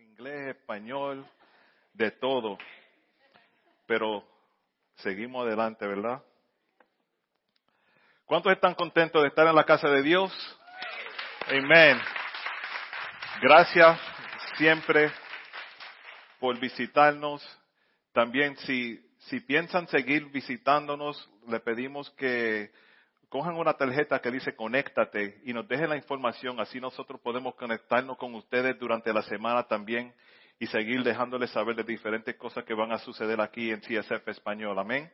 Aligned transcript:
inglés, 0.00 0.56
español, 0.56 1.26
de 1.92 2.10
todo. 2.10 2.58
Pero 3.86 4.24
seguimos 4.96 5.46
adelante, 5.46 5.86
¿verdad? 5.86 6.22
¿Cuántos 8.24 8.52
están 8.52 8.74
contentos 8.74 9.20
de 9.22 9.28
estar 9.28 9.46
en 9.46 9.54
la 9.54 9.64
casa 9.64 9.88
de 9.88 10.02
Dios? 10.02 10.32
Amén. 11.48 12.00
Gracias 13.42 14.00
siempre 14.56 15.10
por 16.38 16.58
visitarnos. 16.58 17.42
También 18.12 18.56
si, 18.58 19.00
si 19.18 19.40
piensan 19.40 19.88
seguir 19.88 20.26
visitándonos, 20.26 21.30
le 21.48 21.60
pedimos 21.60 22.10
que 22.10 22.72
cojan 23.32 23.56
una 23.56 23.72
tarjeta 23.72 24.20
que 24.20 24.30
dice 24.30 24.54
conéctate 24.54 25.40
y 25.46 25.54
nos 25.54 25.66
dejen 25.66 25.88
la 25.88 25.96
información, 25.96 26.60
así 26.60 26.78
nosotros 26.78 27.18
podemos 27.18 27.54
conectarnos 27.54 28.18
con 28.18 28.34
ustedes 28.34 28.78
durante 28.78 29.10
la 29.10 29.22
semana 29.22 29.62
también 29.62 30.12
y 30.58 30.66
seguir 30.66 31.02
dejándoles 31.02 31.48
saber 31.48 31.74
de 31.74 31.82
diferentes 31.82 32.36
cosas 32.36 32.62
que 32.64 32.74
van 32.74 32.92
a 32.92 32.98
suceder 32.98 33.40
aquí 33.40 33.70
en 33.70 33.80
CSF 33.80 34.28
Español. 34.28 34.78
Amén. 34.78 35.10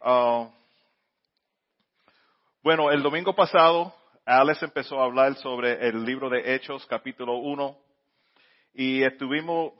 Ah, 0.00 0.48
bueno, 2.62 2.92
el 2.92 3.02
domingo 3.02 3.34
pasado 3.34 3.92
Alex 4.24 4.62
empezó 4.62 5.00
a 5.00 5.06
hablar 5.06 5.34
sobre 5.38 5.88
el 5.88 6.04
libro 6.04 6.30
de 6.30 6.54
Hechos, 6.54 6.86
capítulo 6.86 7.38
1, 7.38 7.76
y 8.74 9.02
estuvimos 9.02 9.72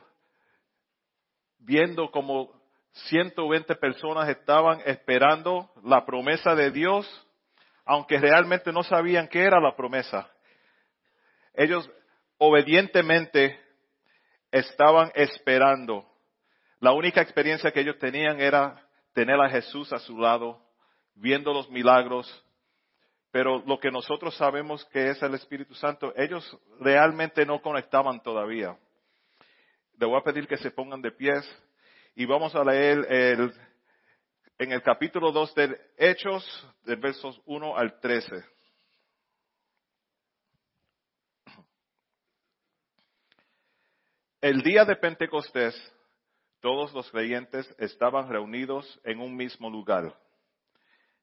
viendo 1.61 2.11
como 2.11 2.51
120 2.91 3.77
personas 3.77 4.29
estaban 4.29 4.81
esperando 4.87 5.71
la 5.85 6.05
promesa 6.05 6.57
de 6.57 6.73
Dios 6.73 7.27
aunque 7.89 8.19
realmente 8.19 8.71
no 8.71 8.83
sabían 8.83 9.29
qué 9.29 9.45
era 9.45 9.59
la 9.59 9.75
promesa. 9.75 10.31
Ellos 11.55 11.91
obedientemente 12.37 13.59
estaban 14.53 15.11
esperando. 15.15 16.07
La 16.81 16.93
única 16.93 17.23
experiencia 17.23 17.73
que 17.73 17.81
ellos 17.81 17.99
tenían 17.99 18.43
era 18.43 18.87
tener 19.15 19.41
a 19.41 19.49
Jesús 19.49 19.91
a 19.95 19.99
su 20.01 20.19
lado, 20.19 20.61
viendo 21.15 21.55
los 21.55 21.71
milagros. 21.71 22.29
Pero 23.31 23.63
lo 23.67 23.81
que 23.81 23.91
nosotros 23.91 24.37
sabemos 24.37 24.85
que 24.93 25.09
es 25.09 25.23
el 25.23 25.33
Espíritu 25.33 25.75
Santo, 25.75 26.13
ellos 26.15 26.59
realmente 26.81 27.47
no 27.47 27.63
conectaban 27.63 28.23
todavía. 28.23 28.77
Le 29.99 30.07
voy 30.07 30.21
a 30.21 30.25
pedir 30.25 30.47
que 30.47 30.59
se 30.59 30.71
pongan 30.71 31.01
de 31.01 31.11
pies 31.11 31.43
y 32.15 32.27
vamos 32.27 32.55
a 32.55 32.63
leer 32.65 33.07
el 33.11 33.55
en 34.59 34.73
el 34.73 34.83
capítulo 34.83 35.31
2 35.31 35.55
de 35.55 35.81
Hechos, 35.97 36.69
de 36.83 36.97
versos 36.97 37.41
1 37.47 37.77
al 37.77 38.01
13. 38.01 38.45
El 44.41 44.63
día 44.63 44.85
de 44.85 44.97
Pentecostés, 44.97 45.75
todos 46.61 46.93
los 46.93 47.09
creyentes 47.13 47.73
estaban 47.79 48.29
reunidos 48.29 49.01
en 49.05 49.21
un 49.21 49.37
mismo 49.37 49.71
lugar. 49.71 50.13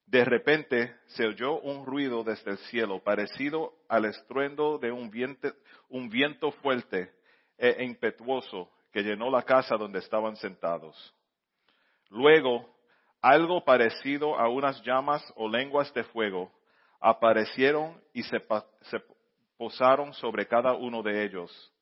De 0.06 0.24
repente 0.24 0.96
se 1.08 1.26
oyó 1.26 1.60
un 1.60 1.86
ruido 1.86 2.24
desde 2.24 2.52
el 2.52 2.58
cielo, 2.70 3.04
parecido 3.04 3.74
al 3.90 4.06
estruendo 4.06 4.78
de 4.78 4.94
un 4.94 5.10
viento, 5.10 5.52
un 5.90 6.10
viento 6.10 6.52
fuerte 6.52 7.12
e 7.58 7.84
impetuoso 7.84 8.72
que 8.94 9.02
llenó 9.02 9.30
la 9.30 9.44
casa 9.44 9.76
donde 9.76 10.00
estaban 10.00 10.38
sentados. 10.38 11.14
Luego 12.10 12.75
algo 13.26 13.66
parecido 13.66 14.38
a 14.38 14.48
unas 14.50 14.80
llamas 14.84 15.24
o 15.36 15.50
lenguas 15.50 15.92
de 15.96 16.04
fuego 16.04 16.52
aparecieron 17.00 18.00
y 18.14 18.22
se, 18.22 18.40
posaron 19.58 20.14
sobre 20.14 20.46
cada 20.46 20.74
uno 20.74 21.02
de 21.02 21.26
ellos. 21.26 21.74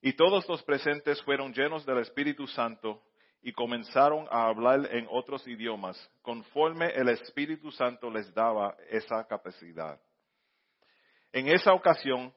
Y 0.00 0.14
todos 0.14 0.48
los 0.48 0.62
presentes 0.62 1.20
fueron 1.24 1.52
llenos 1.52 1.84
del 1.84 1.98
Espíritu 1.98 2.46
Santo 2.46 3.02
y 3.42 3.52
comenzaron 3.52 4.26
a 4.30 4.46
hablar 4.46 4.88
en 4.92 5.06
otros 5.10 5.46
idiomas, 5.46 6.10
conforme 6.22 6.86
el 6.86 7.10
Espíritu 7.10 7.70
Santo 7.70 8.10
les 8.10 8.32
daba 8.32 8.74
esa 8.88 9.26
capacidad. 9.26 10.00
En 11.32 11.48
esa 11.48 11.74
ocasión 11.74 12.32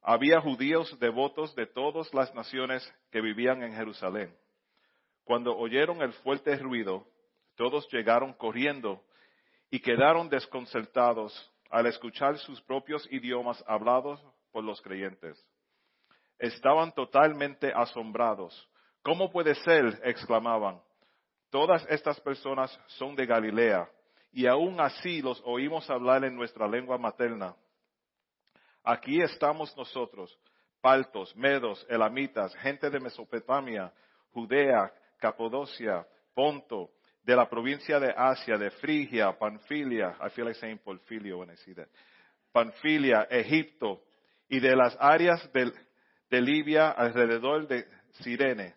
había 0.00 0.40
judíos 0.40 0.96
devotos 1.00 1.52
de 1.56 1.66
todas 1.66 2.14
las 2.14 2.32
naciones 2.36 2.88
que 3.10 3.20
vivían 3.20 3.64
en 3.64 3.74
Jerusalén. 3.74 4.32
Cuando 5.24 5.56
oyeron 5.56 6.02
el 6.02 6.12
fuerte 6.12 6.54
ruido, 6.56 7.04
todos 7.56 7.88
llegaron 7.92 8.32
corriendo 8.34 9.02
y 9.70 9.80
quedaron 9.80 10.28
desconcertados 10.28 11.32
al 11.70 11.86
escuchar 11.86 12.38
sus 12.38 12.60
propios 12.62 13.06
idiomas 13.10 13.62
hablados 13.66 14.22
por 14.52 14.64
los 14.64 14.80
creyentes. 14.80 15.44
Estaban 16.38 16.92
totalmente 16.92 17.72
asombrados. 17.74 18.68
¿Cómo 19.02 19.30
puede 19.30 19.54
ser? 19.56 20.00
exclamaban. 20.04 20.80
Todas 21.50 21.86
estas 21.88 22.20
personas 22.20 22.78
son 22.86 23.14
de 23.14 23.26
Galilea 23.26 23.88
y 24.32 24.46
aún 24.46 24.80
así 24.80 25.22
los 25.22 25.40
oímos 25.44 25.88
hablar 25.88 26.24
en 26.24 26.34
nuestra 26.34 26.66
lengua 26.66 26.98
materna. 26.98 27.54
Aquí 28.82 29.20
estamos 29.20 29.76
nosotros, 29.76 30.36
paltos, 30.80 31.34
medos, 31.36 31.86
elamitas, 31.88 32.54
gente 32.56 32.90
de 32.90 33.00
Mesopotamia, 33.00 33.92
Judea, 34.32 34.92
Capodocia, 35.18 36.06
Ponto, 36.34 36.90
de 37.24 37.34
la 37.34 37.48
provincia 37.48 37.98
de 37.98 38.12
Asia, 38.16 38.58
de 38.58 38.70
Frigia, 38.70 39.32
Panfilia, 39.38 40.16
I 40.20 40.28
feel 40.30 40.44
like 40.44 40.58
saying 40.58 40.78
Porfirio 40.84 41.38
when 41.38 41.50
I 41.50 41.56
see 41.64 41.72
that, 41.74 41.88
Panfilia, 42.52 43.26
Egipto, 43.30 44.02
y 44.48 44.60
de 44.60 44.76
las 44.76 44.96
áreas 45.00 45.50
de, 45.52 45.72
de 46.30 46.40
Libia 46.40 46.90
alrededor 46.90 47.66
de 47.66 47.86
Sirene. 48.20 48.74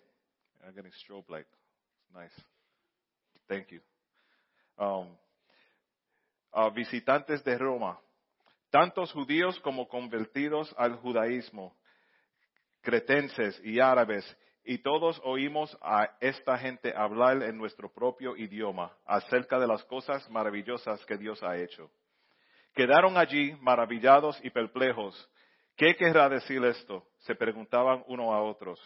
I'm 0.64 0.74
getting 0.74 0.92
strobe 0.94 1.30
like, 1.30 1.48
nice. 2.14 2.34
Thank 3.48 3.68
you. 3.72 3.82
Um, 4.78 5.08
visitantes 6.74 7.44
de 7.44 7.58
Roma, 7.58 8.00
tantos 8.70 9.12
judíos 9.12 9.60
como 9.60 9.88
convertidos 9.88 10.74
al 10.78 10.96
judaísmo, 10.96 11.76
cretenses 12.82 13.60
y 13.64 13.80
árabes 13.80 14.26
y 14.68 14.80
todos 14.80 15.22
oímos 15.24 15.78
a 15.82 16.10
esta 16.20 16.58
gente 16.58 16.94
hablar 16.94 17.42
en 17.42 17.58
nuestro 17.58 17.90
propio 17.90 18.36
idioma 18.36 18.92
acerca 19.06 19.58
de 19.58 19.66
las 19.66 19.82
cosas 19.86 20.30
maravillosas 20.30 21.06
que 21.06 21.18
Dios 21.18 21.42
ha 21.42 21.56
hecho. 21.56 21.90
Quedaron 22.76 23.16
allí 23.18 23.56
maravillados 23.62 24.38
y 24.44 24.50
perplejos. 24.50 25.30
¿Qué 25.78 25.96
querrá 25.96 26.28
decir 26.28 26.62
esto? 26.66 27.08
Se 27.20 27.34
preguntaban 27.34 28.04
uno 28.08 28.34
a 28.34 28.44
otros. 28.44 28.78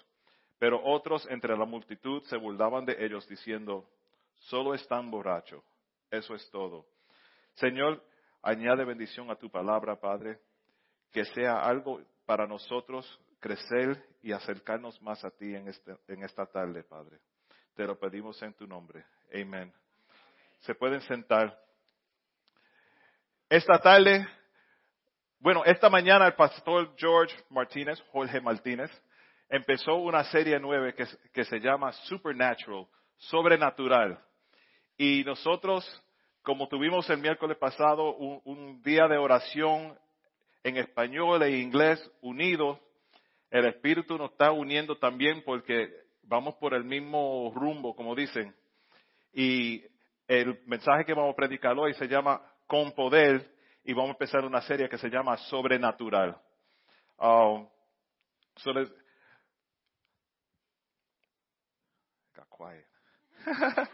Pero 0.59 0.79
otros 0.83 1.27
entre 1.31 1.57
la 1.57 1.65
multitud 1.65 2.21
se 2.25 2.37
burlaban 2.37 2.85
de 2.85 3.03
ellos 3.03 3.27
diciendo, 3.27 3.83
solo 4.35 4.75
están 4.75 5.09
borrachos. 5.09 5.63
Eso 6.11 6.35
es 6.35 6.47
todo. 6.51 6.85
Señor, 7.55 8.03
añade 8.43 8.85
bendición 8.85 9.31
a 9.31 9.35
tu 9.35 9.49
palabra, 9.49 9.99
Padre, 9.99 10.37
que 11.11 11.25
sea 11.25 11.59
algo 11.59 12.01
para 12.27 12.45
nosotros 12.45 13.19
crecer 13.41 14.01
y 14.21 14.31
acercarnos 14.31 15.01
más 15.01 15.25
a 15.25 15.31
ti 15.31 15.53
en, 15.55 15.67
este, 15.67 15.97
en 16.07 16.23
esta 16.23 16.45
tarde, 16.45 16.83
Padre. 16.83 17.17
Te 17.75 17.85
lo 17.85 17.99
pedimos 17.99 18.41
en 18.43 18.53
tu 18.53 18.67
nombre. 18.67 19.03
Amén. 19.33 19.73
Se 20.59 20.75
pueden 20.75 21.01
sentar. 21.01 21.59
Esta 23.49 23.79
tarde, 23.79 24.25
bueno, 25.39 25.65
esta 25.65 25.89
mañana 25.89 26.27
el 26.27 26.35
pastor 26.35 26.93
George 26.95 27.35
Martínez, 27.49 27.99
Jorge 28.11 28.39
Martínez, 28.39 28.91
empezó 29.49 29.95
una 29.95 30.23
serie 30.25 30.59
nueva 30.59 30.93
que, 30.93 31.43
se 31.43 31.59
llama 31.59 31.91
Supernatural, 31.91 32.87
sobrenatural. 33.17 34.23
Y 34.97 35.23
nosotros, 35.23 35.83
como 36.43 36.67
tuvimos 36.67 37.09
el 37.09 37.17
miércoles 37.17 37.57
pasado 37.57 38.15
un, 38.15 38.39
un 38.45 38.81
día 38.83 39.07
de 39.07 39.17
oración 39.17 39.97
en 40.63 40.77
español 40.77 41.41
e 41.41 41.57
inglés 41.57 41.99
unidos, 42.21 42.79
el 43.51 43.65
Espíritu 43.65 44.17
nos 44.17 44.31
está 44.31 44.51
uniendo 44.51 44.97
también 44.97 45.43
porque 45.43 45.93
vamos 46.23 46.55
por 46.55 46.73
el 46.73 46.85
mismo 46.85 47.51
rumbo, 47.53 47.93
como 47.93 48.15
dicen. 48.15 48.55
Y 49.33 49.83
el 50.27 50.61
mensaje 50.65 51.03
que 51.03 51.13
vamos 51.13 51.33
a 51.33 51.35
predicar 51.35 51.77
hoy 51.77 51.93
se 51.95 52.07
llama 52.07 52.41
Con 52.65 52.93
Poder 52.93 53.53
y 53.83 53.91
vamos 53.91 54.11
a 54.11 54.13
empezar 54.13 54.45
una 54.45 54.61
serie 54.61 54.87
que 54.87 54.97
se 54.97 55.09
llama 55.09 55.35
Sobrenatural. 55.37 56.37
Um, 57.17 57.67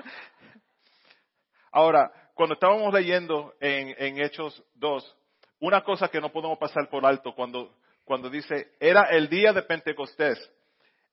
Ahora, 1.71 2.11
cuando 2.35 2.53
estábamos 2.53 2.93
leyendo 2.93 3.55
en, 3.59 3.95
en 3.97 4.21
Hechos 4.21 4.63
2, 4.75 5.17
una 5.61 5.83
cosa 5.83 6.09
que 6.09 6.21
no 6.21 6.31
podemos 6.31 6.59
pasar 6.59 6.89
por 6.89 7.05
alto 7.05 7.33
cuando 7.33 7.75
cuando 8.07 8.29
dice, 8.29 8.69
era 8.79 9.09
el 9.11 9.27
día 9.27 9.51
de 9.51 9.63
Pentecostés. 9.63 10.39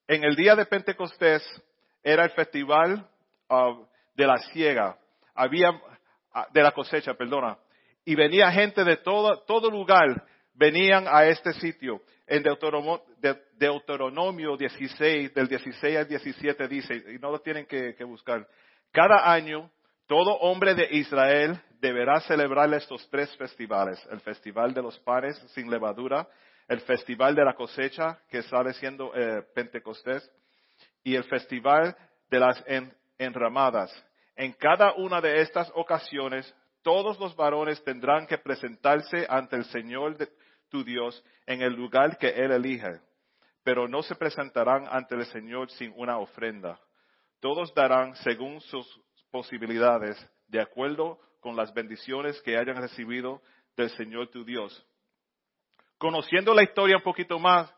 En 0.06 0.22
el 0.22 0.36
día 0.36 0.54
de 0.54 0.64
Pentecostés 0.64 1.42
era 2.04 2.22
el 2.24 2.30
festival 2.30 3.04
ah, 3.50 3.76
de 4.14 4.26
la 4.26 4.38
siega, 4.38 4.96
había, 5.34 5.70
ah, 6.32 6.46
de 6.52 6.62
la 6.62 6.70
cosecha, 6.70 7.14
perdona, 7.14 7.58
y 8.04 8.14
venía 8.14 8.52
gente 8.52 8.84
de 8.84 8.98
todo, 8.98 9.40
todo 9.40 9.68
lugar, 9.70 10.24
venían 10.54 11.06
a 11.08 11.26
este 11.26 11.52
sitio. 11.54 12.00
en 12.28 12.44
Deuteronomio, 13.58 14.56
16, 14.56 15.34
del 15.34 15.48
16 15.48 15.96
al 15.96 16.08
17 16.08 16.68
dice, 16.68 16.94
y 16.94 17.18
no 17.18 17.32
lo 17.32 17.40
tienen 17.40 17.66
que, 17.66 17.96
que 17.96 18.04
buscar, 18.04 18.46
cada 18.92 19.32
año 19.32 19.68
todo 20.06 20.36
hombre 20.36 20.74
de 20.74 20.86
Israel 20.92 21.60
deberá 21.80 22.20
celebrar 22.20 22.72
estos 22.72 23.08
tres 23.10 23.36
festivales, 23.36 24.00
el 24.12 24.20
festival 24.20 24.72
de 24.72 24.82
los 24.82 24.98
panes 25.00 25.36
sin 25.54 25.68
levadura, 25.68 26.28
el 26.68 26.80
festival 26.80 27.34
de 27.34 27.44
la 27.44 27.54
cosecha, 27.54 28.18
que 28.28 28.42
sale 28.42 28.72
siendo 28.74 29.14
eh, 29.14 29.42
Pentecostés, 29.54 30.30
y 31.02 31.14
el 31.14 31.24
festival 31.24 31.96
de 32.30 32.40
las 32.40 32.64
enramadas. 33.18 33.92
En 34.36 34.52
cada 34.52 34.94
una 34.94 35.20
de 35.20 35.42
estas 35.42 35.70
ocasiones, 35.74 36.52
todos 36.82 37.18
los 37.20 37.36
varones 37.36 37.82
tendrán 37.84 38.26
que 38.26 38.38
presentarse 38.38 39.26
ante 39.28 39.56
el 39.56 39.64
Señor 39.66 40.16
tu 40.68 40.82
Dios 40.82 41.22
en 41.46 41.62
el 41.62 41.74
lugar 41.74 42.18
que 42.18 42.28
Él 42.28 42.50
elige, 42.50 43.00
pero 43.62 43.86
no 43.86 44.02
se 44.02 44.14
presentarán 44.14 44.86
ante 44.90 45.14
el 45.14 45.24
Señor 45.26 45.70
sin 45.70 45.92
una 45.96 46.18
ofrenda. 46.18 46.80
Todos 47.40 47.74
darán 47.74 48.16
según 48.16 48.60
sus 48.62 49.00
posibilidades, 49.30 50.16
de 50.48 50.60
acuerdo 50.60 51.18
con 51.40 51.56
las 51.56 51.72
bendiciones 51.74 52.40
que 52.42 52.56
hayan 52.56 52.76
recibido 52.76 53.42
del 53.76 53.90
Señor 53.90 54.28
tu 54.28 54.44
Dios. 54.44 54.84
Conociendo 56.04 56.52
la 56.52 56.62
historia 56.62 56.98
un 56.98 57.02
poquito 57.02 57.38
más, 57.38 57.74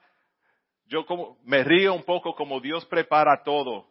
yo 0.87 1.07
como, 1.07 1.39
me 1.45 1.63
río 1.63 1.95
un 1.95 2.03
poco 2.03 2.35
como 2.35 2.59
Dios 2.59 2.85
prepara 2.87 3.41
todo. 3.45 3.87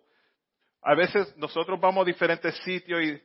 A 0.82 0.94
veces 0.94 1.34
nosotros 1.38 1.80
vamos 1.80 2.02
a 2.02 2.06
diferentes 2.06 2.54
sitios 2.66 3.02
y, 3.02 3.22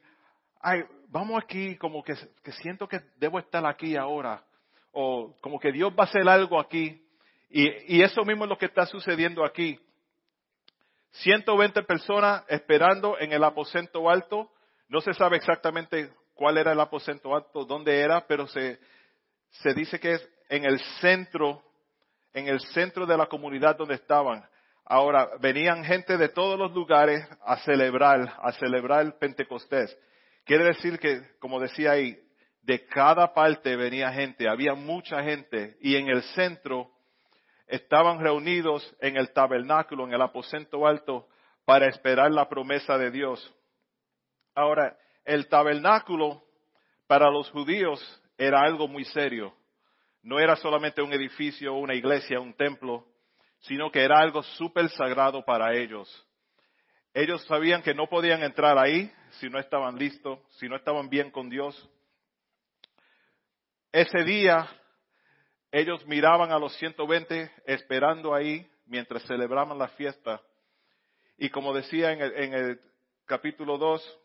vamos 1.08 1.42
aquí 1.42 1.74
como 1.78 2.04
que, 2.04 2.14
siento 2.62 2.86
que 2.86 3.00
debo 3.16 3.40
estar 3.40 3.66
aquí 3.66 3.96
ahora. 3.96 4.44
O 4.92 5.36
como 5.40 5.58
que 5.58 5.72
Dios 5.72 5.90
va 5.98 6.04
a 6.04 6.06
hacer 6.06 6.28
algo 6.28 6.60
aquí. 6.60 7.04
Y, 7.48 7.96
y 7.96 8.02
eso 8.02 8.22
mismo 8.22 8.44
es 8.44 8.50
lo 8.50 8.56
que 8.56 8.66
está 8.66 8.86
sucediendo 8.86 9.44
aquí. 9.44 9.80
120 11.10 11.82
personas 11.82 12.44
esperando 12.46 13.18
en 13.18 13.32
el 13.32 13.42
aposento 13.42 14.08
alto. 14.08 14.48
No 14.86 15.00
se 15.00 15.12
sabe 15.14 15.38
exactamente 15.38 16.12
cuál 16.34 16.56
era 16.56 16.70
el 16.70 16.78
aposento 16.78 17.34
alto, 17.34 17.64
dónde 17.64 17.98
era, 17.98 18.28
pero 18.28 18.46
se, 18.46 18.78
se 19.50 19.74
dice 19.74 19.98
que 19.98 20.12
es 20.12 20.30
en 20.50 20.66
el 20.66 20.78
centro 21.00 21.62
en 22.32 22.48
el 22.48 22.60
centro 22.60 23.06
de 23.06 23.16
la 23.16 23.26
comunidad 23.26 23.76
donde 23.76 23.94
estaban. 23.94 24.44
Ahora, 24.84 25.30
venían 25.40 25.84
gente 25.84 26.16
de 26.16 26.28
todos 26.28 26.58
los 26.58 26.72
lugares 26.72 27.26
a 27.44 27.56
celebrar, 27.58 28.34
a 28.40 28.52
celebrar 28.52 29.18
Pentecostés. 29.18 29.96
Quiere 30.44 30.64
decir 30.64 30.98
que, 30.98 31.22
como 31.38 31.60
decía 31.60 31.92
ahí, 31.92 32.18
de 32.62 32.86
cada 32.86 33.32
parte 33.32 33.76
venía 33.76 34.12
gente, 34.12 34.48
había 34.48 34.74
mucha 34.74 35.22
gente, 35.22 35.76
y 35.80 35.96
en 35.96 36.08
el 36.08 36.22
centro 36.34 36.90
estaban 37.66 38.20
reunidos 38.20 38.94
en 39.00 39.16
el 39.16 39.32
tabernáculo, 39.32 40.06
en 40.06 40.14
el 40.14 40.22
aposento 40.22 40.86
alto, 40.86 41.28
para 41.64 41.86
esperar 41.86 42.32
la 42.32 42.48
promesa 42.48 42.98
de 42.98 43.10
Dios. 43.10 43.54
Ahora, 44.54 44.96
el 45.24 45.46
tabernáculo 45.48 46.42
para 47.06 47.30
los 47.30 47.48
judíos 47.50 48.00
era 48.36 48.60
algo 48.62 48.88
muy 48.88 49.04
serio 49.04 49.54
no 50.22 50.38
era 50.38 50.56
solamente 50.56 51.02
un 51.02 51.12
edificio, 51.12 51.74
una 51.74 51.94
iglesia, 51.94 52.40
un 52.40 52.54
templo, 52.54 53.06
sino 53.60 53.90
que 53.90 54.02
era 54.02 54.18
algo 54.18 54.42
súper 54.42 54.88
sagrado 54.90 55.44
para 55.44 55.74
ellos. 55.74 56.26
Ellos 57.12 57.44
sabían 57.46 57.82
que 57.82 57.94
no 57.94 58.08
podían 58.08 58.42
entrar 58.42 58.78
ahí 58.78 59.12
si 59.32 59.48
no 59.48 59.58
estaban 59.58 59.96
listos, 59.96 60.38
si 60.58 60.68
no 60.68 60.76
estaban 60.76 61.08
bien 61.08 61.30
con 61.30 61.48
Dios. 61.48 61.88
Ese 63.92 64.22
día 64.24 64.68
ellos 65.72 66.04
miraban 66.06 66.52
a 66.52 66.58
los 66.58 66.74
120 66.76 67.50
esperando 67.66 68.34
ahí 68.34 68.68
mientras 68.86 69.22
celebraban 69.24 69.78
la 69.78 69.88
fiesta. 69.88 70.40
Y 71.38 71.48
como 71.48 71.72
decía 71.72 72.12
en 72.12 72.54
el, 72.54 72.80
capítulo 73.24 73.78
2, 73.78 74.18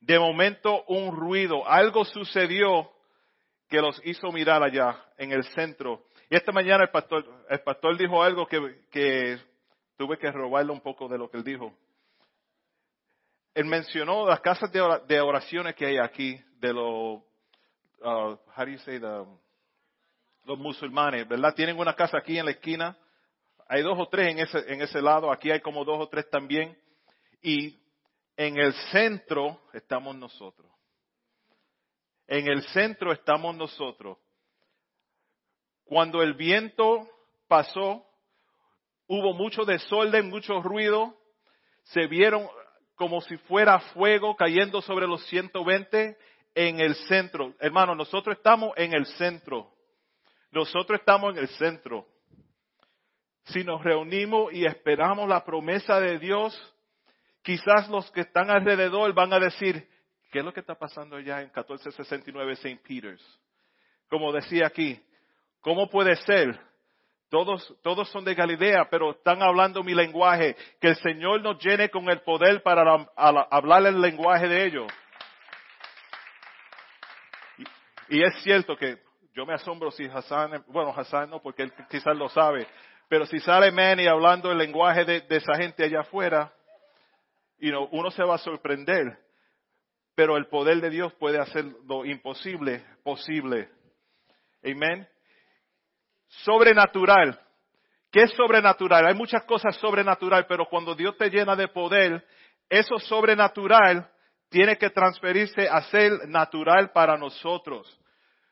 de 0.00 0.18
momento 0.18 0.84
un 0.86 1.16
ruido, 1.16 1.66
algo 1.68 2.04
sucedió 2.04 2.90
que 3.68 3.80
los 3.80 4.00
hizo 4.04 4.30
mirar 4.32 4.62
allá 4.62 5.04
en 5.18 5.32
el 5.32 5.44
centro. 5.44 6.04
Y 6.30 6.36
esta 6.36 6.52
mañana 6.52 6.84
el 6.84 6.90
pastor, 6.90 7.24
el 7.48 7.60
pastor 7.60 7.96
dijo 7.96 8.22
algo 8.22 8.46
que, 8.46 9.38
tuve 9.96 10.18
que 10.18 10.30
robarle 10.30 10.72
un 10.72 10.80
poco 10.80 11.08
de 11.08 11.18
lo 11.18 11.30
que 11.30 11.38
él 11.38 11.44
dijo. 11.44 11.72
Él 13.54 13.66
mencionó 13.66 14.26
las 14.26 14.40
casas 14.40 14.70
de 14.72 15.20
oraciones 15.20 15.74
que 15.76 15.86
hay 15.86 15.98
aquí, 15.98 16.40
de 16.58 16.72
los, 16.72 17.22
uh, 18.00 18.36
how 18.56 18.64
do 18.64 18.66
you 18.66 18.78
say 18.78 18.98
los 18.98 20.58
musulmanes, 20.58 21.26
¿verdad? 21.28 21.54
Tienen 21.54 21.78
una 21.78 21.94
casa 21.94 22.18
aquí 22.18 22.38
en 22.38 22.46
la 22.46 22.50
esquina. 22.52 22.96
Hay 23.68 23.82
dos 23.82 23.98
o 23.98 24.08
tres 24.08 24.28
en 24.28 24.40
ese, 24.40 24.72
en 24.72 24.82
ese 24.82 25.00
lado, 25.00 25.32
aquí 25.32 25.50
hay 25.50 25.60
como 25.60 25.84
dos 25.84 26.00
o 26.00 26.08
tres 26.08 26.28
también. 26.28 26.76
Y 27.40 27.80
en 28.36 28.58
el 28.58 28.72
centro 28.90 29.60
estamos 29.72 30.16
nosotros. 30.16 30.73
En 32.26 32.48
el 32.48 32.62
centro 32.68 33.12
estamos 33.12 33.54
nosotros. 33.56 34.18
Cuando 35.84 36.22
el 36.22 36.34
viento 36.34 37.08
pasó, 37.46 38.06
hubo 39.06 39.34
mucho 39.34 39.64
desorden, 39.64 40.30
mucho 40.30 40.62
ruido, 40.62 41.14
se 41.84 42.06
vieron 42.06 42.48
como 42.94 43.20
si 43.20 43.36
fuera 43.36 43.78
fuego 43.78 44.36
cayendo 44.36 44.80
sobre 44.80 45.06
los 45.06 45.24
120 45.26 46.16
en 46.54 46.80
el 46.80 46.94
centro. 46.94 47.54
Hermano, 47.58 47.94
nosotros 47.94 48.36
estamos 48.36 48.72
en 48.76 48.94
el 48.94 49.06
centro. 49.06 49.70
Nosotros 50.50 51.00
estamos 51.00 51.32
en 51.32 51.38
el 51.40 51.48
centro. 51.48 52.06
Si 53.46 53.62
nos 53.64 53.82
reunimos 53.82 54.52
y 54.54 54.64
esperamos 54.64 55.28
la 55.28 55.44
promesa 55.44 56.00
de 56.00 56.18
Dios, 56.18 56.58
quizás 57.42 57.88
los 57.90 58.10
que 58.12 58.22
están 58.22 58.50
alrededor 58.50 59.12
van 59.12 59.32
a 59.32 59.40
decir, 59.40 59.86
¿Qué 60.34 60.40
es 60.40 60.44
lo 60.44 60.52
que 60.52 60.58
está 60.58 60.74
pasando 60.74 61.14
allá 61.14 61.36
en 61.36 61.44
1469 61.44 62.54
St. 62.54 62.80
Peter's? 62.82 63.22
Como 64.08 64.32
decía 64.32 64.66
aquí, 64.66 65.00
¿cómo 65.60 65.88
puede 65.88 66.16
ser? 66.16 66.58
Todos, 67.28 67.72
todos 67.84 68.10
son 68.10 68.24
de 68.24 68.34
Galilea, 68.34 68.88
pero 68.90 69.12
están 69.12 69.44
hablando 69.44 69.84
mi 69.84 69.94
lenguaje. 69.94 70.56
Que 70.80 70.88
el 70.88 70.96
Señor 70.96 71.40
nos 71.40 71.64
llene 71.64 71.88
con 71.88 72.10
el 72.10 72.20
poder 72.22 72.64
para 72.64 73.06
hablar 73.14 73.86
el 73.86 74.00
lenguaje 74.00 74.48
de 74.48 74.66
ellos. 74.66 74.92
Y, 78.08 78.20
es 78.20 78.34
cierto 78.42 78.76
que 78.76 78.98
yo 79.34 79.46
me 79.46 79.54
asombro 79.54 79.92
si 79.92 80.06
Hassan, 80.06 80.64
bueno, 80.66 80.92
Hassan 80.96 81.30
no, 81.30 81.40
porque 81.40 81.62
él 81.62 81.72
quizás 81.88 82.16
lo 82.16 82.28
sabe, 82.28 82.66
pero 83.08 83.24
si 83.24 83.38
sale 83.38 83.70
Manny 83.70 84.08
hablando 84.08 84.50
el 84.50 84.58
lenguaje 84.58 85.04
de, 85.04 85.24
esa 85.28 85.54
gente 85.54 85.84
allá 85.84 86.00
afuera, 86.00 86.52
you 87.60 87.88
uno 87.92 88.10
se 88.10 88.24
va 88.24 88.34
a 88.34 88.38
sorprender 88.38 89.23
pero 90.14 90.36
el 90.36 90.46
poder 90.46 90.80
de 90.80 90.90
Dios 90.90 91.12
puede 91.14 91.38
hacer 91.38 91.64
lo 91.86 92.04
imposible 92.04 92.84
posible. 93.02 93.68
Amén. 94.64 95.06
Sobrenatural. 96.28 97.38
¿Qué 98.10 98.22
es 98.22 98.30
sobrenatural? 98.32 99.06
Hay 99.06 99.14
muchas 99.14 99.44
cosas 99.44 99.76
sobrenatural, 99.76 100.46
pero 100.46 100.66
cuando 100.66 100.94
Dios 100.94 101.16
te 101.18 101.30
llena 101.30 101.56
de 101.56 101.68
poder, 101.68 102.24
eso 102.68 102.98
sobrenatural 102.98 104.08
tiene 104.48 104.78
que 104.78 104.90
transferirse 104.90 105.68
a 105.68 105.82
ser 105.82 106.28
natural 106.28 106.90
para 106.92 107.16
nosotros. 107.16 108.00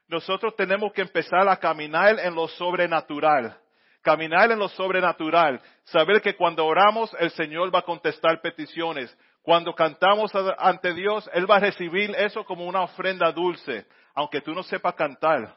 Nosotros 0.08 0.54
tenemos 0.56 0.92
que 0.92 1.02
empezar 1.02 1.48
a 1.48 1.56
caminar 1.56 2.18
en 2.18 2.34
lo 2.34 2.48
sobrenatural. 2.48 3.56
Caminar 4.02 4.50
en 4.50 4.58
lo 4.58 4.68
sobrenatural. 4.68 5.62
Saber 5.84 6.20
que 6.20 6.34
cuando 6.36 6.66
oramos 6.66 7.14
el 7.20 7.30
Señor 7.30 7.72
va 7.72 7.78
a 7.78 7.84
contestar 7.84 8.40
peticiones. 8.40 9.16
Cuando 9.42 9.74
cantamos 9.74 10.32
ante 10.58 10.94
Dios, 10.94 11.28
Él 11.34 11.50
va 11.50 11.56
a 11.56 11.60
recibir 11.60 12.14
eso 12.16 12.44
como 12.44 12.64
una 12.64 12.82
ofrenda 12.82 13.32
dulce, 13.32 13.86
aunque 14.14 14.40
tú 14.40 14.54
no 14.54 14.62
sepas 14.62 14.94
cantar. 14.94 15.56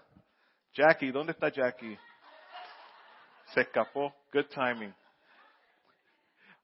Jackie, 0.73 1.11
¿dónde 1.11 1.33
está 1.33 1.49
Jackie? 1.49 1.97
Se 3.53 3.61
escapó. 3.61 4.13
Good 4.33 4.47
timing. 4.47 4.93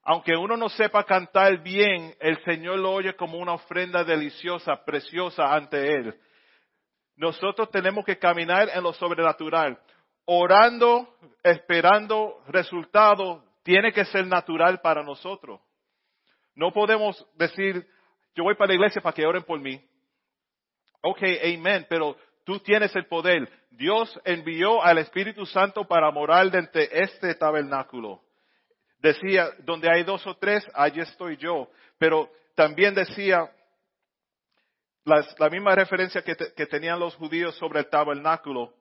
Aunque 0.03 0.35
uno 0.35 0.57
no 0.57 0.67
sepa 0.69 1.03
cantar 1.03 1.57
bien, 1.61 2.15
el 2.19 2.43
Señor 2.43 2.79
lo 2.79 2.91
oye 2.91 3.15
como 3.15 3.37
una 3.37 3.53
ofrenda 3.53 4.03
deliciosa, 4.03 4.83
preciosa 4.83 5.53
ante 5.53 5.93
Él. 5.93 6.19
Nosotros 7.15 7.69
tenemos 7.69 8.03
que 8.03 8.17
caminar 8.17 8.69
en 8.73 8.81
lo 8.81 8.93
sobrenatural. 8.93 9.79
Orando, 10.25 11.17
esperando 11.43 12.41
resultados, 12.47 13.43
tiene 13.61 13.93
que 13.93 14.05
ser 14.05 14.25
natural 14.25 14.81
para 14.81 15.03
nosotros. 15.03 15.61
No 16.55 16.71
podemos 16.71 17.25
decir, 17.35 17.87
yo 18.35 18.43
voy 18.43 18.55
para 18.55 18.69
la 18.69 18.75
iglesia 18.75 19.01
para 19.01 19.13
que 19.13 19.25
oren 19.25 19.43
por 19.43 19.59
mí. 19.59 19.81
Ok, 21.01 21.21
amén, 21.43 21.85
pero 21.89 22.15
tú 22.45 22.59
tienes 22.59 22.95
el 22.95 23.07
poder. 23.07 23.49
Dios 23.71 24.19
envió 24.23 24.83
al 24.83 24.99
Espíritu 24.99 25.45
Santo 25.45 25.87
para 25.87 26.11
morar 26.11 26.49
dentro 26.51 26.79
de 26.81 26.89
este 26.91 27.33
tabernáculo. 27.35 28.21
Decía, 28.99 29.49
donde 29.59 29.89
hay 29.91 30.03
dos 30.03 30.25
o 30.27 30.35
tres, 30.37 30.63
allí 30.73 31.01
estoy 31.01 31.37
yo. 31.37 31.69
Pero 31.97 32.29
también 32.55 32.93
decía, 32.93 33.51
la 35.03 35.49
misma 35.49 35.73
referencia 35.73 36.21
que, 36.21 36.35
tenían 36.67 36.99
los 36.99 37.15
judíos 37.15 37.55
sobre 37.55 37.79
el 37.79 37.89
tabernáculo, 37.89 38.73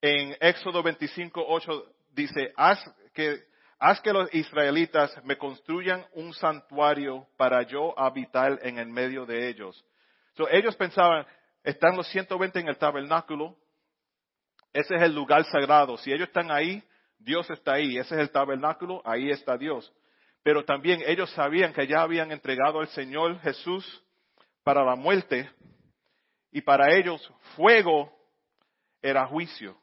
en 0.00 0.36
Éxodo 0.40 0.82
25, 0.82 1.44
8 1.46 1.92
dice, 2.12 2.52
haz 2.56 2.78
que, 3.12 3.49
haz 3.80 4.00
que 4.00 4.12
los 4.12 4.32
israelitas 4.34 5.12
me 5.24 5.36
construyan 5.36 6.06
un 6.12 6.32
santuario 6.34 7.26
para 7.36 7.62
yo 7.62 7.98
habitar 7.98 8.58
en 8.62 8.78
el 8.78 8.88
medio 8.88 9.26
de 9.26 9.48
ellos. 9.48 9.84
So, 10.36 10.48
ellos 10.50 10.76
pensaban, 10.76 11.26
están 11.64 11.96
los 11.96 12.06
120 12.08 12.60
en 12.60 12.68
el 12.68 12.76
tabernáculo, 12.76 13.56
ese 14.72 14.94
es 14.94 15.02
el 15.02 15.14
lugar 15.14 15.44
sagrado. 15.46 15.96
Si 15.96 16.12
ellos 16.12 16.28
están 16.28 16.50
ahí, 16.50 16.82
Dios 17.18 17.48
está 17.50 17.74
ahí. 17.74 17.98
Ese 17.98 18.14
es 18.14 18.20
el 18.20 18.30
tabernáculo, 18.30 19.02
ahí 19.04 19.30
está 19.30 19.56
Dios. 19.56 19.92
Pero 20.42 20.64
también 20.64 21.02
ellos 21.06 21.30
sabían 21.32 21.72
que 21.72 21.86
ya 21.86 22.02
habían 22.02 22.30
entregado 22.32 22.80
al 22.80 22.88
Señor 22.88 23.38
Jesús 23.40 24.04
para 24.62 24.84
la 24.84 24.94
muerte 24.94 25.50
y 26.52 26.60
para 26.60 26.94
ellos 26.94 27.32
fuego 27.56 28.12
era 29.02 29.26
juicio. 29.26 29.76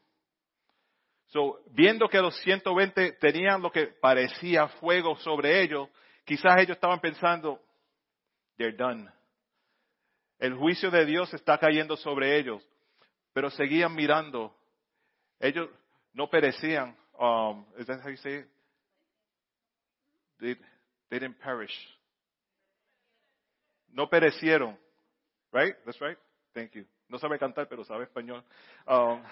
So, 1.28 1.60
viendo 1.72 2.08
que 2.08 2.20
los 2.20 2.36
120 2.42 3.14
tenían 3.14 3.62
lo 3.62 3.72
que 3.72 3.88
parecía 3.88 4.68
fuego 4.80 5.18
sobre 5.18 5.62
ellos, 5.62 5.90
quizás 6.24 6.58
ellos 6.60 6.78
estaban 6.78 7.02
pensando, 7.02 7.62
they're 8.58 8.76
done. 8.76 9.10
El 10.40 10.56
juicio 10.56 10.90
de 10.90 11.06
Dios 11.06 11.34
está 11.34 11.58
cayendo 11.58 11.98
sobre 11.98 12.38
ellos, 12.38 12.64
pero 13.34 13.50
seguían 13.50 13.94
mirando. 13.94 14.56
Ellos 15.40 15.70
no 16.14 16.30
perecían. 16.30 16.96
Um, 17.20 17.66
is 17.78 17.88
that 17.88 18.02
how 18.02 18.10
you 18.10 18.18
say 18.18 18.40
it? 18.40 18.48
They, 20.40 20.56
they 21.10 21.20
didn't 21.20 21.40
perish. 21.40 21.74
No 23.92 24.08
perecieron. 24.08 24.78
Right? 25.52 25.74
That's 25.86 26.00
right. 26.00 26.18
Thank 26.54 26.76
you. 26.76 26.86
No 27.10 27.18
sabe 27.18 27.40
cantar, 27.40 27.68
pero 27.68 27.84
sabe 27.84 28.04
español. 28.04 28.44
Um, 28.86 29.24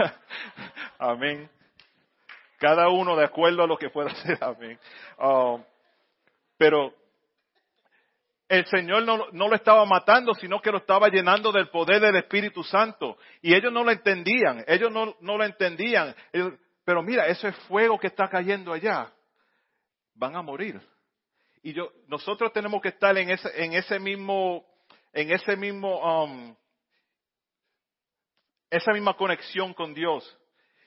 amén. 0.98 1.50
Cada 2.58 2.88
uno 2.88 3.16
de 3.16 3.24
acuerdo 3.24 3.64
a 3.64 3.66
lo 3.66 3.76
que 3.76 3.90
pueda 3.90 4.10
hacer. 4.10 4.38
Amén. 4.40 4.78
Um, 5.18 5.62
pero 6.56 6.94
el 8.48 8.64
Señor 8.66 9.04
no, 9.04 9.26
no, 9.32 9.48
lo 9.48 9.56
estaba 9.56 9.84
matando, 9.84 10.32
sino 10.34 10.60
que 10.60 10.70
lo 10.70 10.78
estaba 10.78 11.08
llenando 11.08 11.50
del 11.50 11.68
poder 11.68 12.00
del 12.00 12.16
Espíritu 12.16 12.62
Santo. 12.62 13.18
Y 13.42 13.54
ellos 13.54 13.72
no 13.72 13.82
lo 13.82 13.90
entendían, 13.90 14.64
ellos 14.68 14.92
no, 14.92 15.16
no 15.20 15.36
lo 15.36 15.44
entendían. 15.44 16.14
Pero 16.84 17.02
mira, 17.02 17.26
ese 17.26 17.52
fuego 17.52 17.98
que 17.98 18.06
está 18.06 18.28
cayendo 18.28 18.72
allá, 18.72 19.12
van 20.14 20.36
a 20.36 20.42
morir. 20.42 20.80
Y 21.62 21.72
yo, 21.72 21.92
nosotros 22.06 22.52
tenemos 22.52 22.80
que 22.80 22.90
estar 22.90 23.16
en 23.18 23.30
ese, 23.30 23.50
en 23.64 23.72
ese 23.72 23.98
mismo, 23.98 24.64
en 25.12 25.32
ese 25.32 25.56
mismo, 25.56 25.98
um, 25.98 26.54
esa 28.70 28.92
misma 28.92 29.14
conexión 29.14 29.74
con 29.74 29.94
Dios. 29.94 30.38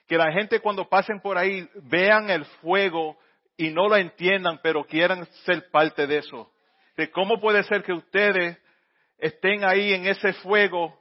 Que 0.08 0.18
la 0.18 0.32
gente 0.32 0.60
cuando 0.60 0.90
pasen 0.90 1.20
por 1.22 1.38
ahí 1.38 1.70
vean 1.84 2.30
el 2.30 2.46
fuego 2.46 3.18
y 3.58 3.70
no 3.70 3.88
lo 3.88 3.96
entiendan, 3.96 4.60
pero 4.64 4.84
quieran 4.86 5.26
ser 5.46 5.70
parte 5.70 6.08
de 6.08 6.18
eso. 6.18 6.52
De 6.98 7.12
cómo 7.12 7.40
puede 7.40 7.64
ser 7.64 7.84
que 7.84 7.94
ustedes 7.94 8.58
estén 9.18 9.64
ahí 9.64 9.94
en 9.94 10.08
ese 10.08 10.34
fuego 10.34 11.00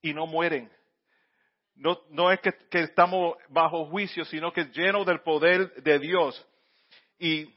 y 0.00 0.12
no 0.12 0.26
mueren. 0.26 0.70
No, 1.74 1.98
no 2.10 2.30
es 2.30 2.40
que, 2.40 2.52
que, 2.70 2.80
estamos 2.80 3.36
bajo 3.48 3.86
juicio, 3.86 4.24
sino 4.24 4.52
que 4.52 4.64
lleno 4.66 5.04
del 5.04 5.20
poder 5.20 5.72
de 5.82 5.98
Dios. 5.98 6.46
Y 7.18 7.48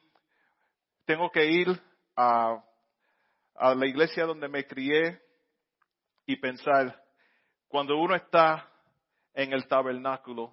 tengo 1.05 1.29
que 1.31 1.45
ir 1.45 1.67
a, 2.15 2.63
a 3.55 3.75
la 3.75 3.87
iglesia 3.87 4.25
donde 4.25 4.47
me 4.47 4.65
crié 4.65 5.19
y 6.25 6.37
pensar, 6.37 7.03
cuando 7.75 7.97
uno 7.97 8.15
está 8.15 8.69
en 9.33 9.51
el 9.51 9.67
tabernáculo 9.67 10.49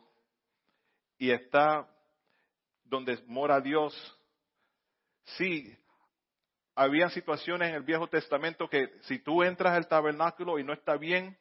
y 1.16 1.30
está 1.30 1.86
donde 2.82 3.16
mora 3.28 3.60
Dios, 3.60 3.94
sí, 5.36 5.72
había 6.74 7.10
situaciones 7.10 7.68
en 7.68 7.76
el 7.76 7.84
Viejo 7.84 8.08
Testamento 8.08 8.68
que 8.68 8.88
si 9.02 9.20
tú 9.20 9.44
entras 9.44 9.76
al 9.76 9.86
tabernáculo 9.86 10.58
y 10.58 10.64
no 10.64 10.72
está 10.72 10.96
bien, 10.96 11.38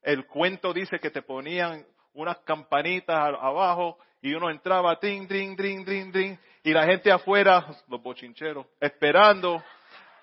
el 0.00 0.26
cuento 0.26 0.72
dice 0.72 0.98
que 0.98 1.10
te 1.10 1.20
ponían 1.20 1.86
unas 2.14 2.38
campanitas 2.38 3.14
abajo 3.14 3.98
y 4.22 4.32
uno 4.32 4.48
entraba, 4.48 4.98
ting, 4.98 5.28
ting, 5.28 5.54
ting, 5.54 5.84
ting, 5.84 6.10
ting, 6.10 6.38
y 6.62 6.72
la 6.72 6.86
gente 6.86 7.12
afuera, 7.12 7.66
los 7.88 8.02
bochincheros, 8.02 8.66
esperando 8.80 9.62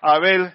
a 0.00 0.18
ver, 0.18 0.52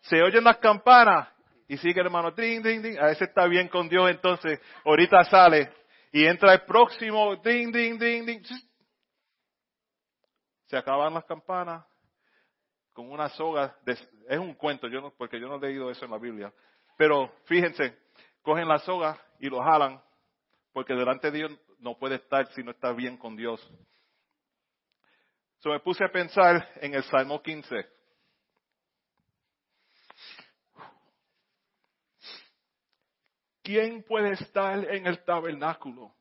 se 0.00 0.20
oyen 0.20 0.42
las 0.42 0.56
campanas 0.56 1.31
y 1.72 1.78
sigue 1.78 2.02
hermano, 2.02 2.34
ting, 2.34 2.62
ting, 2.62 2.82
ting, 2.82 2.98
a 2.98 3.06
veces 3.06 3.28
está 3.28 3.46
bien 3.46 3.66
con 3.66 3.88
Dios, 3.88 4.10
entonces 4.10 4.60
ahorita 4.84 5.24
sale 5.24 5.72
y 6.12 6.26
entra 6.26 6.52
el 6.52 6.66
próximo, 6.66 7.40
ting, 7.40 7.72
ting, 7.72 7.98
ting, 7.98 8.26
ting, 8.26 8.42
se 10.66 10.76
acaban 10.76 11.14
las 11.14 11.24
campanas 11.24 11.82
con 12.92 13.10
una 13.10 13.30
soga, 13.30 13.74
es 13.86 14.38
un 14.38 14.52
cuento, 14.52 14.86
yo 14.86 15.00
no, 15.00 15.14
porque 15.16 15.40
yo 15.40 15.48
no 15.48 15.56
he 15.56 15.60
leído 15.60 15.90
eso 15.90 16.04
en 16.04 16.10
la 16.10 16.18
Biblia, 16.18 16.52
pero 16.98 17.32
fíjense, 17.46 17.96
cogen 18.42 18.68
la 18.68 18.78
soga 18.80 19.18
y 19.40 19.48
lo 19.48 19.62
jalan, 19.62 19.98
porque 20.74 20.92
delante 20.92 21.30
de 21.30 21.38
Dios 21.38 21.52
no 21.78 21.96
puede 21.96 22.16
estar 22.16 22.52
si 22.52 22.62
no 22.62 22.72
está 22.72 22.92
bien 22.92 23.16
con 23.16 23.34
Dios. 23.34 23.66
So 25.60 25.70
me 25.70 25.80
puse 25.80 26.04
a 26.04 26.12
pensar 26.12 26.68
en 26.82 26.92
el 26.92 27.02
Salmo 27.04 27.40
15. 27.40 28.01
¿Quién 33.62 34.02
puede 34.02 34.32
estar 34.32 34.84
en 34.92 35.06
el 35.06 35.24
tabernáculo? 35.24 36.12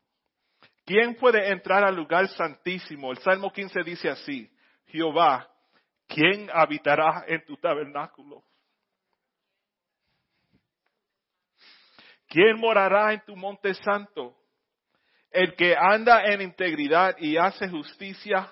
¿Quién 0.85 1.15
puede 1.15 1.49
entrar 1.49 1.83
al 1.83 1.95
lugar 1.95 2.27
santísimo? 2.29 3.11
El 3.11 3.17
Salmo 3.19 3.51
15 3.51 3.83
dice 3.83 4.09
así, 4.09 4.51
Jehová, 4.87 5.49
¿quién 6.07 6.49
habitará 6.53 7.23
en 7.27 7.43
tu 7.45 7.57
tabernáculo? 7.57 8.43
¿Quién 12.27 12.59
morará 12.59 13.13
en 13.13 13.21
tu 13.25 13.35
monte 13.35 13.73
santo? 13.73 14.37
El 15.31 15.55
que 15.55 15.75
anda 15.75 16.25
en 16.25 16.41
integridad 16.41 17.15
y 17.17 17.37
hace 17.37 17.69
justicia 17.69 18.49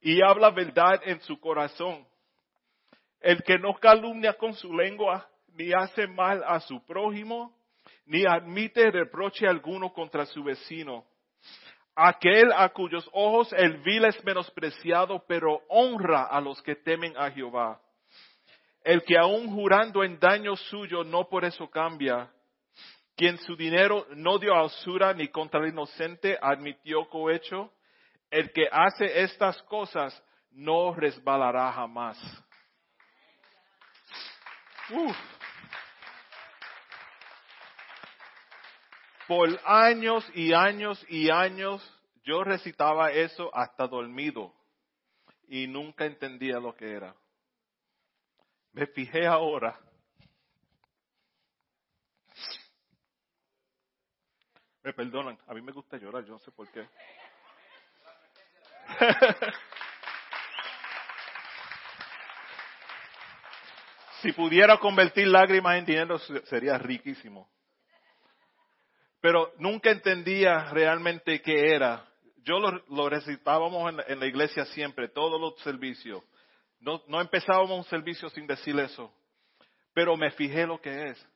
y 0.00 0.22
habla 0.22 0.50
verdad 0.50 1.00
en 1.04 1.20
su 1.20 1.38
corazón. 1.40 2.06
El 3.20 3.42
que 3.42 3.58
no 3.58 3.74
calumnia 3.74 4.34
con 4.34 4.54
su 4.54 4.72
lengua, 4.72 5.28
ni 5.48 5.72
hace 5.72 6.06
mal 6.06 6.42
a 6.46 6.60
su 6.60 6.84
prójimo, 6.84 7.59
ni 8.10 8.26
admite 8.26 8.90
reproche 8.90 9.46
alguno 9.46 9.92
contra 9.92 10.26
su 10.26 10.42
vecino. 10.42 11.04
Aquel 11.94 12.52
a 12.52 12.68
cuyos 12.70 13.08
ojos 13.12 13.52
el 13.52 13.78
vil 13.82 14.04
es 14.04 14.24
menospreciado, 14.24 15.24
pero 15.28 15.60
honra 15.68 16.24
a 16.24 16.40
los 16.40 16.60
que 16.62 16.74
temen 16.74 17.16
a 17.16 17.30
Jehová. 17.30 17.80
El 18.82 19.04
que 19.04 19.16
aún 19.16 19.48
jurando 19.54 20.02
en 20.02 20.18
daño 20.18 20.56
suyo 20.56 21.04
no 21.04 21.28
por 21.28 21.44
eso 21.44 21.70
cambia. 21.70 22.28
Quien 23.14 23.38
su 23.38 23.54
dinero 23.54 24.04
no 24.16 24.38
dio 24.38 24.54
a 24.54 24.64
usura 24.64 25.14
ni 25.14 25.28
contra 25.28 25.60
el 25.60 25.68
inocente 25.68 26.36
admitió 26.42 27.08
cohecho. 27.08 27.72
El 28.28 28.50
que 28.52 28.66
hace 28.72 29.22
estas 29.22 29.62
cosas 29.64 30.20
no 30.50 30.94
resbalará 30.94 31.70
jamás. 31.70 32.18
Por 39.30 39.48
años 39.64 40.28
y 40.34 40.52
años 40.52 41.06
y 41.08 41.30
años 41.30 41.80
yo 42.24 42.42
recitaba 42.42 43.12
eso 43.12 43.48
hasta 43.54 43.86
dormido 43.86 44.52
y 45.46 45.68
nunca 45.68 46.04
entendía 46.04 46.58
lo 46.58 46.74
que 46.74 46.90
era. 46.90 47.14
Me 48.72 48.88
fijé 48.88 49.28
ahora. 49.28 49.78
Me 54.82 54.92
perdonan, 54.94 55.38
a 55.46 55.54
mí 55.54 55.62
me 55.62 55.70
gusta 55.70 55.96
llorar, 55.96 56.24
yo 56.24 56.32
no 56.32 56.40
sé 56.40 56.50
por 56.50 56.68
qué. 56.72 56.88
si 64.22 64.32
pudiera 64.32 64.76
convertir 64.78 65.28
lágrimas 65.28 65.76
en 65.76 65.84
dinero 65.84 66.18
sería 66.18 66.76
riquísimo 66.78 67.48
pero 69.20 69.52
nunca 69.58 69.90
entendía 69.90 70.70
realmente 70.70 71.42
qué 71.42 71.74
era. 71.74 72.06
Yo 72.42 72.58
lo, 72.58 73.08
recitábamos 73.08 73.94
en, 74.06 74.18
la 74.18 74.26
iglesia 74.26 74.64
siempre, 74.66 75.08
todos 75.08 75.40
los 75.40 75.60
servicios. 75.60 76.22
No, 76.80 77.02
no 77.06 77.20
empezábamos 77.20 77.78
un 77.78 77.84
servicio 77.84 78.30
sin 78.30 78.46
decir 78.46 78.78
eso, 78.80 79.12
pero 79.92 80.16
me 80.16 80.30
fijé 80.30 80.66
lo 80.66 80.80
que 80.80 81.10
es. 81.10 81.28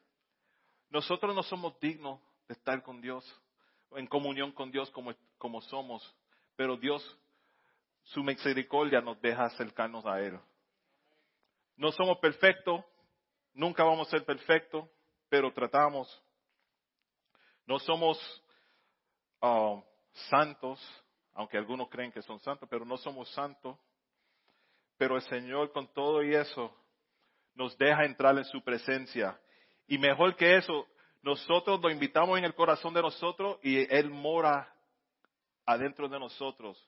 Nosotros 0.88 1.34
no 1.34 1.42
somos 1.42 1.78
dignos 1.78 2.20
de 2.48 2.54
estar 2.54 2.82
con 2.82 3.02
Dios, 3.02 3.24
en 3.92 4.06
comunión 4.06 4.52
con 4.52 4.70
Dios 4.70 4.90
como, 4.90 5.14
como 5.36 5.60
somos, 5.60 6.02
pero 6.56 6.76
Dios, 6.76 7.02
su 8.04 8.22
misericordia 8.22 9.02
nos 9.02 9.20
deja 9.20 9.44
acercarnos 9.44 10.06
a 10.06 10.20
Él. 10.20 10.38
No 11.76 11.92
somos 11.92 12.18
perfectos, 12.18 12.82
nunca 13.52 13.84
vamos 13.84 14.08
a 14.08 14.10
ser 14.12 14.24
perfectos, 14.24 14.88
pero 15.28 15.52
tratamos 15.52 16.22
no 17.66 17.78
somos 17.78 18.18
um, 19.40 19.83
santos, 20.28 20.80
aunque 21.33 21.56
algunos 21.56 21.88
creen 21.88 22.12
que 22.12 22.23
son 22.23 22.38
santos, 22.40 22.68
pero 22.71 22.85
no 22.85 22.97
somos 22.97 23.28
santos. 23.30 23.78
Pero 24.97 25.16
el 25.16 25.23
Señor 25.23 25.73
con 25.73 25.92
todo 25.92 26.23
y 26.23 26.35
eso 26.35 26.73
nos 27.54 27.76
deja 27.78 28.04
entrar 28.04 28.37
en 28.38 28.44
su 28.44 28.62
presencia. 28.62 29.38
Y 29.87 29.99
mejor 29.99 30.37
que 30.37 30.56
eso, 30.56 30.87
nosotros 31.23 31.80
lo 31.80 31.90
invitamos 31.90 32.38
en 32.38 32.44
el 32.44 32.54
corazón 32.54 32.94
de 32.94 33.02
nosotros 33.02 33.59
y 33.62 33.92
Él 33.92 34.11
mora 34.11 34.73
adentro 35.66 36.09
de 36.09 36.18
nosotros. 36.18 36.78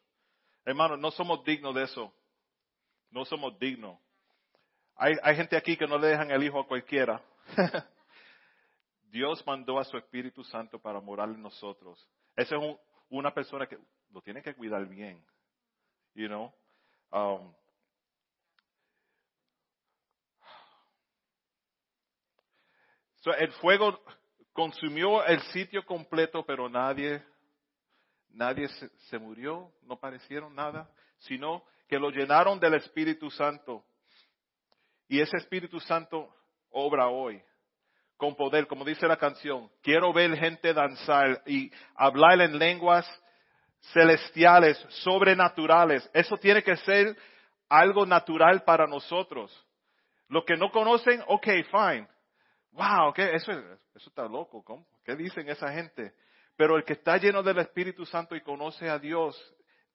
Hermano, 0.64 0.96
no 0.96 1.10
somos 1.10 1.44
dignos 1.44 1.74
de 1.74 1.84
eso. 1.84 2.12
No 3.10 3.24
somos 3.24 3.58
dignos. 3.58 3.98
Hay, 4.96 5.14
hay 5.22 5.36
gente 5.36 5.56
aquí 5.56 5.76
que 5.76 5.86
no 5.86 5.98
le 5.98 6.08
dejan 6.08 6.30
el 6.30 6.42
hijo 6.42 6.60
a 6.60 6.66
cualquiera. 6.66 7.22
Dios 9.16 9.42
mandó 9.46 9.78
a 9.78 9.84
su 9.84 9.96
Espíritu 9.96 10.44
Santo 10.44 10.78
para 10.78 11.00
morar 11.00 11.30
en 11.30 11.40
nosotros. 11.40 12.06
Esa 12.36 12.56
es 12.56 12.76
una 13.08 13.32
persona 13.32 13.66
que 13.66 13.78
lo 14.10 14.20
tiene 14.20 14.42
que 14.42 14.54
cuidar 14.54 14.86
bien. 14.86 15.24
You 16.12 16.26
know? 16.26 16.52
Um, 17.10 17.54
el 23.38 23.52
fuego 23.52 23.98
consumió 24.52 25.24
el 25.24 25.40
sitio 25.44 25.86
completo, 25.86 26.44
pero 26.44 26.68
nadie, 26.68 27.24
nadie 28.28 28.68
se, 28.68 28.90
se 29.08 29.18
murió, 29.18 29.72
no 29.80 29.98
parecieron 29.98 30.54
nada, 30.54 30.90
sino 31.20 31.64
que 31.88 31.98
lo 31.98 32.10
llenaron 32.10 32.60
del 32.60 32.74
Espíritu 32.74 33.30
Santo. 33.30 33.82
Y 35.08 35.20
ese 35.20 35.38
Espíritu 35.38 35.80
Santo 35.80 36.28
obra 36.68 37.08
hoy 37.08 37.42
con 38.16 38.34
poder, 38.34 38.66
como 38.66 38.84
dice 38.84 39.06
la 39.06 39.16
canción. 39.16 39.70
Quiero 39.82 40.12
ver 40.12 40.36
gente 40.36 40.72
danzar 40.72 41.42
y 41.46 41.70
hablar 41.94 42.40
en 42.40 42.58
lenguas 42.58 43.06
celestiales, 43.92 44.78
sobrenaturales. 44.88 46.08
Eso 46.12 46.36
tiene 46.36 46.62
que 46.62 46.76
ser 46.76 47.16
algo 47.68 48.06
natural 48.06 48.62
para 48.62 48.86
nosotros. 48.86 49.52
Los 50.28 50.44
que 50.44 50.56
no 50.56 50.70
conocen, 50.70 51.22
ok, 51.26 51.46
fine. 51.70 52.08
Wow, 52.72 53.12
¿qué? 53.14 53.32
Eso, 53.34 53.52
eso 53.52 54.08
está 54.08 54.24
loco. 54.24 54.62
¿cómo? 54.64 54.86
¿Qué 55.04 55.14
dicen 55.14 55.48
esa 55.48 55.72
gente? 55.72 56.14
Pero 56.56 56.76
el 56.76 56.84
que 56.84 56.94
está 56.94 57.16
lleno 57.18 57.42
del 57.42 57.58
Espíritu 57.58 58.04
Santo 58.06 58.34
y 58.34 58.40
conoce 58.40 58.88
a 58.88 58.98
Dios, 58.98 59.36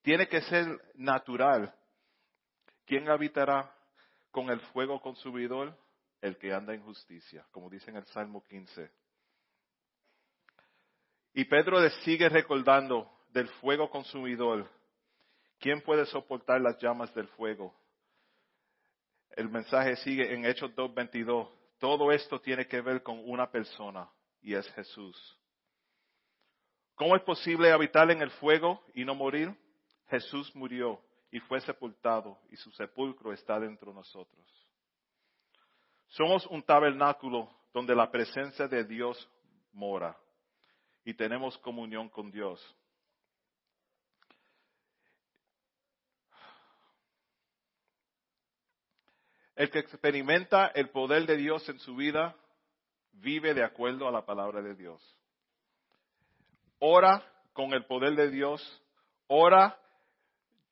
tiene 0.02 0.28
que 0.28 0.42
ser 0.42 0.68
natural. 0.96 1.74
¿Quién 2.86 3.10
habitará 3.10 3.72
con 4.32 4.50
el 4.50 4.60
fuego 4.60 5.00
consumidor? 5.02 5.76
El 6.22 6.38
que 6.38 6.54
anda 6.54 6.74
en 6.74 6.84
justicia, 6.84 7.46
como 7.52 7.70
dice 7.70 7.90
en 7.90 7.98
el 7.98 8.06
Salmo 8.06 8.44
15. 8.44 8.92
Y 11.34 11.46
Pedro 11.46 11.80
le 11.82 11.90
sigue 12.04 12.30
recordando 12.30 13.10
del 13.30 13.48
fuego 13.48 13.90
consumidor. 13.90 14.70
¿Quién 15.60 15.82
puede 15.82 16.06
soportar 16.06 16.62
las 16.62 16.78
llamas 16.80 17.14
del 17.14 17.28
fuego? 17.30 17.74
El 19.32 19.50
mensaje 19.50 19.96
sigue 19.98 20.34
en 20.34 20.46
Hechos 20.46 20.72
2.22. 20.76 21.50
Todo 21.80 22.12
esto 22.12 22.40
tiene 22.42 22.68
que 22.68 22.82
ver 22.82 23.02
con 23.02 23.20
una 23.30 23.50
persona 23.50 24.10
y 24.42 24.54
es 24.54 24.70
Jesús. 24.74 25.38
¿Cómo 26.96 27.16
es 27.16 27.24
posible 27.24 27.72
habitar 27.72 28.12
en 28.12 28.22
el 28.22 28.30
fuego 28.32 28.84
y 28.94 29.06
no 29.06 29.16
morir? 29.16 29.56
Jesús 30.10 30.54
murió 30.56 31.02
y 31.32 31.40
fue 31.40 31.62
sepultado 31.62 32.38
y 32.50 32.58
su 32.58 32.70
sepulcro 32.72 33.32
está 33.32 33.60
dentro 33.60 33.92
de 33.92 33.98
nosotros. 33.98 34.61
Somos 36.12 36.46
un 36.48 36.62
tabernáculo 36.62 37.50
donde 37.74 37.96
la 37.96 38.12
presencia 38.12 38.68
de 38.68 38.84
Dios 38.84 39.30
mora 39.72 40.18
y 41.06 41.14
tenemos 41.14 41.58
comunión 41.60 42.10
con 42.10 42.30
Dios. 42.30 42.60
El 49.56 49.70
que 49.70 49.80
experimenta 49.80 50.68
el 50.68 50.90
poder 50.90 51.26
de 51.26 51.38
Dios 51.38 51.68
en 51.70 51.80
su 51.80 51.96
vida 51.96 52.36
vive 53.14 53.54
de 53.54 53.64
acuerdo 53.64 54.08
a 54.08 54.12
la 54.12 54.26
palabra 54.26 54.62
de 54.62 54.76
Dios. 54.76 55.02
Ora 56.80 57.24
con 57.54 57.74
el 57.74 57.86
poder 57.86 58.16
de 58.16 58.30
Dios, 58.30 58.84
ora 59.28 59.80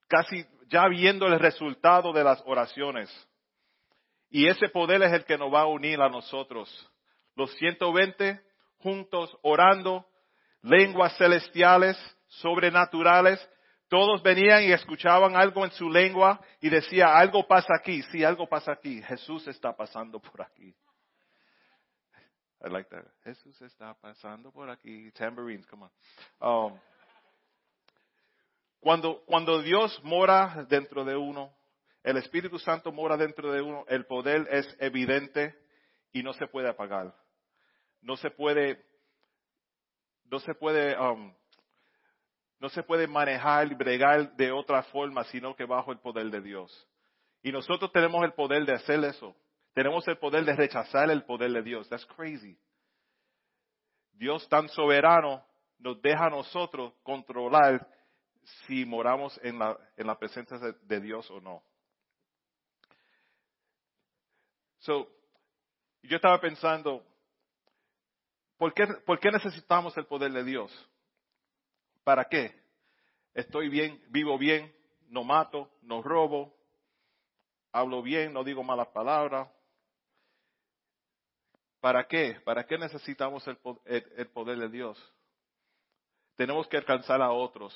casi 0.08 0.46
ya 0.68 0.88
viendo 0.90 1.28
el 1.28 1.40
resultado 1.40 2.12
de 2.12 2.24
las 2.24 2.42
oraciones. 2.46 3.10
Y 4.30 4.48
ese 4.48 4.70
poder 4.70 5.02
es 5.04 5.12
el 5.12 5.26
que 5.26 5.38
nos 5.38 5.54
va 5.54 5.62
a 5.62 5.68
unir 5.68 6.00
a 6.02 6.10
nosotros. 6.10 6.70
Los 7.36 7.54
120 7.56 8.40
juntos 8.78 9.36
orando, 9.42 10.06
lenguas 10.62 11.18
celestiales, 11.18 11.98
sobrenaturales. 12.28 13.48
Todos 13.88 14.22
venían 14.22 14.64
y 14.64 14.72
escuchaban 14.72 15.36
algo 15.36 15.66
en 15.66 15.72
su 15.72 15.90
lengua 15.90 16.40
y 16.62 16.70
decía, 16.70 17.18
algo 17.18 17.48
pasa 17.48 17.74
aquí, 17.76 18.04
sí, 18.04 18.24
algo 18.24 18.48
pasa 18.48 18.74
aquí. 18.74 19.02
Jesús 19.02 19.48
está 19.48 19.76
pasando 19.76 20.20
por 20.20 20.42
aquí. 20.42 20.76
I 22.62 22.70
like 22.70 22.90
that. 22.90 23.06
Jesús 23.24 23.60
está 23.62 23.94
pasando 23.96 24.52
por 24.52 24.70
aquí. 24.70 25.12
Tambourines, 25.14 25.66
come 25.66 25.86
on. 26.40 26.74
Um, 26.74 26.80
cuando, 28.82 29.24
cuando 29.26 29.62
Dios 29.62 30.00
mora 30.04 30.66
dentro 30.70 31.04
de 31.04 31.16
uno, 31.16 31.54
el 32.04 32.18
Espíritu 32.18 32.58
Santo 32.60 32.92
mora 32.92 33.18
dentro 33.18 33.52
de 33.52 33.62
uno, 33.62 33.86
el 33.88 34.06
poder 34.06 34.48
es 34.50 34.76
evidente 34.80 35.56
y 36.12 36.24
no 36.24 36.34
se 36.34 36.48
puede 36.48 36.70
apagar. 36.70 37.14
No 38.02 38.16
se 38.16 38.32
puede, 38.32 38.86
no 40.26 40.40
se 40.40 40.54
puede, 40.54 40.98
um, 40.98 41.34
no 42.60 42.70
se 42.70 42.84
puede 42.84 43.08
manejar 43.08 43.72
y 43.72 43.76
bregar 43.76 44.36
de 44.36 44.52
otra 44.52 44.84
forma, 44.84 45.24
sino 45.26 45.56
que 45.56 45.66
bajo 45.66 45.92
el 45.92 46.00
poder 46.00 46.30
de 46.30 46.42
Dios. 46.42 46.88
Y 47.44 47.52
nosotros 47.52 47.92
tenemos 47.92 48.24
el 48.24 48.34
poder 48.34 48.66
de 48.66 48.74
hacer 48.74 49.04
eso. 49.04 49.36
Tenemos 49.74 50.08
el 50.08 50.18
poder 50.18 50.46
de 50.46 50.56
rechazar 50.56 51.10
el 51.10 51.24
poder 51.24 51.52
de 51.52 51.62
Dios. 51.62 51.88
That's 51.90 52.06
crazy. 52.06 52.58
Dios 54.14 54.48
tan 54.50 54.68
soberano 54.70 55.46
nos 55.78 56.02
deja 56.02 56.26
a 56.26 56.30
nosotros 56.30 56.94
controlar 57.04 57.88
si 58.66 58.86
moramos 58.86 59.40
en 59.44 59.60
la, 59.60 59.78
en 59.96 60.08
la 60.08 60.18
presencia 60.18 60.58
de 60.58 61.00
Dios 61.00 61.30
o 61.32 61.40
no. 61.40 61.64
So, 64.80 65.10
yo 66.04 66.16
estaba 66.16 66.40
pensando, 66.40 67.06
¿por 68.58 68.74
qué, 68.74 68.88
¿por 69.06 69.20
qué 69.20 69.32
necesitamos 69.32 69.96
el 69.98 70.06
poder 70.06 70.32
de 70.32 70.44
Dios? 70.44 70.72
¿Para 72.04 72.26
qué? 72.26 72.56
Estoy 73.34 73.70
bien, 73.70 74.02
vivo 74.10 74.38
bien, 74.38 74.74
no 75.10 75.24
mato, 75.24 75.70
no 75.82 76.02
robo, 76.02 76.56
hablo 77.72 78.02
bien, 78.02 78.34
no 78.34 78.44
digo 78.44 78.64
malas 78.64 78.88
palabras. 78.88 79.50
¿Para 81.82 82.08
qué? 82.08 82.40
¿Para 82.44 82.66
qué 82.66 82.78
necesitamos 82.78 83.46
el, 83.48 83.58
poder 84.28 84.58
de 84.58 84.70
Dios? 84.70 85.14
Tenemos 86.36 86.68
que 86.68 86.78
alcanzar 86.78 87.22
a 87.22 87.32
otros 87.32 87.74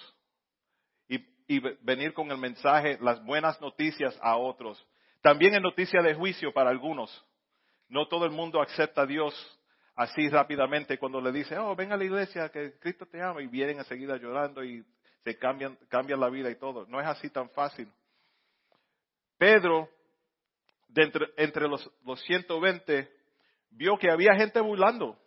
y 1.46 1.60
venir 1.60 2.14
con 2.14 2.32
el 2.32 2.38
mensaje, 2.38 2.98
las 3.02 3.24
buenas 3.26 3.60
noticias 3.60 4.18
a 4.22 4.38
otros. 4.38 4.84
También 5.24 5.56
es 5.56 5.62
noticia 5.62 6.02
de 6.02 6.14
juicio 6.14 6.52
para 6.52 6.70
algunos. 6.70 7.10
No 7.88 8.10
todo 8.10 8.26
el 8.26 8.32
mundo 8.32 8.62
acepta 8.62 9.04
a 9.04 9.06
Dios 9.06 9.34
así 9.96 10.28
rápidamente 10.28 10.98
cuando 10.98 11.22
le 11.22 11.32
dice, 11.32 11.58
oh, 11.58 11.74
ven 11.78 11.94
a 11.94 11.98
la 11.98 12.04
iglesia 12.04 12.50
que 12.50 12.78
Cristo 12.78 13.06
te 13.06 13.22
ama 13.22 13.42
y 13.42 13.48
vienen 13.48 13.78
enseguida 13.78 14.18
llorando 14.18 14.62
y 14.66 14.84
se 15.24 15.38
cambian, 15.38 15.78
cambian 15.88 16.20
la 16.20 16.30
vida 16.30 16.50
y 16.50 16.56
todo. 16.56 16.86
No 16.88 17.00
es 17.00 17.08
así 17.08 17.30
tan 17.30 17.50
fácil. 17.52 17.90
Pedro, 19.38 19.88
entre, 20.94 21.28
entre 21.38 21.70
los, 21.70 21.90
los 22.04 22.22
120, 22.24 23.10
vio 23.70 23.98
que 23.98 24.12
había 24.12 24.36
gente 24.36 24.60
burlando. 24.60 25.18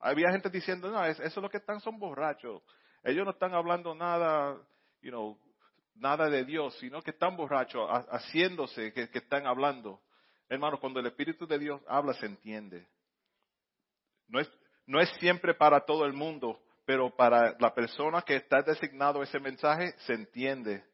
Había 0.00 0.32
gente 0.32 0.50
diciendo, 0.50 0.90
no, 0.90 1.02
eso 1.02 1.22
es 1.22 1.36
lo 1.38 1.48
que 1.48 1.56
están, 1.56 1.80
son 1.80 1.98
borrachos. 1.98 2.62
Ellos 3.02 3.24
no 3.24 3.30
están 3.30 3.54
hablando 3.54 3.94
nada, 3.94 4.54
you 5.00 5.10
know, 5.10 5.38
nada 5.98 6.28
de 6.28 6.44
Dios, 6.44 6.76
sino 6.78 7.02
que 7.02 7.10
están 7.10 7.36
borrachos, 7.36 7.88
haciéndose 8.10 8.92
que, 8.92 9.08
están 9.12 9.46
hablando. 9.46 10.00
Hermano, 10.48 10.78
cuando 10.78 11.00
el 11.00 11.06
Espíritu 11.06 11.46
de 11.46 11.58
Dios 11.58 11.80
habla, 11.88 12.14
se 12.14 12.26
entiende. 12.26 12.86
No 14.28 14.40
es, 14.40 14.50
no 14.86 15.00
es 15.00 15.10
siempre 15.18 15.54
para 15.54 15.84
todo 15.84 16.04
el 16.04 16.12
mundo, 16.12 16.60
pero 16.84 17.14
para 17.14 17.56
la 17.58 17.74
persona 17.74 18.22
que 18.22 18.36
está 18.36 18.62
designado 18.62 19.22
ese 19.22 19.40
mensaje, 19.40 19.94
se 19.98 20.14
entiende. 20.14 20.84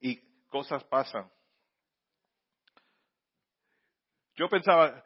Y 0.00 0.20
cosas 0.48 0.84
pasan. 0.84 1.30
Yo 4.36 4.48
pensaba, 4.48 5.02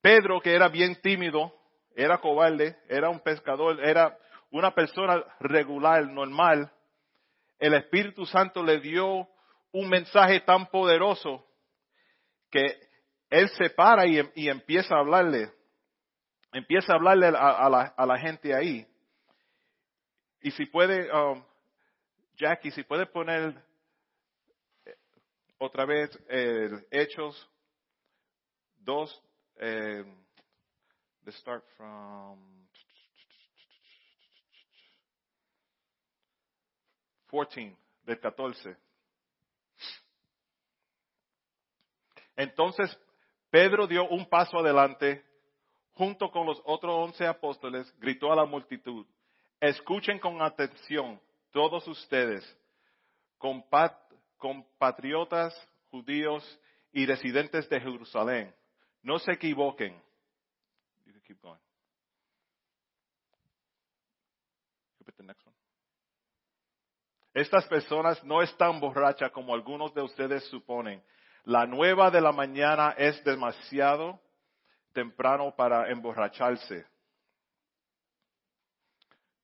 Pedro, 0.00 0.40
que 0.40 0.54
era 0.54 0.68
bien 0.68 1.00
tímido, 1.00 1.52
era 1.94 2.18
cobarde, 2.18 2.76
era 2.88 3.08
un 3.08 3.20
pescador, 3.20 3.80
era 3.84 4.18
una 4.50 4.72
persona 4.74 5.24
regular, 5.40 6.06
normal, 6.06 6.70
el 7.58 7.74
Espíritu 7.74 8.26
Santo 8.26 8.62
le 8.62 8.80
dio 8.80 9.28
un 9.72 9.88
mensaje 9.88 10.40
tan 10.40 10.66
poderoso 10.66 11.46
que 12.50 12.78
él 13.30 13.48
se 13.50 13.70
para 13.70 14.06
y, 14.06 14.18
empieza 14.48 14.94
a 14.94 15.00
hablarle, 15.00 15.52
empieza 16.52 16.92
a 16.92 16.96
hablarle 16.96 17.26
a, 17.26 18.06
la, 18.06 18.18
gente 18.18 18.54
ahí. 18.54 18.86
Y 20.40 20.50
si 20.52 20.66
puede, 20.66 21.10
um, 21.12 21.44
Jackie, 22.36 22.70
si 22.70 22.84
puede 22.84 23.06
poner 23.06 23.54
eh, 24.84 24.96
otra 25.58 25.84
vez 25.84 26.16
el 26.28 26.86
Hechos 26.90 27.50
2, 28.78 29.22
eh, 29.56 30.04
let's 31.24 31.38
start 31.38 31.64
from 31.76 32.65
14, 37.36 37.76
del 38.04 38.20
14. 38.20 38.76
Entonces 42.36 42.98
Pedro 43.50 43.86
dio 43.86 44.08
un 44.08 44.26
paso 44.28 44.58
adelante, 44.58 45.24
junto 45.92 46.30
con 46.30 46.46
los 46.46 46.60
otros 46.64 46.94
once 46.94 47.26
apóstoles, 47.26 47.92
gritó 47.98 48.32
a 48.32 48.36
la 48.36 48.44
multitud, 48.44 49.06
escuchen 49.60 50.18
con 50.18 50.42
atención 50.42 51.20
todos 51.50 51.86
ustedes, 51.88 52.44
compatriotas 54.38 55.54
judíos 55.90 56.60
y 56.92 57.06
residentes 57.06 57.68
de 57.68 57.80
Jerusalén, 57.80 58.54
no 59.02 59.18
se 59.18 59.32
equivoquen. 59.32 60.02
Estas 67.36 67.66
personas 67.66 68.24
no 68.24 68.40
están 68.40 68.80
borrachas 68.80 69.30
como 69.30 69.54
algunos 69.54 69.92
de 69.92 70.02
ustedes 70.02 70.44
suponen 70.44 71.02
la 71.46 71.64
nueva 71.64 72.10
de 72.10 72.20
la 72.20 72.32
mañana 72.32 72.94
es 72.98 73.22
demasiado 73.22 74.20
temprano 74.92 75.54
para 75.54 75.88
emborracharse. 75.90 76.84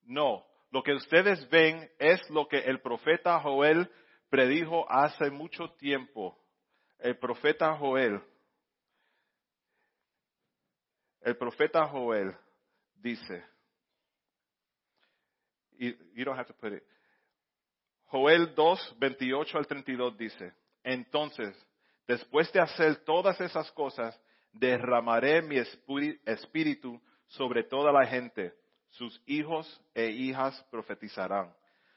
No, 0.03 0.45
lo 0.73 0.83
que 0.83 0.95
ustedes 0.95 1.49
ven 1.49 1.89
es 2.01 2.29
lo 2.29 2.49
que 2.49 2.59
el 2.59 2.81
profeta 2.81 3.39
Joel 3.39 3.89
predijo 4.29 4.85
hace 4.91 5.31
mucho 5.31 5.71
tiempo. 5.75 6.37
El 6.99 7.17
profeta 7.19 7.77
Joel, 7.77 8.21
el 11.21 11.37
profeta 11.37 11.87
Joel 11.87 12.37
dice, 12.97 13.45
you 15.79 16.25
don't 16.25 16.37
have 16.37 16.49
to 16.49 16.55
put 16.55 16.73
it. 16.73 16.83
Joel 18.13 18.55
2, 18.55 18.97
28 19.01 19.59
al 19.59 19.67
32 19.67 20.17
dice, 20.17 20.53
entonces 20.85 21.57
Después 22.07 22.53
de 22.53 22.61
hacer 22.61 22.97
todas 23.05 23.41
esas 23.41 23.71
cosas, 23.73 24.21
derramaré 24.53 25.41
mi 25.41 25.57
espíritu 25.57 27.01
sobre 27.29 27.63
toda 27.65 27.93
la 27.93 28.07
gente. 28.07 28.53
Sus 28.91 29.23
hijos 29.27 29.81
e 29.95 30.11
hijas 30.11 30.63
profetizarán. 30.71 31.55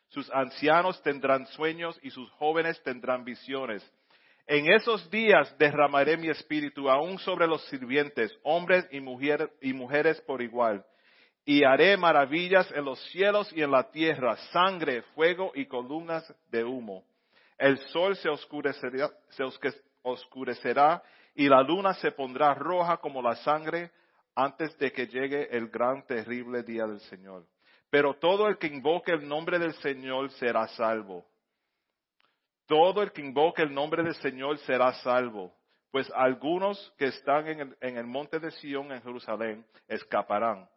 Sus 0.07 0.31
ancianos 0.31 1.01
tendrán 1.01 1.45
sueños 1.47 1.99
y 2.01 2.11
sus 2.11 2.29
jóvenes 2.31 2.81
tendrán 2.83 3.25
visiones. 3.25 3.83
En 4.47 4.71
esos 4.71 5.09
días 5.09 5.53
derramaré 5.57 6.15
mi 6.15 6.29
espíritu 6.29 6.89
aún 6.89 7.17
sobre 7.19 7.47
los 7.47 7.65
sirvientes, 7.65 8.31
hombres 8.43 8.87
y, 8.91 8.97
y 8.97 9.73
mujeres 9.73 10.21
por 10.21 10.41
igual. 10.41 10.85
Y 11.45 11.63
haré 11.63 11.95
maravillas 11.95 12.71
en 12.71 12.85
los 12.85 12.99
cielos 13.11 13.51
y 13.53 13.61
en 13.61 13.71
la 13.71 13.91
tierra, 13.91 14.35
sangre, 14.51 15.03
fuego 15.13 15.51
y 15.53 15.67
columnas 15.67 16.33
de 16.49 16.63
humo. 16.63 17.03
El 17.57 17.77
sol 17.89 18.15
se 18.15 18.29
oscurecerá, 18.29 19.11
se 19.29 19.43
oscurecerá 20.01 21.03
y 21.35 21.47
la 21.47 21.61
luna 21.61 21.93
se 21.93 22.11
pondrá 22.11 22.53
roja 22.55 22.97
como 22.97 23.21
la 23.21 23.35
sangre 23.35 23.91
antes 24.35 24.77
de 24.77 24.91
que 24.91 25.07
llegue 25.07 25.55
el 25.55 25.69
gran 25.69 26.05
terrible 26.05 26.63
día 26.63 26.85
del 26.85 26.99
Señor. 27.01 27.45
Pero 27.89 28.15
todo 28.15 28.47
el 28.47 28.57
que 28.57 28.67
invoque 28.67 29.11
el 29.11 29.27
nombre 29.27 29.59
del 29.59 29.73
Señor 29.75 30.31
será 30.31 30.67
salvo. 30.69 31.25
Todo 32.67 33.03
el 33.03 33.11
que 33.11 33.21
invoque 33.21 33.61
el 33.61 33.73
nombre 33.73 34.03
del 34.03 34.15
Señor 34.15 34.57
será 34.59 34.93
salvo. 34.95 35.53
Pues 35.91 36.11
algunos 36.13 36.93
que 36.97 37.05
están 37.05 37.47
en 37.47 37.97
el, 37.97 38.05
monte 38.05 38.39
de 38.39 38.51
Sión 38.51 38.91
en 38.91 39.01
Jerusalén 39.01 39.65
escaparán, 39.87 40.67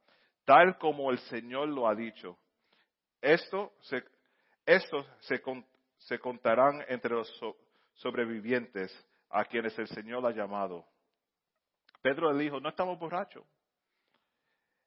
tal 0.49 0.79
como 0.79 1.11
el 1.11 1.19
Señor 1.19 1.69
lo 1.69 1.87
ha 1.87 1.95
dicho. 1.95 2.39
Esto 3.21 3.75
se, 3.83 4.03
estos 4.65 5.07
se, 5.21 5.43
se 5.99 6.19
contarán 6.19 6.83
entre 6.89 7.11
los 7.15 7.31
sobrevivientes 7.93 8.91
a 9.29 9.45
quienes 9.45 9.79
el 9.79 9.89
Señor 9.89 10.25
ha 10.25 10.31
llamado. 10.31 10.87
Pedro 12.01 12.33
le 12.33 12.45
dijo, 12.45 12.61
no 12.61 12.71
estamos 12.71 12.99
borrachos. 12.99 13.45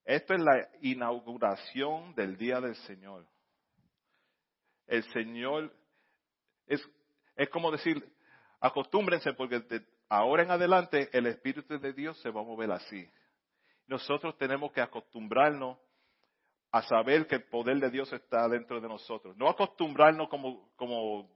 Esto 0.03 0.33
es 0.33 0.39
la 0.39 0.67
inauguración 0.81 2.15
del 2.15 2.37
día 2.37 2.59
del 2.59 2.75
Señor. 2.77 3.27
El 4.87 5.03
Señor 5.11 5.71
es, 6.65 6.81
es 7.35 7.49
como 7.49 7.69
decir, 7.69 8.03
acostúmbrense 8.59 9.33
porque 9.33 9.59
de 9.59 9.85
ahora 10.09 10.41
en 10.41 10.49
adelante 10.49 11.07
el 11.13 11.27
Espíritu 11.27 11.77
de 11.77 11.93
Dios 11.93 12.19
se 12.21 12.31
va 12.31 12.41
a 12.41 12.45
mover 12.45 12.71
así. 12.71 13.07
Nosotros 13.91 14.37
tenemos 14.37 14.71
que 14.71 14.79
acostumbrarnos 14.79 15.77
a 16.71 16.81
saber 16.81 17.27
que 17.27 17.35
el 17.35 17.43
poder 17.49 17.77
de 17.77 17.89
Dios 17.89 18.11
está 18.13 18.47
dentro 18.47 18.79
de 18.79 18.87
nosotros. 18.87 19.35
No 19.35 19.49
acostumbrarnos 19.49 20.29
como, 20.29 20.71
como 20.77 21.29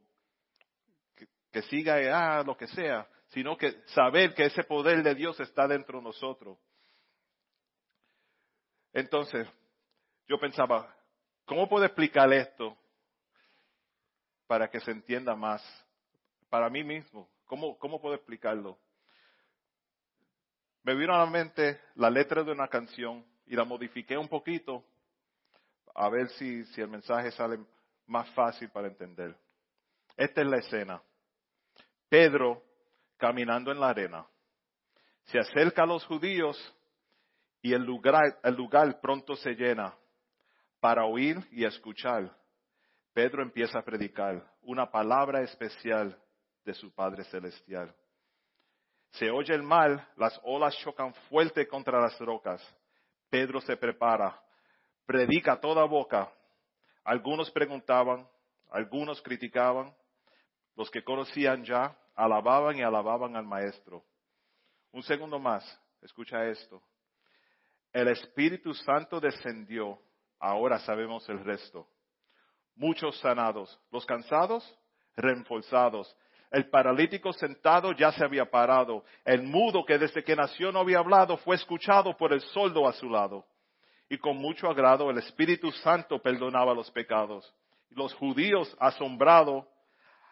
que 1.51 1.61
siga 1.63 1.97
ah, 2.13 2.43
lo 2.43 2.55
que 2.55 2.67
sea, 2.67 3.09
sino 3.27 3.57
que 3.57 3.73
saber 3.87 4.33
que 4.33 4.45
ese 4.45 4.63
poder 4.63 5.03
de 5.03 5.15
Dios 5.15 5.37
está 5.41 5.67
dentro 5.67 5.97
de 5.97 6.05
nosotros. 6.05 6.57
Entonces, 8.93 9.45
yo 10.25 10.39
pensaba, 10.39 10.95
¿cómo 11.43 11.67
puedo 11.67 11.83
explicar 11.83 12.31
esto 12.31 12.77
para 14.47 14.69
que 14.69 14.79
se 14.79 14.91
entienda 14.91 15.35
más? 15.35 15.61
Para 16.49 16.69
mí 16.69 16.85
mismo, 16.85 17.29
¿cómo, 17.43 17.77
cómo 17.77 17.99
puedo 17.99 18.15
explicarlo? 18.15 18.79
Me 20.85 20.93
vino 20.93 21.15
a 21.15 21.17
la 21.17 21.25
mente 21.25 21.81
la 21.95 22.11
letra 22.11 22.43
de 22.43 22.51
una 22.51 22.67
canción 22.67 23.25
y 23.47 23.55
la 23.55 23.63
modifiqué 23.63 24.15
un 24.19 24.27
poquito 24.27 24.85
a 25.95 26.07
ver 26.09 26.29
si, 26.29 26.63
el 26.77 26.87
mensaje 26.87 27.31
sale 27.31 27.57
más 28.05 28.29
fácil 28.35 28.69
para 28.69 28.87
entender. 28.87 29.35
Esta 30.15 30.41
es 30.41 30.47
la 30.47 30.57
escena. 30.57 31.01
Pedro 32.07 32.61
caminando 33.17 33.71
en 33.71 33.79
la 33.79 33.89
arena. 33.89 34.27
Se 35.23 35.39
acerca 35.39 35.81
a 35.81 35.87
los 35.87 36.05
judíos 36.05 36.55
y 37.63 37.73
el 37.73 37.81
lugar, 37.81 38.37
el 38.43 38.53
lugar 38.53 39.01
pronto 39.01 39.35
se 39.35 39.55
llena 39.55 39.97
para 40.79 41.05
oír 41.05 41.37
y 41.49 41.65
escuchar. 41.65 42.31
Pedro 43.11 43.41
empieza 43.41 43.79
a 43.79 43.83
predicar 43.83 44.53
una 44.61 44.91
palabra 44.91 45.41
especial 45.41 46.15
de 46.63 46.75
su 46.75 46.93
Padre 46.93 47.23
Celestial. 47.23 47.91
Se 49.17 49.29
oye 49.31 49.53
el 49.53 49.63
mal, 49.63 50.05
las 50.17 50.39
olas 50.43 50.75
chocan 50.77 51.13
fuerte 51.29 51.67
contra 51.67 52.01
las 52.01 52.19
rocas. 52.19 52.61
Pedro 53.29 53.61
se 53.61 53.77
prepara, 53.77 54.37
predica 55.05 55.59
toda 55.59 55.85
boca. 55.85 56.31
Algunos 57.03 57.49
preguntaban, 57.51 58.27
algunos 58.71 59.21
criticaban, 59.21 59.95
los 60.75 60.89
que 60.91 61.03
conocían 61.03 61.63
ya 61.63 61.97
alababan 62.15 62.77
y 62.77 62.81
alababan 62.81 63.35
al 63.35 63.45
Maestro. 63.45 64.03
Un 64.91 65.03
segundo 65.03 65.39
más, 65.39 65.63
escucha 66.01 66.45
esto. 66.47 66.81
El 67.93 68.09
Espíritu 68.09 68.73
Santo 68.73 69.21
descendió, 69.21 69.97
ahora 70.39 70.79
sabemos 70.79 71.27
el 71.29 71.43
resto. 71.43 71.87
Muchos 72.75 73.17
sanados, 73.19 73.79
los 73.91 74.05
cansados, 74.05 74.77
reforzados. 75.15 76.13
El 76.55 76.69
paralítico 76.69 77.33
sentado 77.33 77.91
ya 77.91 78.13
se 78.13 78.23
había 78.23 78.49
parado. 78.49 79.03
El 79.25 79.43
mudo 79.43 79.83
que 79.83 79.97
desde 79.97 80.23
que 80.23 80.37
nació 80.37 80.71
no 80.71 80.79
había 80.79 80.99
hablado 80.99 81.35
fue 81.35 81.57
escuchado 81.57 82.15
por 82.15 82.31
el 82.31 82.39
soldo 82.39 82.87
a 82.87 82.93
su 82.93 83.09
lado. 83.09 83.45
Y 84.07 84.17
con 84.17 84.37
mucho 84.37 84.69
agrado 84.69 85.09
el 85.09 85.17
Espíritu 85.17 85.69
Santo 85.73 86.17
perdonaba 86.21 86.73
los 86.73 86.89
pecados. 86.91 87.53
Los 87.89 88.13
judíos, 88.13 88.73
asombrados, 88.79 89.65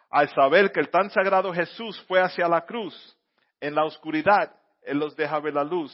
al 0.08 0.30
saber 0.30 0.72
que 0.72 0.80
el 0.80 0.88
tan 0.88 1.10
sagrado 1.10 1.52
Jesús 1.52 2.02
fue 2.08 2.22
hacia 2.22 2.48
la 2.48 2.64
cruz, 2.64 2.94
en 3.60 3.74
la 3.74 3.84
oscuridad, 3.84 4.50
Él 4.80 5.00
los 5.00 5.14
deja 5.14 5.38
ver 5.40 5.52
la 5.52 5.64
luz. 5.64 5.92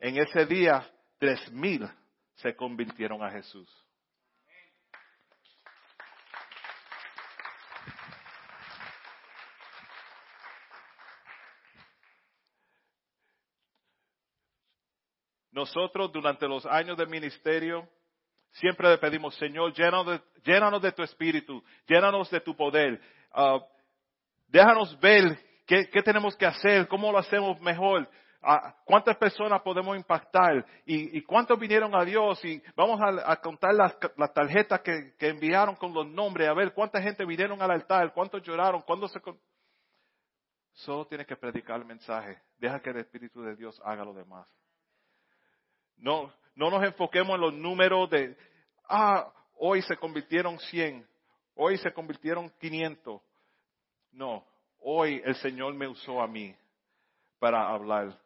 En 0.00 0.18
ese 0.18 0.44
día, 0.44 0.86
tres 1.18 1.50
mil 1.50 1.88
se 2.34 2.54
convirtieron 2.54 3.22
a 3.22 3.30
Jesús. 3.30 3.70
Nosotros 15.52 16.12
durante 16.12 16.46
los 16.46 16.64
años 16.66 16.96
de 16.96 17.06
ministerio 17.06 17.88
siempre 18.52 18.88
le 18.88 18.98
pedimos, 18.98 19.34
Señor, 19.36 19.72
llénanos 19.72 20.82
de, 20.82 20.92
tu 20.92 21.02
espíritu, 21.02 21.62
llénanos 21.86 22.30
de 22.30 22.40
tu 22.40 22.56
poder. 22.56 23.00
Uh, 23.34 23.60
déjanos 24.48 24.98
ver 25.00 25.38
qué, 25.66 26.02
tenemos 26.02 26.36
que 26.36 26.46
hacer, 26.46 26.88
cómo 26.88 27.12
lo 27.12 27.18
hacemos 27.18 27.60
mejor. 27.60 28.08
Ah, 28.42 28.74
¿Cuántas 28.84 29.16
personas 29.18 29.60
podemos 29.60 29.96
impactar? 29.96 30.64
¿Y, 30.86 31.20
cuántos 31.22 31.58
vinieron 31.58 31.94
a 31.94 32.04
Dios? 32.04 32.42
Y 32.44 32.62
vamos 32.74 32.98
a, 33.02 33.36
contar 33.36 33.74
las, 33.74 33.96
tarjetas 34.32 34.80
que, 34.80 35.14
enviaron 35.20 35.76
con 35.76 35.92
los 35.92 36.06
nombres, 36.06 36.48
a 36.48 36.54
ver 36.54 36.72
cuánta 36.72 37.02
gente 37.02 37.24
vinieron 37.24 37.60
al 37.60 37.70
altar, 37.70 38.12
cuántos 38.14 38.42
lloraron, 38.42 38.82
cuándo 38.82 39.08
se... 39.08 39.20
Solo 40.72 41.06
tienes 41.06 41.26
que 41.26 41.36
predicar 41.36 41.78
el 41.78 41.84
mensaje. 41.84 42.40
Deja 42.56 42.80
que 42.80 42.90
el 42.90 42.98
Espíritu 42.98 43.42
de 43.42 43.54
Dios 43.56 43.80
haga 43.84 44.04
lo 44.04 44.14
demás. 44.14 44.48
No, 46.00 46.32
no 46.54 46.70
nos 46.70 46.82
enfoquemos 46.82 47.34
en 47.34 47.40
los 47.40 47.54
números 47.54 48.10
de, 48.10 48.36
ah, 48.88 49.32
hoy 49.56 49.82
se 49.82 49.96
convirtieron 49.96 50.58
100, 50.58 51.06
hoy 51.54 51.78
se 51.78 51.92
convirtieron 51.92 52.50
500. 52.58 53.20
No, 54.12 54.44
hoy 54.80 55.22
el 55.24 55.34
Señor 55.36 55.74
me 55.74 55.86
usó 55.86 56.20
a 56.20 56.26
mí 56.26 56.54
para 57.38 57.68
hablar. 57.68 58.18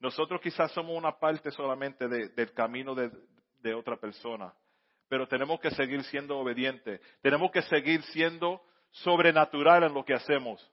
Nosotros 0.00 0.40
quizás 0.40 0.72
somos 0.72 0.96
una 0.96 1.18
parte 1.18 1.50
solamente 1.50 2.08
del 2.08 2.52
camino 2.54 2.94
de, 2.94 3.10
de 3.60 3.74
otra 3.74 3.96
persona, 3.96 4.52
pero 5.08 5.28
tenemos 5.28 5.60
que 5.60 5.70
seguir 5.70 6.02
siendo 6.04 6.38
obedientes, 6.38 7.00
tenemos 7.20 7.50
que 7.50 7.62
seguir 7.62 8.02
siendo 8.04 8.62
sobrenatural 8.90 9.84
en 9.84 9.94
lo 9.94 10.04
que 10.04 10.14
hacemos. 10.14 10.66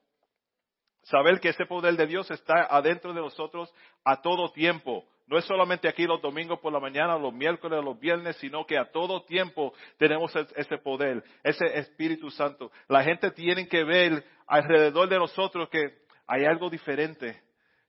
Saber 1.03 1.39
que 1.39 1.49
ese 1.49 1.65
poder 1.65 1.95
de 1.95 2.07
Dios 2.07 2.29
está 2.31 2.67
adentro 2.69 3.13
de 3.13 3.21
nosotros 3.21 3.73
a 4.03 4.21
todo 4.21 4.51
tiempo. 4.51 5.05
No 5.27 5.37
es 5.37 5.45
solamente 5.45 5.89
aquí 5.89 6.05
los 6.05 6.21
domingos 6.21 6.59
por 6.59 6.71
la 6.71 6.79
mañana, 6.79 7.17
los 7.17 7.33
miércoles, 7.33 7.83
los 7.83 7.99
viernes, 7.99 8.37
sino 8.37 8.65
que 8.65 8.77
a 8.77 8.91
todo 8.91 9.23
tiempo 9.23 9.73
tenemos 9.97 10.33
ese 10.55 10.77
poder, 10.77 11.21
ese 11.43 11.65
Espíritu 11.77 12.31
Santo. 12.31 12.71
La 12.87 13.03
gente 13.03 13.31
tiene 13.31 13.67
que 13.67 13.83
ver 13.83 14.23
alrededor 14.47 15.09
de 15.09 15.19
nosotros 15.19 15.67
que 15.69 15.99
hay 16.27 16.45
algo 16.45 16.69
diferente. 16.69 17.41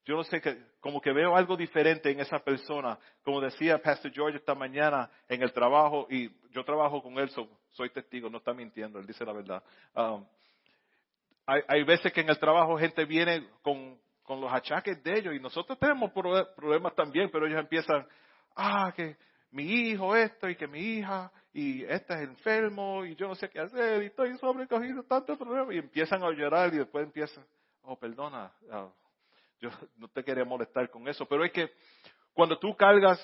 Yo 0.05 0.17
no 0.17 0.25
sé, 0.25 0.41
que, 0.41 0.59
como 0.81 1.01
que 1.01 1.13
veo 1.13 1.37
algo 1.37 1.57
diferente 1.57 2.11
en 2.11 2.19
esa 2.19 2.41
persona. 2.41 2.99
Como 3.23 3.41
decía 3.41 3.79
Pastor 3.79 4.11
George 4.13 4.39
esta 4.39 4.55
mañana 4.55 5.09
en 5.29 5.43
el 5.43 5.53
trabajo, 5.53 6.09
y 6.11 6.31
yo 6.51 6.65
trabajo 6.65 7.03
con 7.03 7.19
él, 7.19 7.31
soy 7.71 7.91
testigo, 7.91 8.29
no 8.29 8.39
está 8.39 8.53
mintiendo, 8.53 8.99
él 8.99 9.07
dice 9.07 9.25
la 9.25 9.33
verdad. 9.33 9.63
Um, 9.95 10.25
hay, 11.47 11.83
veces 11.85 12.13
que 12.13 12.21
en 12.21 12.29
el 12.29 12.39
trabajo 12.39 12.77
gente 12.77 13.07
viene 13.07 13.49
con, 13.63 13.99
con 14.29 14.43
los 14.43 14.53
achaques 14.53 15.03
de 15.03 15.19
ellos. 15.19 15.35
Y 15.35 15.41
nosotros 15.41 15.79
tenemos 15.79 16.13
problemas 16.13 16.95
también, 16.95 17.31
pero 17.33 17.47
ellos 17.47 17.59
empiezan, 17.59 18.07
ah, 18.55 18.93
que 18.95 19.17
mi 19.53 19.65
hijo 19.65 20.15
esto 20.15 20.51
y 20.51 20.55
que 20.55 20.67
mi 20.69 20.81
hija 20.81 21.33
y 21.55 21.83
este 21.85 22.13
es 22.13 22.21
enfermo 22.21 23.07
y 23.07 23.17
yo 23.17 23.27
no 23.27 23.35
sé 23.35 23.49
qué 23.49 23.59
hacer 23.59 24.03
y 24.03 24.07
estoy 24.07 24.37
sobrecogido 24.37 25.03
tantos 25.05 25.39
problemas 25.39 25.75
y 25.75 25.79
empiezan 25.79 26.23
a 26.23 26.31
llorar 26.31 26.75
y 26.75 26.77
después 26.77 27.07
empiezan, 27.07 27.43
oh, 27.81 27.99
perdona, 27.99 28.53
ah, 28.71 28.91
yo 29.61 29.71
no 29.97 30.09
te 30.09 30.23
quería 30.23 30.45
molestar 30.45 30.91
con 30.91 31.09
eso, 31.09 31.25
pero 31.25 31.43
es 31.43 31.51
que 31.51 31.71
cuando 32.35 32.59
tú 32.59 32.77
cargas 32.77 33.19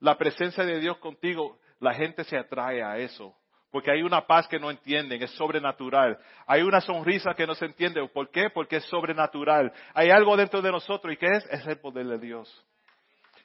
la 0.00 0.18
presencia 0.18 0.64
de 0.64 0.80
Dios 0.80 0.98
contigo, 0.98 1.60
la 1.78 1.94
gente 1.94 2.24
se 2.24 2.36
atrae 2.36 2.82
a 2.82 2.98
eso 2.98 3.36
porque 3.70 3.92
hay 3.92 4.02
una 4.02 4.26
paz 4.26 4.48
que 4.48 4.58
no 4.58 4.70
entienden, 4.70 5.22
es 5.22 5.30
sobrenatural. 5.32 6.18
Hay 6.46 6.62
una 6.62 6.80
sonrisa 6.80 7.34
que 7.34 7.46
no 7.46 7.54
se 7.54 7.66
entiende. 7.66 8.06
¿Por 8.08 8.30
qué? 8.30 8.50
Porque 8.50 8.76
es 8.76 8.84
sobrenatural. 8.86 9.72
Hay 9.94 10.10
algo 10.10 10.36
dentro 10.36 10.60
de 10.60 10.72
nosotros. 10.72 11.14
¿Y 11.14 11.16
qué 11.16 11.28
es? 11.28 11.46
Es 11.46 11.66
el 11.66 11.78
poder 11.78 12.06
de 12.06 12.18
Dios. 12.18 12.66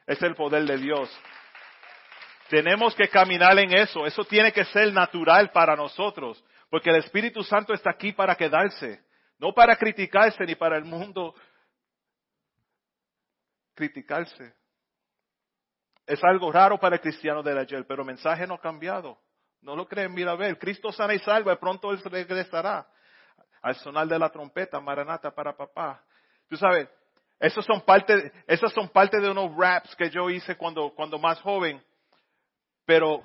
Es 0.08 0.22
el 0.24 0.34
poder 0.34 0.66
de 0.66 0.78
Dios. 0.78 1.16
Tenemos 2.50 2.96
que 2.96 3.08
caminar 3.08 3.58
en 3.60 3.72
eso. 3.78 4.06
Eso 4.08 4.24
tiene 4.26 4.52
que 4.52 4.66
ser 4.66 4.92
natural 4.92 5.52
para 5.52 5.76
nosotros. 5.76 6.44
Porque 6.72 6.90
el 6.90 6.98
Espíritu 6.98 7.44
Santo 7.44 7.74
está 7.74 7.92
aquí 7.92 8.12
para 8.12 8.36
quedarse. 8.36 9.04
No 9.38 9.54
para 9.54 9.76
criticarse 9.76 10.44
ni 10.46 10.56
para 10.56 10.78
el 10.78 10.86
mundo 10.86 11.36
criticarse. 13.76 14.56
Es 16.08 16.24
algo 16.24 16.52
raro 16.52 16.80
para 16.80 16.96
el 16.96 17.02
cristiano 17.02 17.44
de 17.44 17.60
ayer, 17.60 17.86
pero 17.88 18.02
el 18.02 18.08
mensaje 18.08 18.48
no 18.48 18.56
ha 18.56 18.62
cambiado. 18.62 19.20
No 19.66 19.76
lo 19.76 19.88
creen, 19.88 20.14
mira 20.14 20.34
a 20.34 20.36
ver, 20.36 20.60
Cristo 20.60 20.92
sana 20.92 21.16
y 21.16 21.20
salva, 21.20 21.52
y 21.52 21.56
pronto 21.56 21.92
Él 21.92 22.00
regresará. 22.04 22.88
Al 23.64 23.74
sonar 23.78 24.08
de 24.08 24.20
la 24.20 24.30
trompeta, 24.30 24.80
Maranata 24.80 25.34
para 25.34 25.58
papá. 25.58 26.04
Tú 26.48 26.56
sabes, 26.56 26.88
esos 27.40 27.66
son 27.66 27.82
parte, 27.82 28.32
de 29.20 29.30
unos 29.32 29.58
raps 29.58 29.96
que 29.96 30.12
yo 30.12 30.30
hice 30.30 30.56
cuando, 30.56 30.94
cuando 30.94 31.18
más 31.18 31.42
joven. 31.42 31.84
Pero 32.86 33.24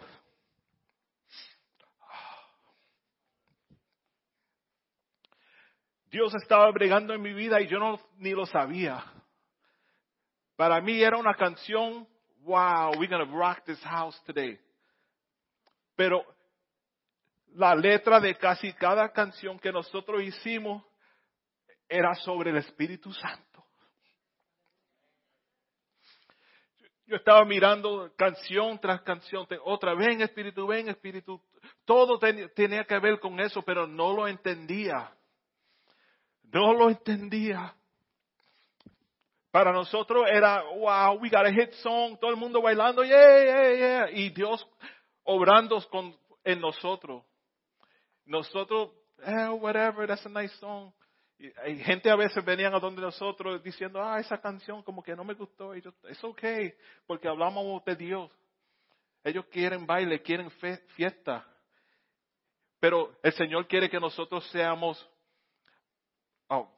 Dios 6.07 6.35
estaba 6.37 6.71
bregando 6.71 7.13
en 7.13 7.21
mi 7.21 7.35
vida 7.35 7.61
y 7.61 7.67
yo 7.67 7.79
no 7.79 8.01
ni 8.17 8.31
lo 8.31 8.47
sabía. 8.47 9.05
Para 10.57 10.81
mí 10.81 11.03
era 11.03 11.19
una 11.19 11.35
canción, 11.35 12.09
wow, 12.45 12.93
we're 12.99 13.09
to 13.09 13.27
rock 13.27 13.63
this 13.67 13.83
house 13.83 14.19
today. 14.25 14.59
Pero 16.01 16.25
la 17.57 17.75
letra 17.75 18.21
de 18.21 18.35
casi 18.35 18.73
cada 18.73 19.13
canción 19.13 19.59
que 19.59 19.71
nosotros 19.71 20.23
hicimos 20.23 20.83
era 21.87 22.15
sobre 22.15 22.53
el 22.53 22.57
Espíritu 22.57 23.13
Santo. 23.13 23.67
Yo 27.05 27.17
estaba 27.17 27.45
mirando 27.45 28.15
canción 28.17 28.81
tras 28.81 29.03
canción, 29.03 29.47
otra, 29.63 29.93
ven 29.93 30.23
Espíritu, 30.23 30.67
ven 30.67 30.89
Espíritu. 30.89 31.39
Todo 31.85 32.19
tenía 32.19 32.85
que 32.85 32.99
ver 32.99 33.21
con 33.21 33.39
eso, 33.39 33.61
pero 33.61 33.87
no 33.87 34.15
lo 34.15 34.27
entendía. 34.27 35.15
No 36.45 36.73
lo 36.73 36.89
entendía. 36.89 37.77
Para 39.51 39.71
nosotros 39.71 40.25
era, 40.33 40.63
wow, 40.63 41.21
we 41.21 41.29
got 41.29 41.45
a 41.45 41.53
hit 41.53 41.73
song, 41.83 42.17
todo 42.19 42.31
el 42.31 42.39
mundo 42.39 42.63
bailando, 42.63 43.05
yeah, 43.05 43.45
yeah, 43.45 43.75
yeah. 43.75 44.11
Y 44.13 44.31
Dios 44.31 44.67
obrando 45.25 45.81
con, 45.89 46.17
en 46.45 46.61
nosotros. 46.61 47.25
Nosotros, 48.25 48.91
eh, 49.25 49.49
whatever, 49.49 50.07
that's 50.07 50.25
a 50.27 50.29
nice 50.29 50.55
song. 50.59 50.93
Y, 51.39 51.51
gente 51.79 52.11
a 52.11 52.17
veces 52.17 52.45
venían 52.45 52.75
a 52.75 52.79
donde 52.79 53.01
nosotros 53.01 53.63
diciendo, 53.63 54.03
ah, 54.03 54.21
esa 54.21 54.39
canción 54.41 54.83
como 54.83 55.03
que 55.03 55.17
no 55.17 55.25
me 55.25 55.35
gustó. 55.35 55.75
Y 55.75 55.81
yo, 55.81 55.93
es 56.09 56.23
okay, 56.23 56.75
porque 57.07 57.29
hablamos 57.29 57.83
de 57.85 57.97
Dios. 57.97 58.31
Ellos 59.25 59.47
quieren 59.47 59.87
baile, 59.87 60.23
quieren 60.23 60.51
fiesta. 60.95 61.47
Pero 62.79 63.19
el 63.23 63.33
Señor 63.33 63.67
quiere 63.67 63.91
que 63.91 64.01
nosotros 64.01 64.47
seamos, 64.51 65.07
oh, 66.49 66.71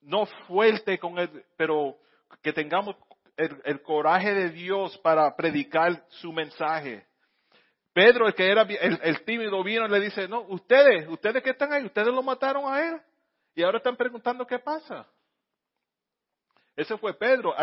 no 0.00 0.26
fuerte 0.46 0.98
con 0.98 1.18
él, 1.18 1.44
pero 1.56 1.96
que 2.42 2.52
tengamos 2.52 2.96
el 3.36 3.82
coraje 3.82 4.32
de 4.32 4.50
Dios 4.50 4.96
para 4.98 5.34
predicar 5.34 6.04
su 6.08 6.32
mensaje. 6.32 7.06
Pedro, 7.94 8.26
el 8.26 8.34
que 8.34 8.50
era 8.50 8.62
el, 8.62 9.24
tímido, 9.24 9.62
vino 9.62 9.86
y 9.86 9.88
le 9.88 10.00
dice, 10.00 10.26
no, 10.26 10.40
ustedes, 10.48 11.08
ustedes 11.08 11.44
que 11.44 11.50
están 11.50 11.72
ahí, 11.72 11.84
ustedes 11.84 12.08
lo 12.08 12.24
mataron 12.24 12.64
a 12.66 12.88
él. 12.88 13.00
Y 13.54 13.62
ahora 13.62 13.78
están 13.78 13.96
preguntando 13.96 14.44
qué 14.44 14.58
pasa. 14.58 15.06
Ese 16.74 16.98
fue 16.98 17.14
Pedro. 17.14 17.54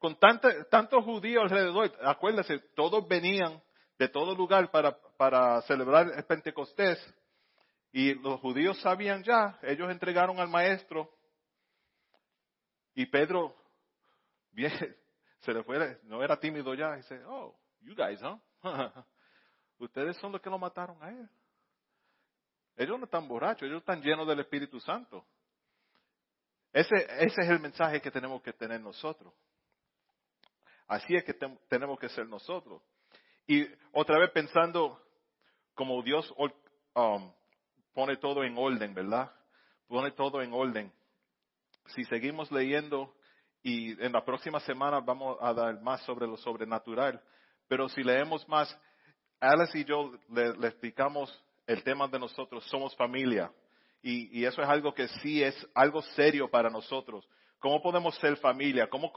Con 0.00 0.18
tantos 0.18 1.04
judíos 1.04 1.44
alrededor, 1.44 1.92
acuérdense, 2.02 2.58
todos 2.74 3.06
venían 3.06 3.62
de 3.96 4.08
todo 4.08 4.34
lugar 4.34 4.72
para, 4.72 5.62
celebrar 5.62 6.10
el 6.16 6.24
Pentecostés. 6.24 6.98
Y 7.92 8.14
los 8.14 8.40
judíos 8.40 8.80
sabían 8.80 9.22
ya, 9.22 9.56
ellos 9.62 9.88
entregaron 9.88 10.40
al 10.40 10.48
maestro. 10.48 11.08
Y 12.92 13.06
Pedro, 13.06 13.54
bien, 14.50 14.72
se 15.42 15.54
le 15.54 15.62
fue, 15.62 16.00
no 16.02 16.24
era 16.24 16.40
tímido 16.40 16.74
ya, 16.74 16.96
dice, 16.96 17.22
oh, 17.24 17.56
you 17.82 17.94
guys, 17.94 18.20
huh? 18.20 18.40
Ustedes 19.78 20.16
son 20.18 20.32
los 20.32 20.40
que 20.40 20.50
lo 20.50 20.58
mataron 20.58 21.02
a 21.02 21.10
él. 21.10 21.28
Ellos 22.76 22.98
no 22.98 23.04
están 23.04 23.26
borrachos, 23.26 23.62
ellos 23.62 23.80
están 23.80 24.02
llenos 24.02 24.26
del 24.26 24.40
Espíritu 24.40 24.80
Santo. 24.80 25.24
Ese, 26.72 26.94
ese 27.20 27.40
es 27.40 27.48
el 27.48 27.60
mensaje 27.60 28.00
que 28.00 28.10
tenemos 28.10 28.42
que 28.42 28.52
tener 28.52 28.80
nosotros. 28.80 29.32
Así 30.86 31.16
es 31.16 31.24
que 31.24 31.34
tenemos 31.68 31.98
que 31.98 32.08
ser 32.10 32.28
nosotros. 32.28 32.82
Y 33.46 33.66
otra 33.92 34.18
vez 34.18 34.30
pensando 34.30 35.00
como 35.74 36.02
Dios 36.02 36.32
um, 36.94 37.32
pone 37.92 38.16
todo 38.16 38.44
en 38.44 38.56
orden, 38.56 38.94
¿verdad? 38.94 39.32
Pone 39.88 40.10
todo 40.12 40.42
en 40.42 40.52
orden. 40.52 40.92
Si 41.86 42.04
seguimos 42.04 42.50
leyendo 42.50 43.14
y 43.62 43.92
en 44.02 44.12
la 44.12 44.24
próxima 44.24 44.60
semana 44.60 45.00
vamos 45.00 45.38
a 45.40 45.52
dar 45.52 45.80
más 45.80 46.02
sobre 46.02 46.26
lo 46.26 46.36
sobrenatural, 46.36 47.22
pero 47.68 47.88
si 47.88 48.02
leemos 48.02 48.48
más, 48.48 48.76
Alice 49.40 49.78
y 49.78 49.84
yo 49.84 50.12
le, 50.32 50.66
explicamos 50.66 51.32
el 51.66 51.82
tema 51.82 52.08
de 52.08 52.18
nosotros, 52.18 52.64
somos 52.66 52.94
familia. 52.96 53.50
Y, 54.02 54.44
eso 54.44 54.62
es 54.62 54.68
algo 54.68 54.94
que 54.94 55.08
sí 55.08 55.42
es 55.42 55.54
algo 55.74 56.00
serio 56.00 56.48
para 56.48 56.70
nosotros. 56.70 57.28
¿Cómo 57.58 57.82
podemos 57.82 58.14
ser 58.16 58.36
familia? 58.36 58.88
¿Cómo 58.88 59.12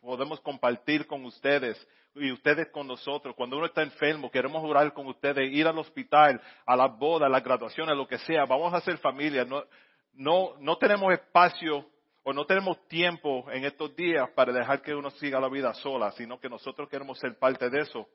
podemos 0.00 0.40
compartir 0.40 1.06
con 1.06 1.24
ustedes 1.24 1.84
y 2.14 2.30
ustedes 2.30 2.68
con 2.70 2.86
nosotros? 2.86 3.34
Cuando 3.34 3.56
uno 3.56 3.66
está 3.66 3.82
enfermo, 3.82 4.30
queremos 4.30 4.62
orar 4.62 4.92
con 4.92 5.08
ustedes, 5.08 5.52
ir 5.52 5.66
al 5.66 5.78
hospital, 5.78 6.40
a 6.64 6.76
la 6.76 6.86
boda, 6.86 7.26
a 7.26 7.30
la 7.30 7.40
graduación, 7.40 7.88
lo 7.96 8.06
que 8.06 8.18
sea. 8.18 8.44
Vamos 8.44 8.72
a 8.72 8.80
ser 8.82 8.98
familia. 8.98 9.44
No, 9.44 9.64
no, 10.12 10.54
no 10.60 10.78
tenemos 10.78 11.12
espacio 11.12 11.84
o 12.22 12.32
no 12.32 12.46
tenemos 12.46 12.86
tiempo 12.86 13.50
en 13.50 13.64
estos 13.64 13.96
días 13.96 14.30
para 14.30 14.52
dejar 14.52 14.80
que 14.80 14.94
uno 14.94 15.10
siga 15.10 15.40
la 15.40 15.48
vida 15.48 15.74
sola, 15.74 16.12
sino 16.12 16.38
que 16.38 16.48
nosotros 16.48 16.88
queremos 16.88 17.18
ser 17.18 17.36
parte 17.36 17.68
de 17.68 17.80
eso. 17.80 18.08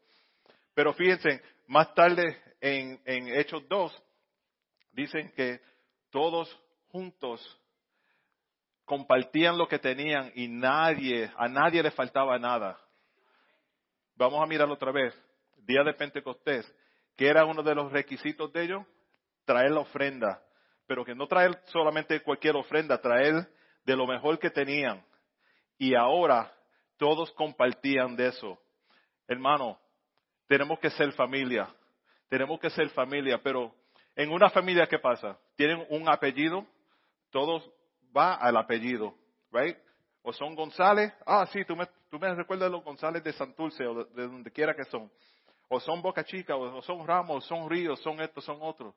Pero 0.79 0.93
fíjense, 0.93 1.41
más 1.67 1.93
tarde 1.93 2.41
en, 2.61 3.01
Hechos 3.05 3.67
2, 3.67 4.03
dicen 4.93 5.29
que 5.35 5.59
todos 6.09 6.57
juntos 6.87 7.41
compartían 8.85 9.57
lo 9.57 9.67
que 9.67 9.77
tenían 9.77 10.31
y 10.35 10.47
nadie, 10.47 11.33
a 11.35 11.49
nadie 11.49 11.83
le 11.83 11.91
faltaba 11.91 12.39
nada. 12.39 12.79
Vamos 14.15 14.41
a 14.41 14.45
mirarlo 14.45 14.75
otra 14.75 14.93
vez. 14.93 15.13
Día 15.57 15.83
de 15.83 15.93
Pentecostés, 15.95 16.73
que 17.17 17.27
era 17.27 17.43
uno 17.43 17.61
de 17.61 17.75
los 17.75 17.91
requisitos 17.91 18.49
de 18.53 18.63
ellos, 18.63 18.87
traer 19.43 19.71
la 19.71 19.81
ofrenda, 19.81 20.41
pero 20.87 21.03
que 21.03 21.13
no 21.13 21.27
traer 21.27 21.59
solamente 21.65 22.21
cualquier 22.21 22.55
ofrenda, 22.55 23.01
traer 23.01 23.51
de 23.83 23.97
lo 23.97 24.07
mejor 24.07 24.39
que 24.39 24.49
tenían. 24.49 25.05
Y 25.77 25.93
ahora 25.93 26.49
todos 26.95 27.33
compartían 27.33 28.15
de 28.15 28.27
eso. 28.27 28.57
Hermano, 29.27 29.77
tenemos 30.49 30.79
que 30.79 30.89
ser 30.89 31.11
familia, 31.13 31.69
tenemos 32.27 32.59
que 32.59 32.71
ser 32.71 32.89
familia, 32.89 33.39
pero 33.41 33.71
en 34.15 34.31
una 34.31 34.49
familia, 34.49 34.87
¿qué 34.87 34.97
pasa? 34.97 35.37
Tienen 35.55 35.85
un 35.91 36.09
apellido, 36.09 36.65
todos 37.29 37.69
va 38.17 38.33
al 38.33 38.57
apellido, 38.57 39.13
right? 39.51 39.77
O 40.23 40.33
son 40.33 40.55
González, 40.55 41.13
ah, 41.27 41.45
sí, 41.53 41.63
tú 41.65 41.75
me, 41.75 41.87
tú 42.09 42.17
me 42.17 42.33
recuerdas 42.33 42.71
los 42.71 42.83
González 42.83 43.23
de 43.23 43.31
Santurce 43.31 43.85
o 43.85 44.03
de, 44.05 44.23
donde 44.27 44.51
quiera 44.51 44.73
que 44.73 44.85
son. 44.85 45.11
O 45.67 45.79
son 45.79 46.01
Boca 46.01 46.23
Chica, 46.23 46.55
o, 46.55 46.81
son 46.81 47.05
Ramos, 47.05 47.45
son 47.45 47.69
Ríos, 47.69 48.01
son 48.01 48.19
estos, 48.19 48.43
son 48.43 48.57
otros. 48.59 48.95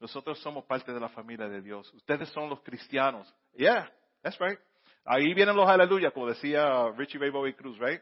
Nosotros 0.00 0.40
somos 0.40 0.64
parte 0.64 0.94
de 0.94 0.98
la 0.98 1.10
familia 1.10 1.46
de 1.46 1.60
Dios. 1.60 1.92
Ustedes 1.92 2.30
son 2.30 2.48
los 2.48 2.62
cristianos. 2.62 3.32
Yeah, 3.54 3.92
that's 4.22 4.38
right. 4.40 4.58
Ahí 5.04 5.34
vienen 5.34 5.56
los 5.56 5.68
aleluya, 5.68 6.10
como 6.10 6.28
decía 6.28 6.90
Richie 6.96 7.18
Ray 7.18 7.28
Bobby 7.28 7.52
Cruz, 7.52 7.78
right? 7.78 8.00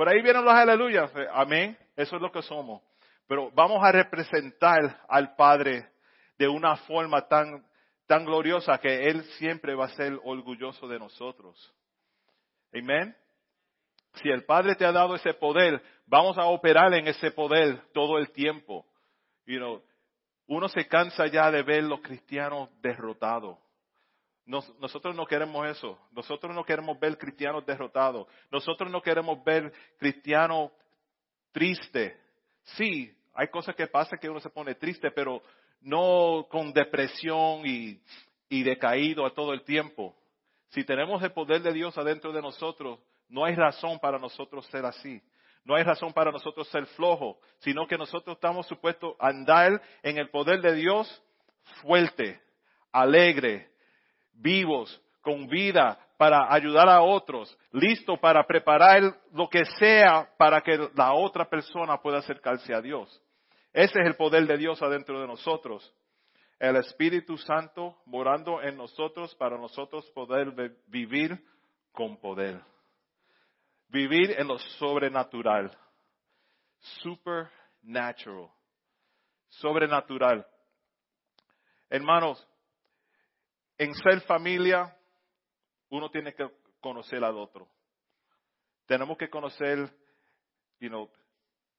Por 0.00 0.08
ahí 0.08 0.22
vienen 0.22 0.46
los 0.46 0.54
aleluya. 0.54 1.10
Amén. 1.34 1.76
Eso 1.94 2.16
es 2.16 2.22
lo 2.22 2.32
que 2.32 2.40
somos. 2.40 2.80
Pero 3.28 3.50
vamos 3.50 3.84
a 3.84 3.92
representar 3.92 4.98
al 5.06 5.36
Padre 5.36 5.90
de 6.38 6.48
una 6.48 6.74
forma 6.74 7.28
tan 7.28 7.62
tan 8.06 8.24
gloriosa 8.24 8.78
que 8.78 9.10
Él 9.10 9.22
siempre 9.36 9.74
va 9.74 9.84
a 9.84 9.88
ser 9.90 10.18
orgulloso 10.24 10.88
de 10.88 10.98
nosotros. 10.98 11.74
Amén. 12.72 13.14
Si 14.14 14.30
el 14.30 14.46
Padre 14.46 14.74
te 14.74 14.86
ha 14.86 14.92
dado 14.92 15.16
ese 15.16 15.34
poder, 15.34 15.82
vamos 16.06 16.38
a 16.38 16.46
operar 16.46 16.94
en 16.94 17.06
ese 17.06 17.30
poder 17.30 17.82
todo 17.92 18.16
el 18.16 18.30
tiempo. 18.30 18.86
You 19.44 19.82
uno 20.46 20.68
se 20.70 20.88
cansa 20.88 21.26
ya 21.26 21.50
de 21.50 21.62
ver 21.62 21.84
los 21.84 22.00
cristianos 22.00 22.70
derrotados. 22.80 23.58
Nosotros 24.50 25.14
no 25.14 25.26
queremos 25.26 25.66
eso. 25.68 25.98
Nosotros 26.10 26.54
no 26.54 26.64
queremos 26.64 26.98
ver 26.98 27.16
cristianos 27.16 27.64
derrotados. 27.64 28.26
Nosotros 28.50 28.90
no 28.90 29.00
queremos 29.00 29.42
ver 29.44 29.72
cristianos 29.98 30.72
tristes. 31.52 32.16
Sí, 32.76 33.14
hay 33.34 33.48
cosas 33.48 33.76
que 33.76 33.86
pasan 33.86 34.18
que 34.18 34.28
uno 34.28 34.40
se 34.40 34.50
pone 34.50 34.74
triste, 34.74 35.10
pero 35.10 35.42
no 35.80 36.46
con 36.50 36.72
depresión 36.72 37.62
y, 37.64 38.00
y 38.48 38.62
decaído 38.62 39.24
a 39.24 39.32
todo 39.32 39.52
el 39.52 39.62
tiempo. 39.62 40.14
Si 40.70 40.84
tenemos 40.84 41.22
el 41.22 41.32
poder 41.32 41.62
de 41.62 41.72
Dios 41.72 41.96
adentro 41.96 42.32
de 42.32 42.42
nosotros, 42.42 42.98
no 43.28 43.44
hay 43.44 43.54
razón 43.54 43.98
para 43.98 44.18
nosotros 44.18 44.66
ser 44.66 44.84
así. 44.84 45.22
No 45.64 45.74
hay 45.74 45.84
razón 45.84 46.12
para 46.12 46.32
nosotros 46.32 46.68
ser 46.68 46.86
flojos, 46.86 47.36
sino 47.58 47.86
que 47.86 47.98
nosotros 47.98 48.36
estamos 48.36 48.66
supuestos 48.66 49.14
a 49.18 49.28
andar 49.28 49.80
en 50.02 50.18
el 50.18 50.30
poder 50.30 50.60
de 50.60 50.74
Dios 50.74 51.22
fuerte, 51.82 52.40
alegre, 52.90 53.70
vivos, 54.40 55.00
con 55.20 55.46
vida, 55.46 55.98
para 56.16 56.52
ayudar 56.52 56.88
a 56.88 57.02
otros, 57.02 57.56
listo 57.72 58.16
para 58.18 58.46
preparar 58.46 59.16
lo 59.32 59.48
que 59.48 59.64
sea 59.78 60.28
para 60.36 60.60
que 60.60 60.90
la 60.94 61.14
otra 61.14 61.48
persona 61.48 61.96
pueda 61.96 62.18
acercarse 62.18 62.74
a 62.74 62.80
Dios. 62.80 63.22
Ese 63.72 64.00
es 64.00 64.06
el 64.06 64.16
poder 64.16 64.46
de 64.46 64.58
Dios 64.58 64.82
adentro 64.82 65.20
de 65.20 65.26
nosotros. 65.26 65.94
El 66.58 66.76
Espíritu 66.76 67.38
Santo 67.38 67.96
morando 68.04 68.60
en 68.60 68.76
nosotros 68.76 69.34
para 69.36 69.56
nosotros 69.56 70.10
poder 70.10 70.52
vivir 70.88 71.42
con 71.92 72.18
poder. 72.18 72.60
Vivir 73.88 74.38
en 74.38 74.46
lo 74.46 74.58
sobrenatural. 74.58 75.74
Supernatural. 77.02 78.50
Sobrenatural. 79.48 80.46
Hermanos, 81.88 82.46
en 83.80 83.94
ser 83.94 84.20
familia, 84.20 84.94
uno 85.88 86.10
tiene 86.10 86.34
que 86.34 86.46
conocer 86.80 87.24
al 87.24 87.38
otro. 87.38 87.66
Tenemos 88.84 89.16
que 89.16 89.30
conocer, 89.30 89.90
you 90.80 91.10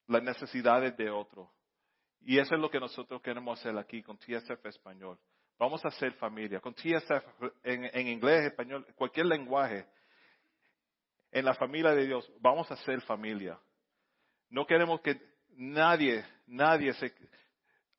las 0.07 0.23
necesidades 0.23 0.97
de 0.97 1.11
otro. 1.11 1.53
Y 2.21 2.39
eso 2.39 2.55
es 2.55 2.59
lo 2.59 2.71
que 2.71 2.79
nosotros 2.79 3.21
queremos 3.21 3.59
hacer 3.59 3.77
aquí 3.77 4.01
con 4.01 4.17
TSF 4.17 4.65
Español. 4.65 5.19
Vamos 5.59 5.85
a 5.85 5.89
hacer 5.89 6.13
familia. 6.13 6.59
Con 6.59 6.73
TSF 6.73 7.23
en, 7.61 7.85
en 7.93 8.07
inglés, 8.07 8.45
español, 8.45 8.83
cualquier 8.95 9.27
lenguaje, 9.27 9.85
en 11.29 11.45
la 11.45 11.53
familia 11.53 11.91
de 11.91 12.07
Dios, 12.07 12.27
vamos 12.39 12.69
a 12.71 12.77
ser 12.77 12.99
familia. 13.01 13.59
No 14.49 14.65
queremos 14.65 15.01
que 15.01 15.21
nadie, 15.49 16.25
nadie 16.47 16.93
se, 16.93 17.13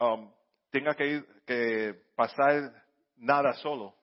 um, 0.01 0.29
tenga 0.71 0.93
que, 0.97 1.07
ir, 1.07 1.27
que 1.47 2.03
pasar 2.17 2.82
nada 3.23 3.55
solo. 3.55 3.95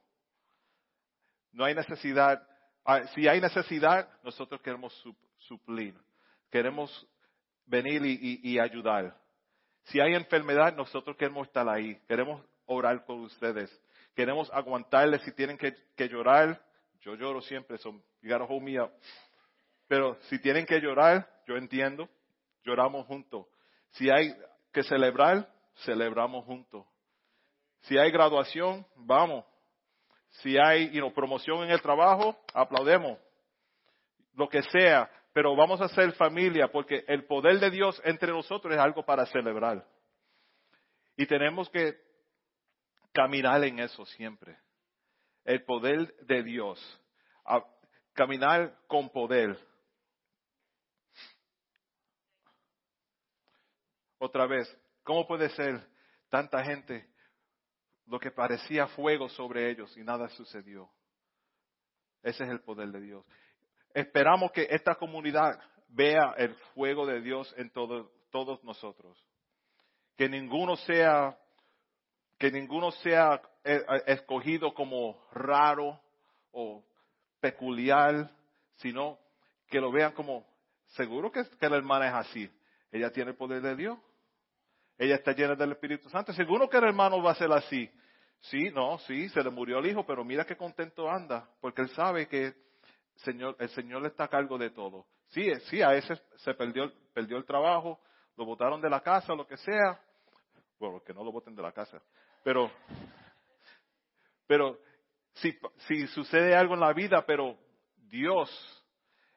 No 1.51 1.65
hay 1.65 1.75
necesidad. 1.75 2.41
Ah, 2.84 3.05
si 3.13 3.27
hay 3.27 3.39
necesidad, 3.39 4.10
nosotros 4.23 4.62
queremos 4.62 4.93
suplir. 5.38 5.95
Queremos 6.49 7.08
venir 7.65 8.01
y 8.03 8.58
ayudar. 8.58 9.15
Si 9.84 9.99
hay 9.99 10.13
enfermedad, 10.13 10.75
nosotros 10.75 11.15
queremos 11.17 11.47
estar 11.47 11.67
ahí. 11.67 11.95
Queremos 12.08 12.43
orar 12.65 13.05
por 13.05 13.17
ustedes. 13.17 13.69
Queremos 14.15 14.51
aguantarles 14.53 15.21
si 15.23 15.32
tienen 15.32 15.58
que, 15.58 15.73
llorar. 16.10 16.62
Yo 17.01 17.15
lloro 17.15 17.41
siempre, 17.41 17.77
son 17.77 18.03
you 18.21 18.89
Pero 19.88 20.17
si 20.23 20.39
tienen 20.39 20.65
que 20.65 20.79
llorar, 20.79 21.27
yo 21.47 21.55
entiendo. 21.55 22.08
Lloramos 22.63 23.08
juntos. 23.08 23.47
Si 23.91 24.10
hay 24.10 24.36
que 24.71 24.84
celebrar, 24.84 25.51
celebramos 25.86 26.45
juntos. 26.45 26.86
Si 27.81 27.97
hay 27.97 28.11
graduación, 28.11 28.85
vamos. 28.95 29.45
Si 30.41 30.57
hay 30.57 30.99
promoción 31.11 31.63
en 31.63 31.71
el 31.71 31.81
trabajo, 31.81 32.37
aplaudemos. 32.53 33.17
Lo 34.33 34.47
que 34.47 34.61
sea, 34.63 35.09
pero 35.33 35.55
vamos 35.55 35.81
a 35.81 35.89
ser 35.89 36.11
familia 36.13 36.71
porque 36.71 37.03
el 37.07 37.25
poder 37.25 37.59
de 37.59 37.71
Dios 37.71 37.99
entre 38.05 38.31
nosotros 38.31 38.73
es 38.73 38.79
algo 38.79 39.03
para 39.03 39.25
celebrar. 39.25 39.85
Y 41.17 41.25
tenemos 41.25 41.69
que 41.69 41.97
caminar 43.11 43.63
en 43.63 43.79
eso 43.79 44.05
siempre. 44.05 44.57
El 45.43 45.63
poder 45.63 46.15
de 46.25 46.43
Dios. 46.43 46.79
caminar 48.13 48.77
con 48.87 49.09
poder. 49.09 49.57
Otra 54.17 54.45
vez, 54.45 54.67
¿cómo 55.03 55.25
puede 55.25 55.49
ser 55.49 55.81
tanta 56.29 56.63
gente 56.63 57.09
lo 58.10 58.19
que 58.19 58.32
parecía 58.32 58.88
fuego 58.88 59.30
sobre 59.30 59.69
ellos 59.69 59.95
y 59.98 60.04
nada 60.04 60.28
sucedió? 60.30 60.89
Ese 62.24 62.43
es 62.43 62.50
el 62.50 62.62
poder 62.62 62.89
de 62.89 63.02
Dios. 63.02 63.26
Esperamos 63.93 64.52
que 64.52 64.67
esta 64.69 64.95
comunidad 64.95 65.60
vea 65.89 66.34
el 66.38 66.54
fuego 66.74 67.06
de 67.06 67.22
Dios 67.22 67.54
en 67.58 67.72
todos 67.72 68.63
nosotros. 68.63 69.17
Que 70.17 70.28
ninguno 70.28 70.76
sea, 70.76 71.38
que 72.38 72.51
ninguno 72.51 72.91
sea 72.91 73.41
eh, 73.64 73.84
eh, 73.88 74.03
escogido 74.07 74.74
como 74.74 75.26
raro 75.32 75.99
o 76.51 76.84
peculiar, 77.39 78.30
sino 78.76 79.18
que 79.68 79.80
lo 79.80 79.91
vean 79.91 80.12
como, 80.14 80.45
seguro 80.88 81.32
que, 81.32 81.43
que 81.60 81.70
la 81.70 81.78
hermana 81.78 82.07
es 82.07 82.28
así. 82.28 82.51
Ella 82.91 83.12
tiene 83.12 83.32
el 83.32 83.38
poder 83.38 83.62
de 83.62 83.76
Dios. 83.76 83.97
Ella 85.00 85.16
está 85.16 85.32
llena 85.32 85.56
del 85.56 85.72
Espíritu 85.72 86.10
Santo. 86.10 86.34
Seguro 86.34 86.70
que 86.70 86.78
el 86.78 86.84
hermano 86.84 87.24
va 87.24 87.32
a 87.32 87.36
ser 87.36 87.52
así. 87.54 87.89
Sí, 88.41 88.70
no, 88.72 89.00
sí, 89.00 89.30
se 89.30 89.41
le 89.41 89.50
murió 89.50 89.80
el 89.80 89.88
hijo, 89.88 90.06
pero 90.06 90.24
mira 90.24 90.45
qué 90.45 90.56
contento 90.56 91.10
anda, 91.10 91.50
porque 91.62 91.82
él 91.82 91.89
sabe 91.89 92.28
que 92.28 92.54
Señor, 93.16 93.56
el 93.60 93.70
Señor 93.70 94.06
está 94.06 94.26
a 94.26 94.30
cargo 94.30 94.58
de 94.58 94.70
todo. 94.70 95.06
Sí, 95.30 95.50
sí, 95.70 95.82
a 95.82 95.93
ese 95.93 96.16
se 96.38 96.54
perdió, 96.54 96.91
perdió 97.14 97.38
el 97.38 97.45
trabajo, 97.45 98.00
lo 98.38 98.45
botaron 98.45 98.82
de 98.82 98.89
la 98.89 99.02
casa, 99.02 99.34
lo 99.36 99.47
que 99.47 99.58
sea. 99.58 100.00
Bueno, 100.80 101.02
que 101.04 101.14
no 101.14 101.24
lo 101.24 101.32
boten 101.32 101.56
de 101.56 101.62
la 101.62 101.72
casa. 101.72 102.02
Pero, 102.43 102.72
pero 104.47 104.80
si, 105.34 105.58
si 105.88 106.08
sucede 106.08 106.56
algo 106.56 106.74
en 106.74 106.80
la 106.80 106.93
vida, 106.93 107.26
pero 107.26 107.58
Dios, 107.95 108.50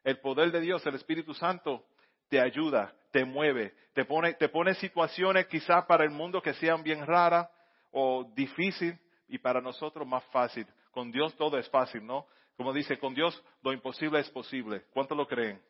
el 0.04 0.18
poder 0.20 0.52
de 0.52 0.60
Dios, 0.60 0.84
el 0.86 0.94
Espíritu 0.94 1.34
Santo, 1.34 1.84
te 2.28 2.40
ayuda, 2.40 2.94
te 3.12 3.24
mueve, 3.24 3.74
te 3.92 4.04
pone, 4.04 4.34
te 4.34 4.48
pone 4.48 4.74
situaciones 4.74 5.46
quizás 5.46 5.84
para 5.84 6.02
el 6.02 6.10
mundo 6.10 6.42
que 6.42 6.54
sean 6.54 6.82
bien 6.82 7.06
raras 7.06 7.48
o 7.92 8.24
difíciles 8.34 8.98
y 9.28 9.38
para 9.38 9.60
nosotros 9.60 10.06
más 10.06 10.24
fácil. 10.32 10.66
Con 10.90 11.12
Dios 11.12 11.36
todo 11.36 11.58
es 11.58 11.68
fácil, 11.70 12.04
¿no? 12.04 12.26
Como 12.56 12.72
dice, 12.72 12.98
con 12.98 13.14
Dios 13.14 13.40
lo 13.62 13.72
imposible 13.72 14.18
es 14.18 14.30
posible. 14.30 14.84
¿Cuánto 14.92 15.14
lo 15.14 15.26
creen? 15.26 15.62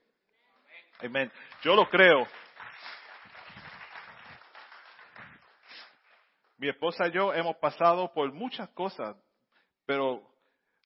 Amén. 1.01 1.31
Yo 1.63 1.75
lo 1.75 1.89
creo. 1.89 2.27
Mi 6.59 6.69
esposa 6.69 7.09
y 7.09 7.13
yo 7.13 7.35
hemos 7.35 7.57
pasado 7.57 8.13
por 8.13 8.33
muchas 8.33 8.69
cosas, 8.71 9.17
pero 9.85 10.23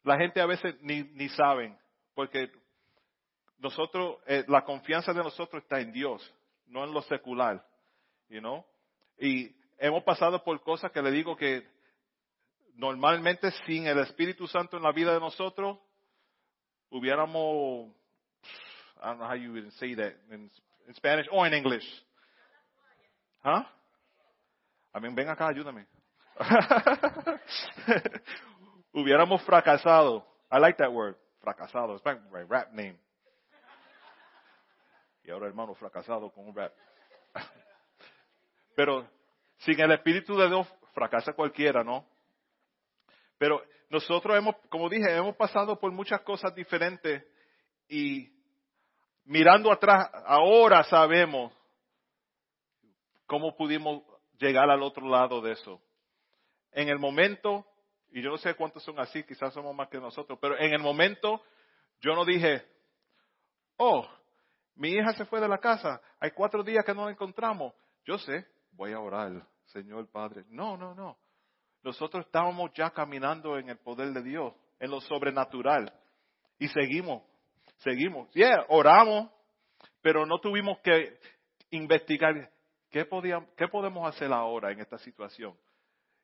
la 0.05 0.17
gente 0.17 0.41
a 0.41 0.47
veces 0.47 0.75
ni, 0.81 1.03
ni 1.03 1.29
saben, 1.29 1.77
porque 2.15 2.51
nosotros, 3.59 4.19
eh, 4.27 4.45
la 4.49 4.65
confianza 4.65 5.13
de 5.13 5.23
nosotros 5.23 5.63
está 5.63 5.81
en 5.81 5.93
Dios, 5.93 6.35
no 6.67 6.85
en 6.85 6.93
lo 6.93 7.03
secular, 7.03 7.65
you 8.29 8.41
know? 8.41 8.65
Y 9.19 9.55
hemos 9.79 10.03
pasado 10.05 10.43
por 10.43 10.63
cosas 10.63 10.91
que 10.93 11.03
le 11.03 11.11
digo 11.11 11.37
que 11.37 11.67
normalmente 12.75 13.51
sin 13.67 13.87
el 13.87 13.99
Espíritu 13.99 14.47
Santo 14.47 14.77
en 14.77 14.83
la 14.83 14.93
vida 14.93 15.13
de 15.13 15.21
nosotros, 15.21 15.79
hubiéramos, 16.91 17.91
I 18.99 19.07
don't 19.07 19.19
know 19.19 19.29
how 19.29 19.35
you 19.35 19.53
would 19.53 19.71
say 19.73 19.95
that 19.95 20.15
in, 20.31 20.51
Spanish 20.95 21.27
or 21.33 21.47
in 21.47 21.55
English. 21.55 21.85
¿Ah? 23.43 23.69
I 24.95 25.01
mean, 25.01 25.15
ven 25.15 25.29
acá, 25.29 25.49
ayúdame. 25.49 25.87
hubiéramos 28.93 29.43
fracasado. 29.43 30.25
I 30.51 30.59
like 30.59 30.79
that 30.79 30.93
word, 30.93 31.17
fracasado. 31.43 31.97
It's 31.97 32.05
my 32.05 32.43
rap 32.43 32.73
name. 32.73 32.97
Y 35.27 35.31
ahora 35.33 35.49
hermano 35.49 35.75
fracasado 35.75 36.31
con 36.31 36.47
un 36.47 36.55
rap. 36.55 36.73
Pero 38.77 39.09
sin 39.59 39.81
el 39.81 39.91
Espíritu 39.91 40.37
de 40.37 40.47
Dios 40.47 40.69
fracasa 40.95 41.33
cualquiera, 41.33 41.83
¿no? 41.83 42.07
Pero 43.37 43.61
nosotros 43.91 44.37
hemos, 44.37 44.55
como 44.69 44.89
dije, 44.89 45.17
hemos 45.17 45.35
pasado 45.35 45.81
por 45.81 45.91
muchas 45.91 46.21
cosas 46.21 46.55
diferentes 46.55 47.25
y 47.89 48.31
mirando 49.25 49.73
atrás, 49.73 50.09
ahora 50.27 50.85
sabemos 50.85 51.53
cómo 53.27 53.57
pudimos 53.57 54.05
llegar 54.39 54.71
al 54.71 54.83
otro 54.83 55.09
lado 55.09 55.41
de 55.41 55.53
eso. 55.53 55.81
En 56.71 56.89
el 56.89 57.01
momento, 57.01 57.67
y 58.13 58.23
yo 58.23 58.31
no 58.31 58.39
sé 58.39 58.55
cuántos 58.55 58.85
son 58.85 59.01
así, 59.01 59.25
quizás 59.25 59.53
somos 59.53 59.75
más 59.75 59.89
que 59.89 59.99
nosotros, 59.99 60.39
pero 60.41 60.57
en 60.57 60.73
el 60.73 60.81
momento 60.81 61.43
yo 62.01 62.15
no 62.15 62.25
dije, 62.25 62.65
oh, 63.77 64.07
mi 64.77 64.91
hija 64.91 65.13
se 65.15 65.25
fue 65.25 65.41
de 65.41 65.49
la 65.49 65.59
casa, 65.59 66.01
hay 66.21 66.31
cuatro 66.31 66.63
días 66.63 66.85
que 66.85 66.95
no 66.95 67.07
la 67.07 67.11
encontramos. 67.11 67.73
Yo 68.05 68.19
sé, 68.19 68.47
voy 68.73 68.93
a 68.93 69.01
orar, 69.01 69.43
Señor 69.67 70.07
Padre. 70.11 70.45
No, 70.49 70.77
no, 70.77 70.95
no. 70.95 71.17
Nosotros 71.83 72.27
estábamos 72.27 72.71
ya 72.75 72.91
caminando 72.91 73.59
en 73.59 73.71
el 73.71 73.79
poder 73.79 74.13
de 74.13 74.23
Dios, 74.23 74.53
en 74.79 74.91
lo 74.91 75.01
sobrenatural. 75.01 75.93
Y 76.59 76.69
seguimos, 76.69 77.23
seguimos. 77.79 78.31
Yeah, 78.33 78.67
oramos, 78.69 79.31
pero 80.03 80.27
no 80.27 80.39
tuvimos 80.39 80.79
que 80.81 81.19
investigar 81.71 82.51
qué, 82.91 83.05
podíamos, 83.05 83.49
podemos 83.71 84.07
hacer 84.09 84.33
ahora 84.33 84.73
en 84.73 84.81
esta 84.81 84.99
situación. 84.99 85.57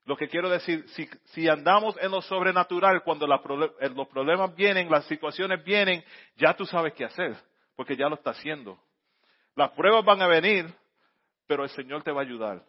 Lo 0.05 0.17
que 0.17 0.29
quiero 0.29 0.51
decir, 0.51 0.85
si, 0.91 1.09
si 1.27 1.49
andamos 1.49 1.97
en 2.01 2.11
lo 2.11 2.21
sobrenatural, 2.23 3.03
cuando 3.05 3.27
eh, 3.27 3.89
los 3.91 4.09
problemas 4.09 4.55
vienen, 4.57 4.91
las 4.91 5.07
situaciones 5.07 5.63
vienen, 5.65 6.05
ya 6.37 6.55
tú 6.55 6.67
sabes 6.67 6.93
qué 6.95 7.05
hacer, 7.05 7.37
porque 7.77 7.97
ya 7.97 8.09
lo 8.09 8.17
está 8.17 8.31
haciendo. 8.31 8.79
Las 9.55 9.71
pruebas 9.73 10.05
van 10.05 10.23
a 10.23 10.27
venir, 10.27 10.67
pero 11.47 11.65
el 11.65 11.71
Señor 11.71 12.03
te 12.03 12.13
va 12.13 12.21
a 12.21 12.25
ayudar. 12.25 12.65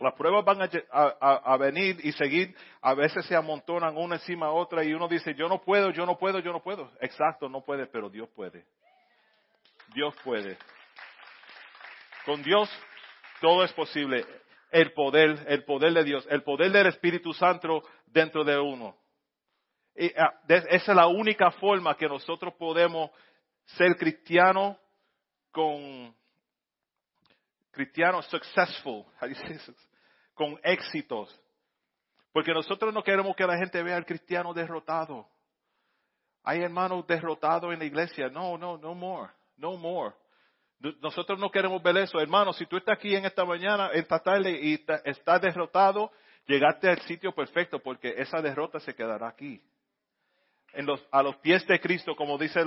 Las 0.00 0.14
pruebas 0.14 0.44
van 0.44 0.68
a, 0.90 1.56
venir 1.56 2.00
y 2.02 2.12
seguir, 2.12 2.54
a 2.82 2.94
veces 2.94 3.24
se 3.26 3.36
amontonan 3.36 3.96
una 3.96 4.16
encima 4.16 4.46
de 4.46 4.52
otra 4.52 4.84
y 4.84 4.92
uno 4.92 5.06
dice, 5.06 5.34
yo 5.34 5.48
no 5.48 5.62
puedo, 5.62 5.90
yo 5.90 6.04
no 6.04 6.18
puedo, 6.18 6.40
yo 6.40 6.52
no 6.52 6.60
puedo. 6.60 6.90
Exacto, 7.00 7.48
no 7.48 7.60
puede, 7.60 7.86
pero 7.86 8.10
Dios 8.10 8.28
puede. 8.30 8.66
Dios 9.94 10.14
puede. 10.24 10.58
Con 12.24 12.42
Dios 12.42 12.68
todo 13.40 13.62
es 13.62 13.72
posible. 13.72 14.26
El 14.70 14.92
poder, 14.92 15.44
el 15.46 15.64
poder 15.64 15.92
de 15.92 16.02
Dios, 16.02 16.26
el 16.28 16.42
poder 16.42 16.72
del 16.72 16.88
Espíritu 16.88 17.32
Santo 17.32 17.84
dentro 18.06 18.42
de 18.42 18.58
uno. 18.58 18.96
Y, 19.94 20.12
ah, 20.18 20.34
esa 20.48 20.90
es 20.90 20.96
la 20.96 21.06
única 21.06 21.52
forma 21.52 21.96
que 21.96 22.08
nosotros 22.08 22.54
podemos 22.54 23.10
ser 23.64 23.96
cristianos 23.96 24.76
con 25.50 26.14
cristianos 27.70 28.26
successful, 28.26 29.04
con 30.34 30.58
éxitos. 30.62 31.40
Porque 32.32 32.52
nosotros 32.52 32.92
no 32.92 33.02
queremos 33.02 33.36
que 33.36 33.46
la 33.46 33.56
gente 33.56 33.82
vea 33.82 33.96
al 33.96 34.06
cristiano 34.06 34.52
derrotado. 34.52 35.28
Hay 36.42 36.60
hermanos 36.60 37.06
derrotados 37.06 37.72
en 37.72 37.78
la 37.78 37.84
iglesia. 37.84 38.28
No, 38.28 38.58
no, 38.58 38.76
no 38.76 38.94
more. 38.94 39.30
No 39.56 39.76
more. 39.76 40.14
Nosotros 41.00 41.38
no 41.38 41.50
queremos 41.50 41.82
ver 41.82 41.96
eso. 41.98 42.20
Hermano, 42.20 42.52
si 42.52 42.66
tú 42.66 42.76
estás 42.76 42.98
aquí 42.98 43.14
en 43.14 43.24
esta 43.24 43.44
mañana, 43.44 43.90
esta 43.92 44.18
tarde 44.18 44.50
y 44.60 44.84
estás 45.04 45.40
derrotado, 45.40 46.10
llegaste 46.46 46.90
al 46.90 47.00
sitio 47.02 47.32
perfecto 47.32 47.78
porque 47.78 48.14
esa 48.18 48.42
derrota 48.42 48.80
se 48.80 48.94
quedará 48.94 49.28
aquí. 49.28 49.62
En 50.74 50.86
los, 50.86 51.06
a 51.10 51.22
los 51.22 51.36
pies 51.36 51.66
de 51.66 51.80
Cristo, 51.80 52.16
como 52.16 52.36
dice 52.36 52.60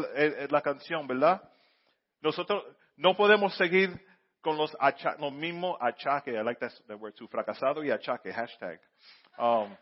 la 0.50 0.62
canción, 0.62 1.08
¿verdad? 1.08 1.42
Nosotros 2.22 2.64
no 2.96 3.16
podemos 3.16 3.56
seguir 3.56 4.00
con 4.42 4.58
los, 4.58 4.76
los 5.20 5.34
mismos 5.34 5.78
achaques. 5.82 6.34
I 6.34 6.44
like 6.44 6.60
that, 6.60 7.00
word 7.00 7.14
too. 7.16 7.28
Fracasado 7.28 7.84
y 7.84 7.92
achaque, 7.92 8.32
hashtag. 8.34 8.80
Um, 9.38 9.76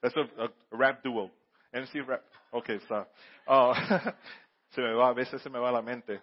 that's 0.00 0.16
a, 0.16 0.50
rap 0.70 1.02
duo. 1.02 1.30
MC 1.72 2.00
rap. 2.06 2.22
Okay, 2.52 2.78
so, 2.88 3.06
uh, 3.48 3.74
se 4.70 4.80
me 4.80 4.92
va, 4.94 5.08
a 5.08 5.14
veces 5.14 5.40
se 5.42 5.50
me 5.50 5.58
va 5.58 5.70
la 5.70 5.82
mente. 5.82 6.20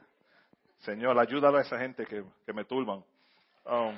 Señor, 0.79 1.17
ayúdalo 1.19 1.57
a 1.57 1.61
esa 1.61 1.77
gente 1.77 2.05
que, 2.05 2.23
que 2.45 2.53
me 2.53 2.65
turban. 2.65 3.03
Um, 3.65 3.97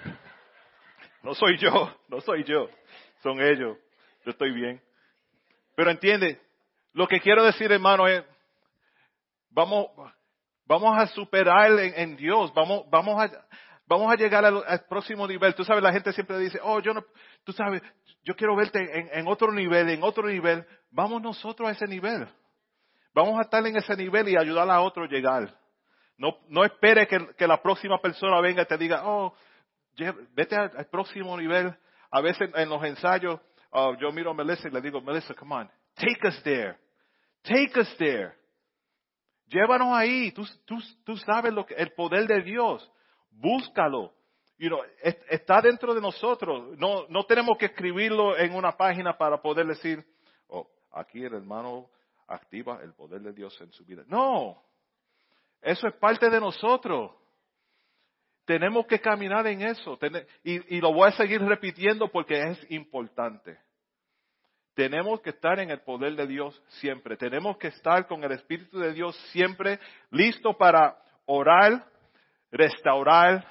no 1.23 1.33
soy 1.33 1.57
yo, 1.57 1.93
no 2.07 2.21
soy 2.21 2.43
yo. 2.43 2.69
Son 3.21 3.39
ellos. 3.39 3.77
Yo 4.25 4.31
estoy 4.31 4.51
bien. 4.51 4.81
Pero 5.75 5.91
entiende, 5.91 6.39
lo 6.93 7.07
que 7.07 7.19
quiero 7.19 7.43
decir, 7.43 7.71
hermano, 7.71 8.07
es, 8.07 8.23
vamos, 9.49 9.89
Vamos 10.71 10.97
a 10.97 11.05
superar 11.07 11.69
en, 11.79 12.15
Dios, 12.15 12.53
vamos, 12.53 12.89
vamos, 12.89 13.21
a, 13.21 13.29
vamos 13.85 14.09
a 14.09 14.15
llegar 14.15 14.45
al, 14.45 14.85
próximo 14.87 15.27
nivel. 15.27 15.53
Tú 15.53 15.65
sabes, 15.65 15.83
la 15.83 15.91
gente 15.91 16.13
siempre 16.13 16.37
dice, 16.37 16.61
oh, 16.63 16.79
yo 16.79 16.93
no, 16.93 17.03
tú 17.43 17.51
sabes, 17.51 17.81
yo 18.23 18.33
quiero 18.37 18.55
verte 18.55 18.79
en, 19.11 19.27
otro 19.27 19.51
nivel, 19.51 19.89
en 19.89 20.01
otro 20.01 20.29
nivel. 20.29 20.65
Vamos 20.89 21.21
nosotros 21.21 21.67
a 21.67 21.73
ese 21.73 21.87
nivel. 21.87 22.25
Vamos 23.13 23.37
a 23.37 23.41
estar 23.41 23.67
en 23.67 23.75
ese 23.75 23.97
nivel 23.97 24.29
y 24.29 24.37
ayudar 24.37 24.69
a 24.69 24.79
otro 24.79 25.03
a 25.03 25.07
llegar. 25.07 25.53
No, 26.17 26.37
no 26.47 26.63
espere 26.63 27.05
que, 27.05 27.47
la 27.47 27.61
próxima 27.61 27.99
persona 27.99 28.39
venga 28.39 28.61
y 28.61 28.65
te 28.65 28.77
diga, 28.77 29.01
oh, 29.03 29.35
vete 30.33 30.55
al, 30.55 30.85
próximo 30.89 31.35
nivel. 31.35 31.75
A 32.11 32.21
veces 32.21 32.49
en 32.55 32.69
los 32.69 32.81
ensayos, 32.81 33.41
oh, 33.71 33.93
yo 33.99 34.09
miro 34.13 34.31
a 34.31 34.33
Melissa 34.33 34.69
y 34.69 34.71
le 34.71 34.79
digo, 34.79 35.01
Melissa, 35.01 35.33
come 35.33 35.53
on, 35.53 35.71
take 35.95 36.27
us 36.27 36.41
there. 36.43 36.77
Take 37.43 37.79
us 37.79 37.97
there. 37.97 38.33
Llévanos 39.47 39.93
ahí. 39.93 40.31
Tú, 40.31 40.45
tú, 40.65 40.77
tú 41.03 41.17
sabes 41.17 41.53
lo 41.53 41.65
que, 41.65 41.73
el 41.75 41.91
poder 41.93 42.27
de 42.27 42.41
Dios. 42.41 42.89
Búscalo. 43.31 44.13
You 44.57 44.69
know, 44.69 44.81
está 45.29 45.59
dentro 45.61 45.93
de 45.93 46.01
nosotros. 46.01 46.77
No, 46.77 47.07
no 47.09 47.25
tenemos 47.25 47.57
que 47.57 47.65
escribirlo 47.65 48.37
en 48.37 48.53
una 48.53 48.71
página 48.73 49.17
para 49.17 49.41
poder 49.41 49.65
decir, 49.65 50.05
oh, 50.47 50.69
aquí 50.91 51.23
el 51.23 51.33
hermano 51.33 51.89
activa 52.27 52.79
el 52.83 52.93
poder 52.93 53.21
de 53.21 53.33
Dios 53.33 53.59
en 53.59 53.71
su 53.71 53.83
vida. 53.83 54.03
No. 54.07 54.61
Eso 55.61 55.87
es 55.87 55.95
parte 55.95 56.29
de 56.29 56.39
nosotros. 56.39 57.11
Tenemos 58.45 58.85
que 58.85 58.99
caminar 58.99 59.47
en 59.47 59.63
eso. 59.63 59.97
Y, 60.43 60.77
y 60.77 60.79
lo 60.81 60.93
voy 60.93 61.09
a 61.09 61.11
seguir 61.13 61.41
repitiendo 61.41 62.09
porque 62.09 62.41
es 62.41 62.71
importante. 62.71 63.57
Tenemos 64.73 65.19
que 65.21 65.31
estar 65.31 65.59
en 65.59 65.69
el 65.69 65.81
poder 65.81 66.15
de 66.15 66.27
Dios 66.27 66.61
siempre. 66.79 67.17
Tenemos 67.17 67.57
que 67.57 67.67
estar 67.67 68.07
con 68.07 68.23
el 68.23 68.31
Espíritu 68.31 68.79
de 68.79 68.93
Dios 68.93 69.15
siempre 69.31 69.79
listo 70.11 70.57
para 70.57 70.97
orar, 71.25 71.85
restaurar, 72.51 73.45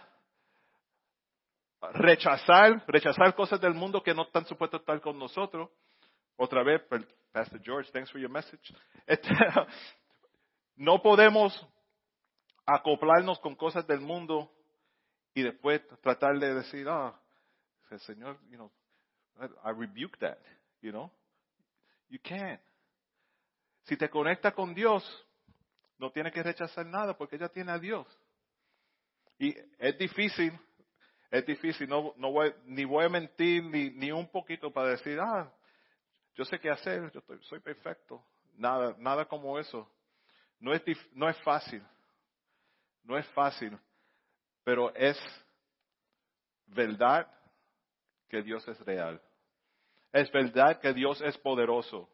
rechazar, 1.93 2.85
rechazar 2.87 3.35
cosas 3.35 3.61
del 3.61 3.75
mundo 3.75 4.03
que 4.03 4.15
no 4.15 4.23
están 4.23 4.47
supuestos 4.47 4.81
a 4.81 4.83
estar 4.83 5.01
con 5.01 5.19
nosotros. 5.19 5.71
Otra 6.37 6.63
vez, 6.63 6.83
Pastor 7.33 7.61
George, 7.63 7.91
thanks 7.93 8.11
for 8.11 8.21
your 8.21 8.31
message. 8.31 8.75
Este, 9.07 9.29
no 10.77 11.03
podemos 11.03 11.55
acoplarnos 12.65 13.39
con 13.41 13.55
cosas 13.57 13.87
del 13.87 14.01
mundo 14.01 14.51
y 15.35 15.43
después 15.43 15.83
tratar 16.03 16.39
de 16.39 16.55
decir, 16.55 16.89
ah, 16.89 17.15
el 17.91 18.01
Señor, 18.01 18.39
you 18.49 18.57
know, 18.57 18.71
I 19.65 19.73
rebuke 19.73 20.19
that. 20.19 20.39
You 20.81 20.93
know? 20.93 21.11
You 22.09 22.19
can't. 22.23 22.61
Si 23.85 23.97
te 23.97 24.09
conectas 24.09 24.55
con 24.55 24.75
Dios, 24.75 25.05
no 25.99 26.11
tienes 26.11 26.33
que 26.33 26.43
rechazar 26.43 26.87
nada 26.87 27.17
porque 27.17 27.39
ya 27.39 27.49
tiene 27.49 27.73
a 27.73 27.79
Dios. 27.79 28.07
Y 29.39 29.55
es 29.79 29.97
difícil, 29.99 30.53
es 31.31 31.47
difícil, 31.47 31.89
no, 31.89 32.13
no 32.17 32.31
voy, 32.33 32.55
ni 32.65 32.85
voy 32.85 33.05
a 33.05 33.09
mentir 33.09 33.65
ni, 33.65 33.91
ni 33.91 34.13
un 34.13 34.29
poquito 34.29 34.73
para 34.73 34.91
decir, 34.91 35.19
ah, 35.21 35.51
yo 36.35 36.45
sé 36.45 36.59
qué 36.59 36.71
hacer, 36.71 37.11
yo 37.13 37.21
estoy, 37.21 37.39
soy 37.45 37.61
perfecto. 37.61 38.25
nada, 38.57 38.95
nada 38.99 39.25
como 39.25 39.59
eso. 39.59 39.91
No 40.59 40.75
es, 40.75 40.83
no 41.13 41.29
es 41.29 41.39
fácil, 41.43 41.83
no 43.03 43.17
es 43.17 43.27
fácil, 43.29 43.79
pero 44.63 44.95
es 44.95 45.19
verdad 46.67 47.27
que 48.29 48.43
Dios 48.43 48.67
es 48.69 48.79
real. 48.81 49.21
Es 50.13 50.31
verdad 50.33 50.81
que 50.81 50.93
Dios 50.93 51.21
es 51.23 51.37
poderoso. 51.39 52.09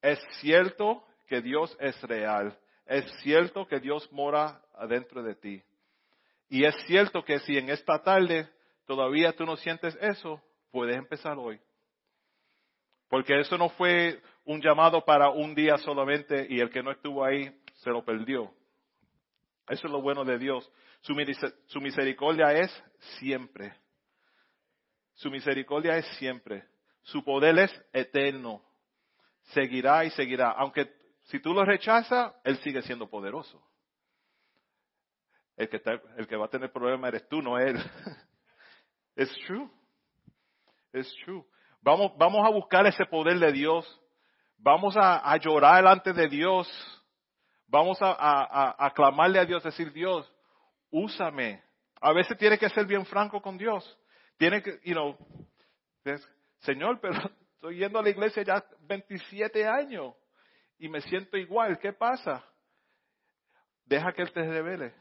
Es 0.00 0.18
cierto 0.40 1.04
que 1.28 1.40
Dios 1.40 1.76
es 1.80 2.00
real. 2.02 2.58
Es 2.86 3.04
cierto 3.22 3.66
que 3.66 3.80
Dios 3.80 4.10
mora 4.12 4.60
adentro 4.74 5.22
de 5.22 5.34
ti. 5.34 5.62
Y 6.48 6.64
es 6.64 6.74
cierto 6.86 7.24
que 7.24 7.38
si 7.40 7.56
en 7.56 7.70
esta 7.70 8.02
tarde 8.02 8.48
todavía 8.86 9.32
tú 9.32 9.44
no 9.44 9.56
sientes 9.56 9.96
eso, 10.00 10.42
puedes 10.70 10.96
empezar 10.96 11.38
hoy. 11.38 11.60
Porque 13.08 13.38
eso 13.40 13.56
no 13.56 13.68
fue 13.70 14.20
un 14.44 14.60
llamado 14.60 15.04
para 15.04 15.30
un 15.30 15.54
día 15.54 15.76
solamente 15.78 16.46
y 16.48 16.60
el 16.60 16.70
que 16.70 16.82
no 16.82 16.90
estuvo 16.90 17.24
ahí 17.24 17.54
se 17.76 17.90
lo 17.90 18.04
perdió. 18.04 18.52
Eso 19.68 19.86
es 19.86 19.92
lo 19.92 20.02
bueno 20.02 20.24
de 20.24 20.38
Dios. 20.38 20.70
Su, 21.02 21.80
misericordia 21.80 22.52
es 22.52 22.84
siempre. 23.18 23.74
Su 25.14 25.30
misericordia 25.30 25.96
es 25.96 26.06
siempre. 26.18 26.64
Su 27.02 27.24
poder 27.24 27.58
es 27.58 27.84
eterno. 27.92 28.62
Seguirá 29.54 30.04
y 30.04 30.10
seguirá. 30.10 30.50
Aunque 30.52 30.92
si 31.24 31.40
tú 31.40 31.52
lo 31.52 31.64
rechazas, 31.64 32.34
Él 32.44 32.58
sigue 32.58 32.82
siendo 32.82 33.08
poderoso. 33.08 33.62
El 35.56 35.68
que, 35.68 35.80
el 36.16 36.26
que 36.26 36.36
va 36.36 36.46
a 36.46 36.50
tener 36.50 36.72
problema 36.72 37.08
eres 37.08 37.28
tú, 37.28 37.42
no 37.42 37.58
Él. 37.58 37.76
Es 39.14 39.30
true. 39.46 39.68
Es 40.90 41.14
true. 41.24 41.44
Vamos, 41.82 42.12
a 42.18 42.50
buscar 42.50 42.86
ese 42.86 43.04
poder 43.04 43.38
de 43.38 43.52
Dios. 43.52 44.00
Vamos 44.56 44.94
a, 44.96 45.36
llorar 45.36 45.76
delante 45.76 46.12
de 46.12 46.28
Dios. 46.28 46.66
Vamos 47.66 47.98
a, 48.00 48.74
a, 48.78 48.90
clamarle 48.94 49.38
a 49.38 49.44
Dios, 49.44 49.62
decir, 49.62 49.92
Dios, 49.92 50.30
úsame. 50.90 51.62
A 52.00 52.12
veces 52.12 52.38
tiene 52.38 52.58
que 52.58 52.68
ser 52.70 52.86
bien 52.86 53.04
franco 53.04 53.42
con 53.42 53.58
Dios. 53.58 53.98
Tiene 54.38 54.62
que, 54.62 54.80
you 54.84 54.94
know, 54.94 55.16
Señor, 56.62 57.00
pero 57.00 57.14
estoy 57.54 57.78
yendo 57.78 57.98
a 57.98 58.02
la 58.02 58.10
iglesia 58.10 58.42
ya 58.42 58.64
27 58.80 59.66
años 59.66 60.14
y 60.78 60.88
me 60.88 61.00
siento 61.00 61.36
igual. 61.36 61.78
¿Qué 61.78 61.92
pasa? 61.92 62.44
Deja 63.84 64.12
que 64.12 64.22
Él 64.22 64.32
te 64.32 64.42
revele, 64.42 64.94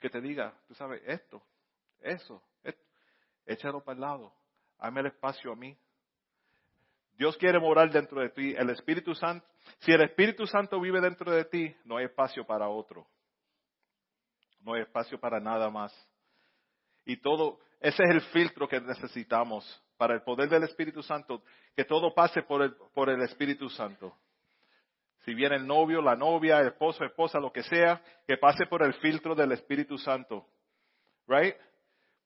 que 0.00 0.08
te 0.08 0.20
diga, 0.20 0.54
tú 0.66 0.74
sabes, 0.74 1.02
esto, 1.06 1.42
eso, 2.00 2.42
esto. 2.62 2.82
échalo 3.44 3.82
para 3.82 3.94
el 3.94 4.00
lado, 4.00 4.32
hazme 4.78 5.00
el 5.00 5.06
espacio 5.06 5.52
a 5.52 5.56
mí. 5.56 5.76
Dios 7.16 7.36
quiere 7.36 7.60
morar 7.60 7.90
dentro 7.90 8.20
de 8.20 8.30
ti. 8.30 8.54
El 8.56 8.70
Espíritu 8.70 9.14
Santo, 9.14 9.46
si 9.80 9.92
el 9.92 10.02
Espíritu 10.02 10.46
Santo 10.46 10.80
vive 10.80 11.00
dentro 11.00 11.30
de 11.30 11.44
ti, 11.44 11.76
no 11.84 11.96
hay 11.96 12.06
espacio 12.06 12.44
para 12.44 12.68
otro. 12.68 13.06
No 14.60 14.74
hay 14.74 14.82
espacio 14.82 15.20
para 15.20 15.38
nada 15.38 15.70
más. 15.70 15.92
Y 17.04 17.18
todo, 17.18 17.60
ese 17.80 18.02
es 18.02 18.10
el 18.10 18.20
filtro 18.32 18.66
que 18.66 18.80
necesitamos 18.80 19.83
para 19.96 20.14
el 20.14 20.22
poder 20.22 20.48
del 20.48 20.64
Espíritu 20.64 21.02
Santo, 21.02 21.42
que 21.76 21.84
todo 21.84 22.14
pase 22.14 22.42
por 22.42 22.62
el, 22.62 22.74
por 22.94 23.08
el 23.10 23.22
Espíritu 23.22 23.68
Santo. 23.68 24.16
Si 25.24 25.34
viene 25.34 25.56
el 25.56 25.66
novio, 25.66 26.02
la 26.02 26.16
novia, 26.16 26.60
el 26.60 26.68
esposo, 26.68 27.04
esposa, 27.04 27.38
lo 27.40 27.52
que 27.52 27.62
sea, 27.62 28.02
que 28.26 28.36
pase 28.36 28.66
por 28.66 28.82
el 28.82 28.94
filtro 28.94 29.34
del 29.34 29.52
Espíritu 29.52 29.96
Santo. 29.96 30.46
Right? 31.26 31.56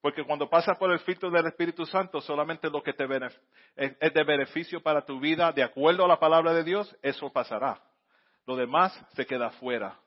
Porque 0.01 0.23
cuando 0.23 0.49
pasa 0.49 0.75
por 0.75 0.91
el 0.91 0.99
filtro 0.99 1.29
del 1.29 1.45
Espíritu 1.45 1.85
Santo, 1.85 2.21
solamente 2.21 2.69
lo 2.69 2.81
que 2.81 2.93
te 2.93 3.05
es 3.75 4.13
de 4.13 4.23
beneficio 4.23 4.81
para 4.81 5.05
tu 5.05 5.19
vida, 5.19 5.51
de 5.51 5.63
acuerdo 5.63 6.05
a 6.05 6.07
la 6.07 6.19
palabra 6.19 6.53
de 6.53 6.63
Dios, 6.63 6.95
eso 7.01 7.31
pasará. 7.31 7.81
Lo 8.45 8.55
demás 8.55 8.97
se 9.13 9.25
queda 9.25 9.49
fuera. 9.51 9.99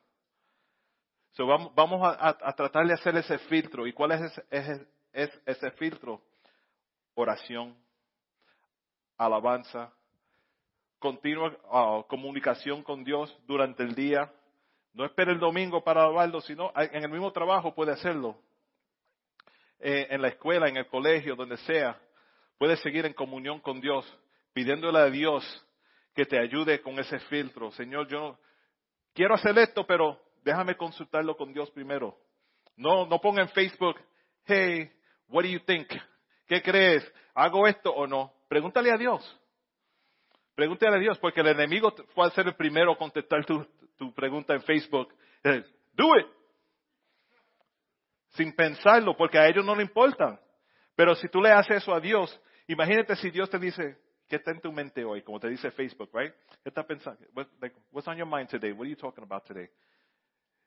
vamos, 1.76 2.00
a, 2.18 2.52
tratar 2.54 2.86
de 2.86 2.94
hacer 2.94 3.16
ese 3.16 3.38
filtro. 3.38 3.86
¿Y 3.86 3.92
cuál 3.92 4.12
es 4.12 4.42
ese, 5.44 5.70
filtro? 5.72 6.22
Oración, 7.14 7.76
alabanza, 9.18 9.92
continua 10.98 11.56
ah, 11.70 12.04
comunicación 12.08 12.82
con 12.82 13.04
Dios 13.04 13.36
durante 13.46 13.82
el 13.82 13.94
día. 13.94 14.32
No 14.94 15.04
espere 15.04 15.32
el 15.32 15.38
domingo 15.38 15.82
para 15.82 16.02
alabarlo, 16.02 16.40
sino 16.40 16.72
en 16.76 17.02
el 17.02 17.10
mismo 17.10 17.32
trabajo 17.32 17.74
puede 17.74 17.92
hacerlo 17.92 18.36
eh, 19.78 20.06
en 20.10 20.22
la 20.22 20.28
escuela, 20.28 20.68
en 20.68 20.76
el 20.76 20.86
colegio, 20.86 21.34
donde 21.34 21.56
sea, 21.58 22.00
puedes 22.56 22.78
seguir 22.80 23.04
en 23.04 23.14
comunión 23.14 23.60
con 23.60 23.80
Dios, 23.80 24.06
pidiéndole 24.52 24.98
a 24.98 25.10
Dios 25.10 25.44
que 26.14 26.24
te 26.24 26.38
ayude 26.38 26.80
con 26.80 26.98
ese 26.98 27.18
filtro. 27.20 27.72
Señor, 27.72 28.06
yo 28.08 28.38
quiero 29.12 29.34
hacer 29.34 29.58
esto, 29.58 29.86
pero 29.86 30.20
déjame 30.44 30.76
consultarlo 30.76 31.36
con 31.36 31.52
Dios 31.52 31.70
primero. 31.72 32.16
No, 32.76 33.06
no 33.06 33.20
ponga 33.20 33.42
en 33.42 33.48
Facebook, 33.48 33.98
hey, 34.44 34.90
what 35.28 35.42
do 35.42 35.48
you 35.48 35.60
think? 35.60 35.88
¿Qué 36.52 36.60
crees? 36.60 37.10
¿Hago 37.32 37.66
esto 37.66 37.90
o 37.90 38.06
no? 38.06 38.30
Pregúntale 38.46 38.92
a 38.92 38.98
Dios. 38.98 39.40
Pregúntale 40.54 40.96
a 40.96 40.98
Dios, 40.98 41.18
porque 41.18 41.40
el 41.40 41.46
enemigo 41.46 41.94
fue 42.14 42.26
a 42.26 42.30
ser 42.30 42.46
el 42.46 42.54
primero 42.54 42.92
a 42.92 42.98
contestar 42.98 43.42
tu, 43.46 43.66
pregunta 44.14 44.52
en 44.52 44.60
Facebook. 44.60 45.14
Do 45.94 46.14
it 46.14 46.26
sin 48.32 48.54
pensarlo, 48.54 49.16
porque 49.16 49.38
a 49.38 49.48
ellos 49.48 49.64
no 49.64 49.74
le 49.74 49.84
importan. 49.84 50.38
Pero 50.94 51.14
si 51.14 51.26
tú 51.30 51.40
le 51.40 51.50
haces 51.50 51.78
eso 51.78 51.94
a 51.94 52.00
Dios, 52.00 52.38
imagínate 52.66 53.16
si 53.16 53.30
Dios 53.30 53.48
te 53.48 53.58
dice, 53.58 53.96
¿qué 54.28 54.36
está 54.36 54.50
en 54.50 54.60
tu 54.60 54.70
mente 54.72 55.06
hoy? 55.06 55.22
Como 55.22 55.40
te 55.40 55.48
dice 55.48 55.70
Facebook, 55.70 56.10
right? 56.12 56.34
¿Qué 56.62 56.68
estás 56.68 56.84
pensando? 56.84 57.26
what's 57.90 58.06
on 58.08 58.18
your 58.18 58.28
mind 58.28 58.50
today? 58.50 58.72
What 58.72 58.82
are 58.82 58.90
you 58.90 58.96
talking 58.96 59.24
about 59.24 59.46
today? 59.46 59.70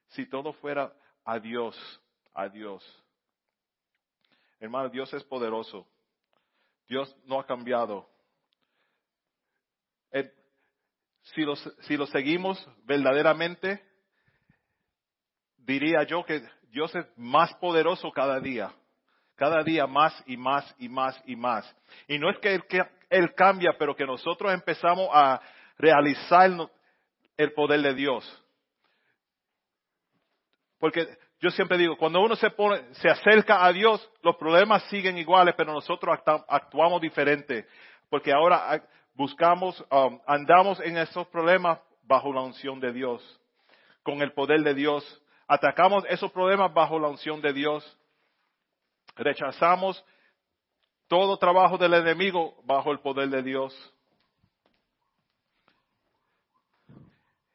Si 0.08 0.26
todo 0.26 0.52
fuera 0.52 0.92
a 1.24 1.38
Dios, 1.38 1.78
a 2.34 2.50
Dios. 2.50 2.84
Hermano, 4.60 4.90
Dios 4.90 5.14
es 5.14 5.24
poderoso. 5.24 5.88
Dios 6.88 7.16
no 7.26 7.40
ha 7.40 7.46
cambiado. 7.46 8.08
si, 11.34 11.42
lo, 11.42 11.56
si 11.56 11.98
lo 11.98 12.06
seguimos 12.08 12.64
verdaderamente, 12.84 13.84
diría 15.58 16.04
yo 16.04 16.24
que 16.24 16.44
Dios 16.70 16.94
es 16.96 17.06
más 17.18 17.54
poderoso 17.56 18.12
cada 18.12 18.40
día. 18.40 18.72
Cada 19.36 19.64
día 19.64 19.86
más 19.86 20.14
y 20.26 20.38
más 20.38 20.76
y 20.78 20.88
más 20.88 21.22
y 21.26 21.36
más. 21.36 21.76
Y 22.08 22.18
no 22.20 22.30
es 22.30 22.38
que 22.40 22.62
Él, 23.10 23.34
cambia, 23.34 23.76
pero 23.78 23.96
que 23.96 24.06
nosotros 24.06 24.54
empezamos 24.54 25.10
a 25.12 25.42
realizar 25.78 26.52
el 27.36 27.54
poder 27.54 27.82
de 27.82 27.94
Dios. 27.94 28.44
Porque 30.80 31.06
yo 31.40 31.50
siempre 31.52 31.78
digo, 31.78 31.98
cuando 31.98 32.22
uno 32.22 32.36
se 32.36 32.50
pone, 32.50 32.82
se 32.94 33.10
acerca 33.10 33.66
a 33.66 33.72
Dios, 33.72 34.10
los 34.22 34.36
problemas 34.38 34.84
siguen 34.90 35.18
iguales, 35.18 35.54
pero 35.58 35.74
nosotros 35.74 36.18
actuamos 36.48 37.02
diferente. 37.02 37.68
Porque 38.10 38.32
ahora 38.32 38.84
buscamos, 39.14 39.84
um, 39.92 40.20
andamos 40.26 40.80
en 40.80 40.98
esos 40.98 41.28
problemas 41.28 41.80
bajo 42.04 42.32
la 42.34 42.42
unción 42.42 42.80
de 42.80 42.94
Dios, 42.94 43.42
con 44.04 44.22
el 44.22 44.32
poder 44.32 44.62
de 44.62 44.74
Dios 44.74 45.22
Atacamos 45.48 46.04
esos 46.10 46.32
problemas 46.32 46.74
bajo 46.74 47.00
la 47.00 47.08
unción 47.08 47.42
de 47.42 47.54
Dios. 47.54 47.98
Rechazamos 49.16 50.04
todo 51.08 51.38
trabajo 51.38 51.78
del 51.78 51.94
enemigo 51.94 52.56
bajo 52.64 52.92
el 52.92 53.00
poder 53.00 53.30
de 53.30 53.44
Dios. 53.44 53.94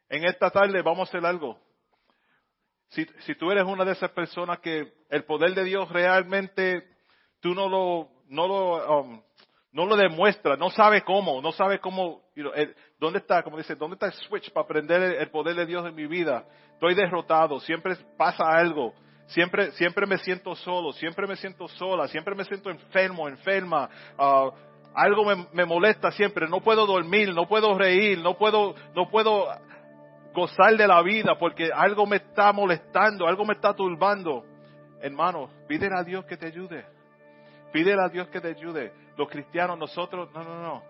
En 0.09 0.25
esta 0.25 0.51
tarde 0.51 0.83
vamos 0.83 1.09
a 1.09 1.11
hacer 1.11 1.27
algo. 1.27 1.59
Si, 2.91 3.07
si, 3.21 3.35
tú 3.37 3.51
eres 3.53 3.65
una 3.65 3.85
de 3.85 3.93
esas 3.93 4.11
personas 4.11 4.59
que 4.59 4.93
el 5.11 5.25
poder 5.25 5.55
de 5.55 5.65
Dios 5.65 5.89
realmente 5.91 6.85
tú 7.41 7.55
no 7.55 7.69
lo, 7.69 8.09
no 8.29 8.49
lo, 8.49 9.01
um, 9.01 9.23
no 9.73 9.87
lo 9.87 9.97
demuestra, 9.97 10.57
no 10.57 10.71
sabe 10.71 11.03
cómo, 11.03 11.41
no 11.41 11.53
sabe 11.53 11.79
cómo, 11.79 12.23
dónde 12.99 13.21
está, 13.21 13.45
como 13.45 13.59
dice, 13.59 13.77
dónde 13.77 13.95
está 13.95 14.07
el 14.07 14.13
switch 14.13 14.53
para 14.53 14.65
aprender 14.65 15.01
el, 15.21 15.31
poder 15.31 15.55
de 15.55 15.67
Dios 15.67 15.87
en 15.87 15.95
mi 15.95 16.07
vida. 16.07 16.45
Estoy 16.73 16.95
derrotado, 16.95 17.61
siempre 17.61 17.97
pasa 18.17 18.45
algo, 18.45 18.93
siempre, 19.27 19.71
siempre 19.73 20.07
me 20.07 20.19
siento 20.19 20.57
solo, 20.57 20.93
siempre 20.93 21.29
me 21.29 21.37
siento 21.37 21.69
sola, 21.69 22.09
siempre 22.09 22.35
me 22.35 22.45
siento 22.45 22.71
enfermo, 22.71 23.29
enferma. 23.29 23.89
Uh, 24.19 24.51
algo 24.95 25.25
me, 25.25 25.47
me, 25.53 25.65
molesta 25.65 26.11
siempre, 26.11 26.49
no 26.49 26.61
puedo 26.61 26.85
dormir, 26.85 27.33
no 27.33 27.47
puedo 27.47 27.79
reír, 27.79 28.19
no 28.19 28.37
puedo, 28.37 28.75
no 28.97 29.09
puedo 29.09 29.47
gozar 30.33 30.77
de 30.77 30.87
la 30.87 31.03
vida 31.03 31.39
porque 31.39 31.71
algo 31.73 32.07
me 32.07 32.17
está 32.17 32.53
molestando, 32.53 33.27
algo 33.27 33.45
me 33.45 33.55
está 33.55 33.75
turbando. 33.75 34.45
Hermano, 35.01 35.51
pídele 35.67 35.97
a 35.97 36.05
Dios 36.05 36.25
que 36.25 36.37
te 36.37 36.47
ayude. 36.47 36.85
Pídele 37.73 38.03
a 38.03 38.09
Dios 38.09 38.29
que 38.29 38.41
te 38.41 38.49
ayude. 38.49 38.93
Los 39.17 39.29
cristianos, 39.29 39.79
nosotros, 39.79 40.31
no, 40.33 40.45
no, 40.45 40.63
no. 40.63 40.83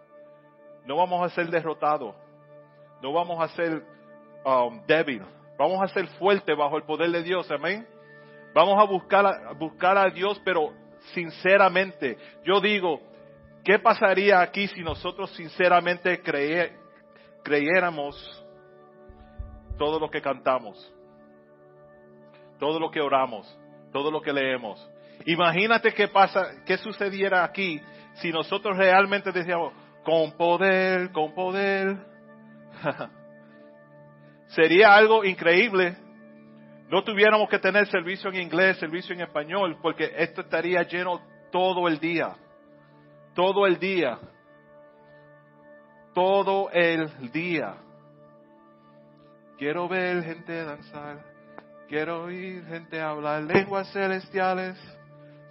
No 0.86 0.96
vamos 0.96 1.22
a 1.24 1.34
ser 1.34 1.48
derrotados. 1.48 2.14
No 3.02 3.12
vamos 3.12 3.42
a 3.42 3.48
ser 3.48 3.82
um, 4.44 4.80
débiles. 4.86 5.26
Vamos 5.58 5.82
a 5.82 5.88
ser 5.88 6.06
fuertes 6.18 6.56
bajo 6.56 6.76
el 6.76 6.84
poder 6.84 7.10
de 7.10 7.22
Dios. 7.22 7.50
Amén. 7.50 7.86
Vamos 8.54 8.78
a 8.80 8.84
buscar, 8.84 9.26
a 9.26 9.52
buscar 9.52 9.96
a 9.98 10.10
Dios, 10.10 10.40
pero 10.44 10.72
sinceramente. 11.12 12.16
Yo 12.44 12.60
digo, 12.60 13.00
¿qué 13.64 13.78
pasaría 13.78 14.40
aquí 14.40 14.66
si 14.68 14.82
nosotros 14.82 15.30
sinceramente 15.32 16.20
creyéramos 17.42 18.39
todo 19.80 19.98
lo 19.98 20.10
que 20.10 20.20
cantamos, 20.20 20.76
todo 22.58 22.78
lo 22.78 22.90
que 22.90 23.00
oramos, 23.00 23.58
todo 23.90 24.10
lo 24.10 24.20
que 24.20 24.30
leemos. 24.30 24.78
Imagínate 25.24 25.94
qué 25.94 26.06
pasa, 26.06 26.48
qué 26.66 26.76
sucediera 26.76 27.42
aquí 27.42 27.80
si 28.16 28.30
nosotros 28.30 28.76
realmente 28.76 29.32
decíamos, 29.32 29.72
con 30.04 30.32
poder, 30.32 31.10
con 31.12 31.32
poder. 31.32 31.96
Sería 34.48 34.94
algo 34.94 35.24
increíble. 35.24 35.96
No 36.90 37.02
tuviéramos 37.02 37.48
que 37.48 37.58
tener 37.58 37.86
servicio 37.86 38.28
en 38.28 38.42
inglés, 38.42 38.76
servicio 38.76 39.14
en 39.14 39.22
español, 39.22 39.78
porque 39.80 40.12
esto 40.14 40.42
estaría 40.42 40.82
lleno 40.82 41.22
todo 41.50 41.88
el 41.88 41.98
día. 41.98 42.36
Todo 43.34 43.66
el 43.66 43.78
día. 43.78 44.18
Todo 46.12 46.68
el 46.70 47.32
día. 47.32 47.76
Quiero 49.60 49.86
ver 49.88 50.24
gente 50.24 50.64
danzar. 50.64 51.18
Quiero 51.86 52.22
oír 52.22 52.64
gente 52.64 52.98
hablar 52.98 53.42
lenguas 53.42 53.92
celestiales, 53.92 54.78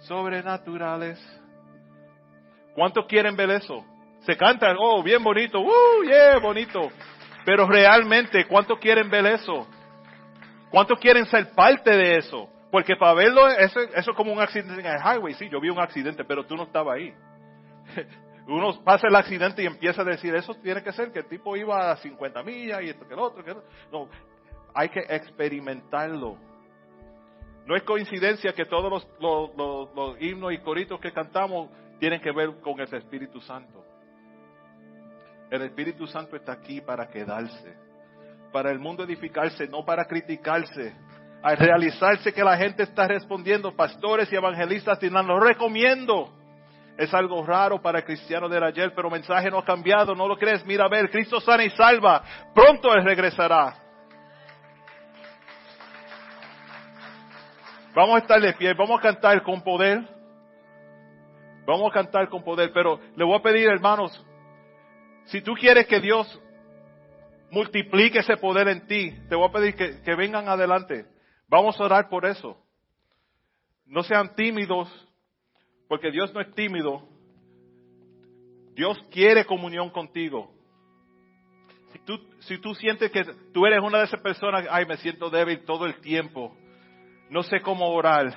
sobrenaturales. 0.00 1.16
¿Cuántos 2.74 3.06
quieren 3.06 3.36
ver 3.36 3.50
eso? 3.50 3.84
Se 4.26 4.36
cantan, 4.36 4.74
oh, 4.80 5.00
bien 5.04 5.22
bonito, 5.22 5.60
uh, 5.60 6.02
yeah, 6.02 6.40
bonito. 6.40 6.90
Pero 7.44 7.68
realmente, 7.68 8.48
¿cuántos 8.48 8.80
quieren 8.80 9.08
ver 9.08 9.26
eso? 9.26 9.68
¿Cuántos 10.70 10.98
quieren 10.98 11.24
ser 11.26 11.52
parte 11.52 11.92
de 11.92 12.16
eso? 12.16 12.48
Porque 12.72 12.96
para 12.96 13.14
verlo, 13.14 13.46
eso, 13.46 13.78
eso 13.78 14.10
es 14.10 14.16
como 14.16 14.32
un 14.32 14.40
accidente 14.40 14.80
en 14.80 14.86
el 14.86 14.98
highway. 15.00 15.34
Sí, 15.34 15.48
yo 15.48 15.60
vi 15.60 15.70
un 15.70 15.78
accidente, 15.78 16.24
pero 16.24 16.44
tú 16.44 16.56
no 16.56 16.64
estabas 16.64 16.96
ahí. 16.96 17.14
Uno 18.50 18.82
pasa 18.82 19.06
el 19.06 19.14
accidente 19.14 19.62
y 19.62 19.66
empieza 19.66 20.02
a 20.02 20.04
decir, 20.04 20.34
eso 20.34 20.54
tiene 20.56 20.82
que 20.82 20.92
ser 20.92 21.12
que 21.12 21.20
el 21.20 21.26
tipo 21.26 21.56
iba 21.56 21.92
a 21.92 21.96
50 21.96 22.42
millas 22.42 22.82
y 22.82 22.88
esto 22.88 23.06
que 23.06 23.14
el 23.14 23.20
otro. 23.20 23.44
Que 23.44 23.54
No, 23.92 24.08
hay 24.74 24.88
que 24.88 25.00
experimentarlo. 25.08 26.36
No 27.64 27.76
es 27.76 27.84
coincidencia 27.84 28.52
que 28.52 28.64
todos 28.64 28.90
los, 28.90 29.08
los, 29.20 29.94
los 29.94 30.20
himnos 30.20 30.52
y 30.52 30.58
coritos 30.58 30.98
que 30.98 31.12
cantamos 31.12 31.70
tienen 32.00 32.20
que 32.20 32.32
ver 32.32 32.60
con 32.60 32.80
el 32.80 32.92
Espíritu 32.92 33.40
Santo. 33.40 33.84
El 35.48 35.62
Espíritu 35.62 36.08
Santo 36.08 36.34
está 36.34 36.52
aquí 36.52 36.80
para 36.80 37.08
quedarse, 37.08 37.76
para 38.52 38.72
el 38.72 38.80
mundo 38.80 39.04
edificarse, 39.04 39.68
no 39.68 39.84
para 39.84 40.06
criticarse. 40.06 40.92
Al 41.42 41.56
realizarse 41.56 42.32
que 42.32 42.44
la 42.44 42.56
gente 42.56 42.82
está 42.82 43.06
respondiendo, 43.06 43.74
pastores 43.74 44.30
y 44.32 44.36
evangelistas, 44.36 45.02
y 45.02 45.08
lo 45.08 45.38
recomiendo. 45.40 46.39
Es 47.00 47.14
algo 47.14 47.42
raro 47.42 47.80
para 47.80 48.00
el 48.00 48.04
cristiano 48.04 48.46
del 48.46 48.62
ayer, 48.62 48.92
pero 48.94 49.08
el 49.08 49.12
mensaje 49.12 49.50
no 49.50 49.60
ha 49.60 49.64
cambiado, 49.64 50.14
no 50.14 50.28
lo 50.28 50.36
crees. 50.36 50.66
Mira 50.66 50.84
a 50.84 50.88
ver, 50.90 51.10
Cristo 51.10 51.40
sana 51.40 51.64
y 51.64 51.70
salva. 51.70 52.22
Pronto 52.54 52.92
Él 52.92 53.02
regresará. 53.02 53.74
Vamos 57.94 58.16
a 58.16 58.18
estar 58.18 58.38
de 58.38 58.52
pie, 58.52 58.74
vamos 58.74 58.98
a 58.98 59.02
cantar 59.02 59.42
con 59.42 59.62
poder. 59.62 60.06
Vamos 61.66 61.90
a 61.90 61.94
cantar 61.94 62.28
con 62.28 62.44
poder, 62.44 62.70
pero 62.74 63.00
le 63.16 63.24
voy 63.24 63.38
a 63.38 63.42
pedir, 63.42 63.66
hermanos, 63.70 64.22
si 65.24 65.40
tú 65.40 65.54
quieres 65.54 65.86
que 65.86 66.00
Dios 66.00 66.38
multiplique 67.50 68.18
ese 68.18 68.36
poder 68.36 68.68
en 68.68 68.86
ti, 68.86 69.18
te 69.30 69.36
voy 69.36 69.48
a 69.48 69.52
pedir 69.52 69.74
que, 69.74 70.02
que 70.02 70.14
vengan 70.16 70.50
adelante. 70.50 71.06
Vamos 71.48 71.80
a 71.80 71.84
orar 71.84 72.10
por 72.10 72.26
eso. 72.26 72.58
No 73.86 74.02
sean 74.02 74.34
tímidos, 74.34 75.09
porque 75.90 76.12
Dios 76.12 76.32
no 76.32 76.40
es 76.40 76.54
tímido. 76.54 77.02
Dios 78.76 78.96
quiere 79.10 79.44
comunión 79.44 79.90
contigo. 79.90 80.48
Si 81.92 81.98
tú, 82.04 82.16
si 82.38 82.58
tú 82.58 82.76
sientes 82.76 83.10
que 83.10 83.24
tú 83.52 83.66
eres 83.66 83.80
una 83.82 83.98
de 83.98 84.04
esas 84.04 84.20
personas, 84.20 84.64
ay, 84.70 84.86
me 84.86 84.96
siento 84.98 85.28
débil 85.30 85.64
todo 85.64 85.86
el 85.86 86.00
tiempo, 86.00 86.56
no 87.28 87.42
sé 87.42 87.60
cómo 87.60 87.88
orar, 87.88 88.32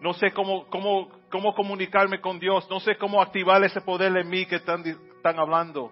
no 0.00 0.14
sé 0.14 0.30
cómo, 0.30 0.68
cómo, 0.68 1.10
cómo 1.32 1.52
comunicarme 1.56 2.20
con 2.20 2.38
Dios, 2.38 2.64
no 2.70 2.78
sé 2.78 2.96
cómo 2.96 3.20
activar 3.20 3.64
ese 3.64 3.80
poder 3.80 4.16
en 4.16 4.28
mí 4.28 4.46
que 4.46 4.56
están, 4.56 4.84
están 4.86 5.40
hablando. 5.40 5.90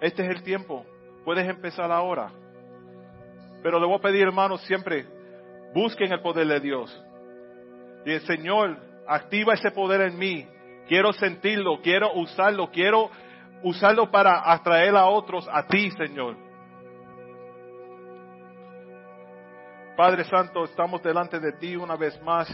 Este 0.00 0.24
es 0.24 0.30
el 0.30 0.42
tiempo. 0.44 0.86
Puedes 1.26 1.46
empezar 1.46 1.92
ahora. 1.92 2.32
Pero 3.62 3.78
le 3.78 3.84
voy 3.84 3.96
a 3.98 4.00
pedir, 4.00 4.22
hermanos, 4.22 4.62
siempre 4.62 5.04
busquen 5.74 6.10
el 6.10 6.22
poder 6.22 6.46
de 6.46 6.58
Dios. 6.58 7.04
Y 8.06 8.18
Señor, 8.20 8.87
activa 9.08 9.54
ese 9.54 9.70
poder 9.70 10.02
en 10.02 10.18
mí. 10.18 10.46
Quiero 10.86 11.12
sentirlo, 11.12 11.80
quiero 11.82 12.12
usarlo, 12.14 12.70
quiero 12.70 13.10
usarlo 13.62 14.10
para 14.10 14.52
atraer 14.52 14.94
a 14.96 15.06
otros 15.06 15.48
a 15.50 15.66
ti, 15.66 15.90
Señor. 15.92 16.36
Padre 19.96 20.24
Santo, 20.24 20.64
estamos 20.64 21.02
delante 21.02 21.40
de 21.40 21.52
ti 21.54 21.74
una 21.74 21.96
vez 21.96 22.20
más, 22.22 22.48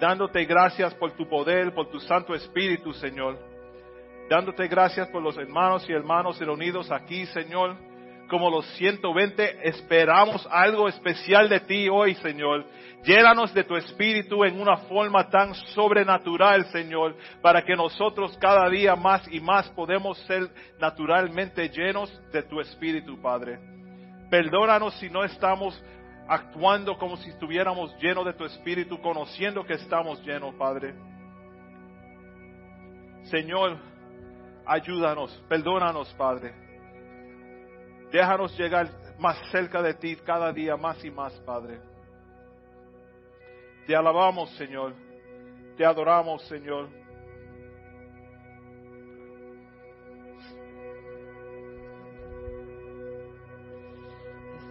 dándote 0.00 0.44
gracias 0.46 0.94
por 0.94 1.12
tu 1.12 1.28
poder, 1.28 1.74
por 1.74 1.90
tu 1.90 2.00
Santo 2.00 2.34
Espíritu, 2.34 2.92
Señor 2.94 3.36
dándote 4.28 4.66
gracias 4.66 5.08
por 5.08 5.22
los 5.22 5.36
hermanos 5.36 5.88
y 5.88 5.92
hermanos 5.92 6.38
reunidos 6.38 6.90
aquí, 6.90 7.26
Señor. 7.26 7.76
Como 8.28 8.50
los 8.50 8.66
120, 8.76 9.68
esperamos 9.68 10.46
algo 10.50 10.88
especial 10.88 11.48
de 11.48 11.60
ti 11.60 11.88
hoy, 11.88 12.14
Señor. 12.16 12.64
Llénanos 13.04 13.54
de 13.54 13.62
tu 13.64 13.76
espíritu 13.76 14.44
en 14.44 14.60
una 14.60 14.78
forma 14.88 15.28
tan 15.30 15.54
sobrenatural, 15.54 16.66
Señor, 16.72 17.16
para 17.40 17.62
que 17.62 17.76
nosotros 17.76 18.36
cada 18.40 18.68
día 18.68 18.96
más 18.96 19.26
y 19.32 19.40
más 19.40 19.68
podemos 19.70 20.18
ser 20.26 20.48
naturalmente 20.80 21.68
llenos 21.68 22.10
de 22.32 22.42
tu 22.42 22.60
espíritu, 22.60 23.20
Padre. 23.22 23.58
Perdónanos 24.28 24.94
si 24.98 25.08
no 25.08 25.22
estamos 25.22 25.80
actuando 26.28 26.98
como 26.98 27.16
si 27.18 27.30
estuviéramos 27.30 27.96
llenos 27.98 28.24
de 28.24 28.32
tu 28.32 28.44
espíritu, 28.44 29.00
conociendo 29.00 29.64
que 29.64 29.74
estamos 29.74 30.20
llenos, 30.24 30.52
Padre. 30.56 30.94
Señor, 33.30 33.78
Ayúdanos, 34.66 35.30
perdónanos, 35.48 36.12
Padre. 36.14 36.65
Déjanos 38.16 38.56
llegar 38.56 38.88
más 39.18 39.36
cerca 39.50 39.82
de 39.82 39.92
ti 39.92 40.16
cada 40.16 40.50
día, 40.50 40.74
más 40.74 41.04
y 41.04 41.10
más, 41.10 41.34
Padre. 41.40 41.78
Te 43.86 43.94
alabamos, 43.94 44.48
Señor. 44.56 44.94
Te 45.76 45.84
adoramos, 45.84 46.40
Señor. 46.48 46.88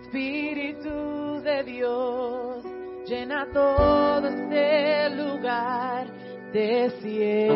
Espíritu 0.01 1.39
de 1.43 1.63
Dios, 1.65 2.65
llena 3.05 3.45
todo 3.53 4.27
este 4.27 5.09
lugar, 5.11 6.07
desciende 6.51 7.55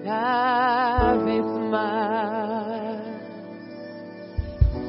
una 0.00 1.14
vez 1.22 1.44
más. 1.70 2.89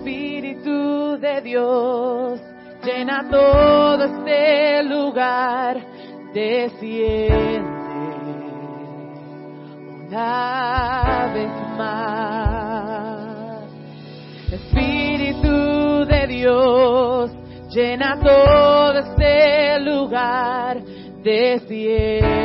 Espíritu 0.01 1.19
de 1.19 1.41
Dios, 1.41 2.41
llena 2.83 3.29
todo 3.29 4.03
este 4.03 4.81
lugar, 4.81 5.77
desciende 6.33 7.61
una 10.07 11.31
vez 11.35 11.51
más. 11.77 13.19
Espíritu 14.51 16.05
de 16.07 16.27
Dios, 16.27 17.31
llena 17.69 18.19
todo 18.19 18.97
este 18.97 19.79
lugar, 19.81 20.81
desciende 21.21 22.41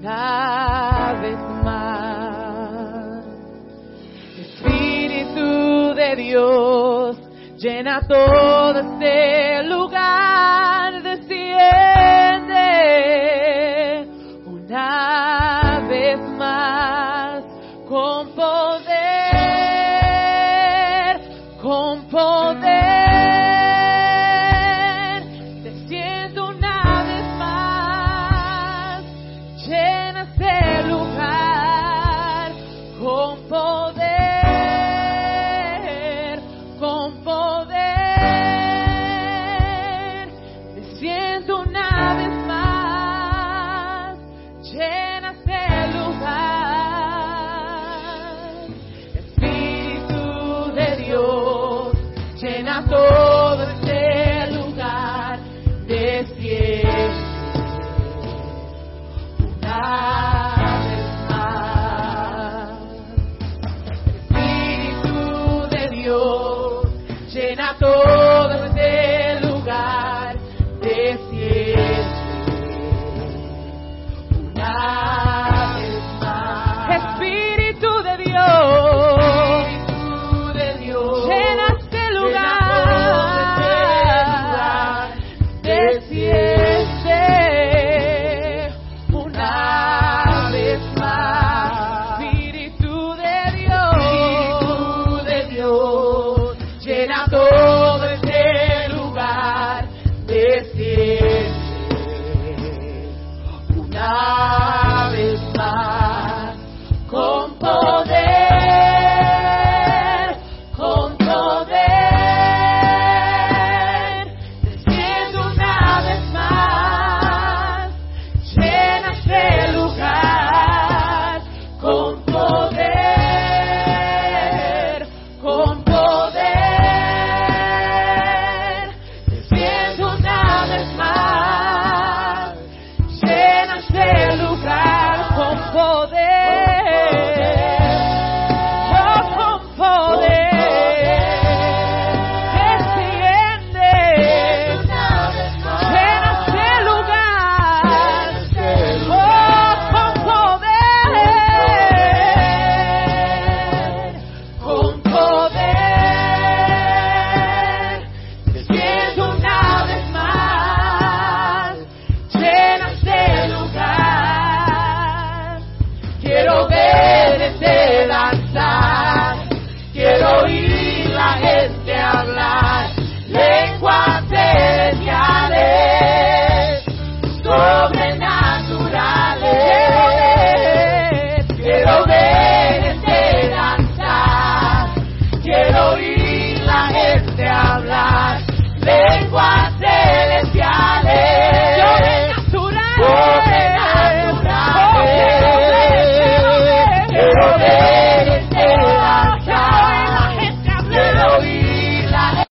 una 0.00 1.12
vez 1.20 1.38
más. 1.62 2.03
De 6.08 6.16
Dios, 6.16 7.16
llena 7.56 8.00
todo 8.06 8.78
este 8.78 9.62
lugar, 9.64 10.23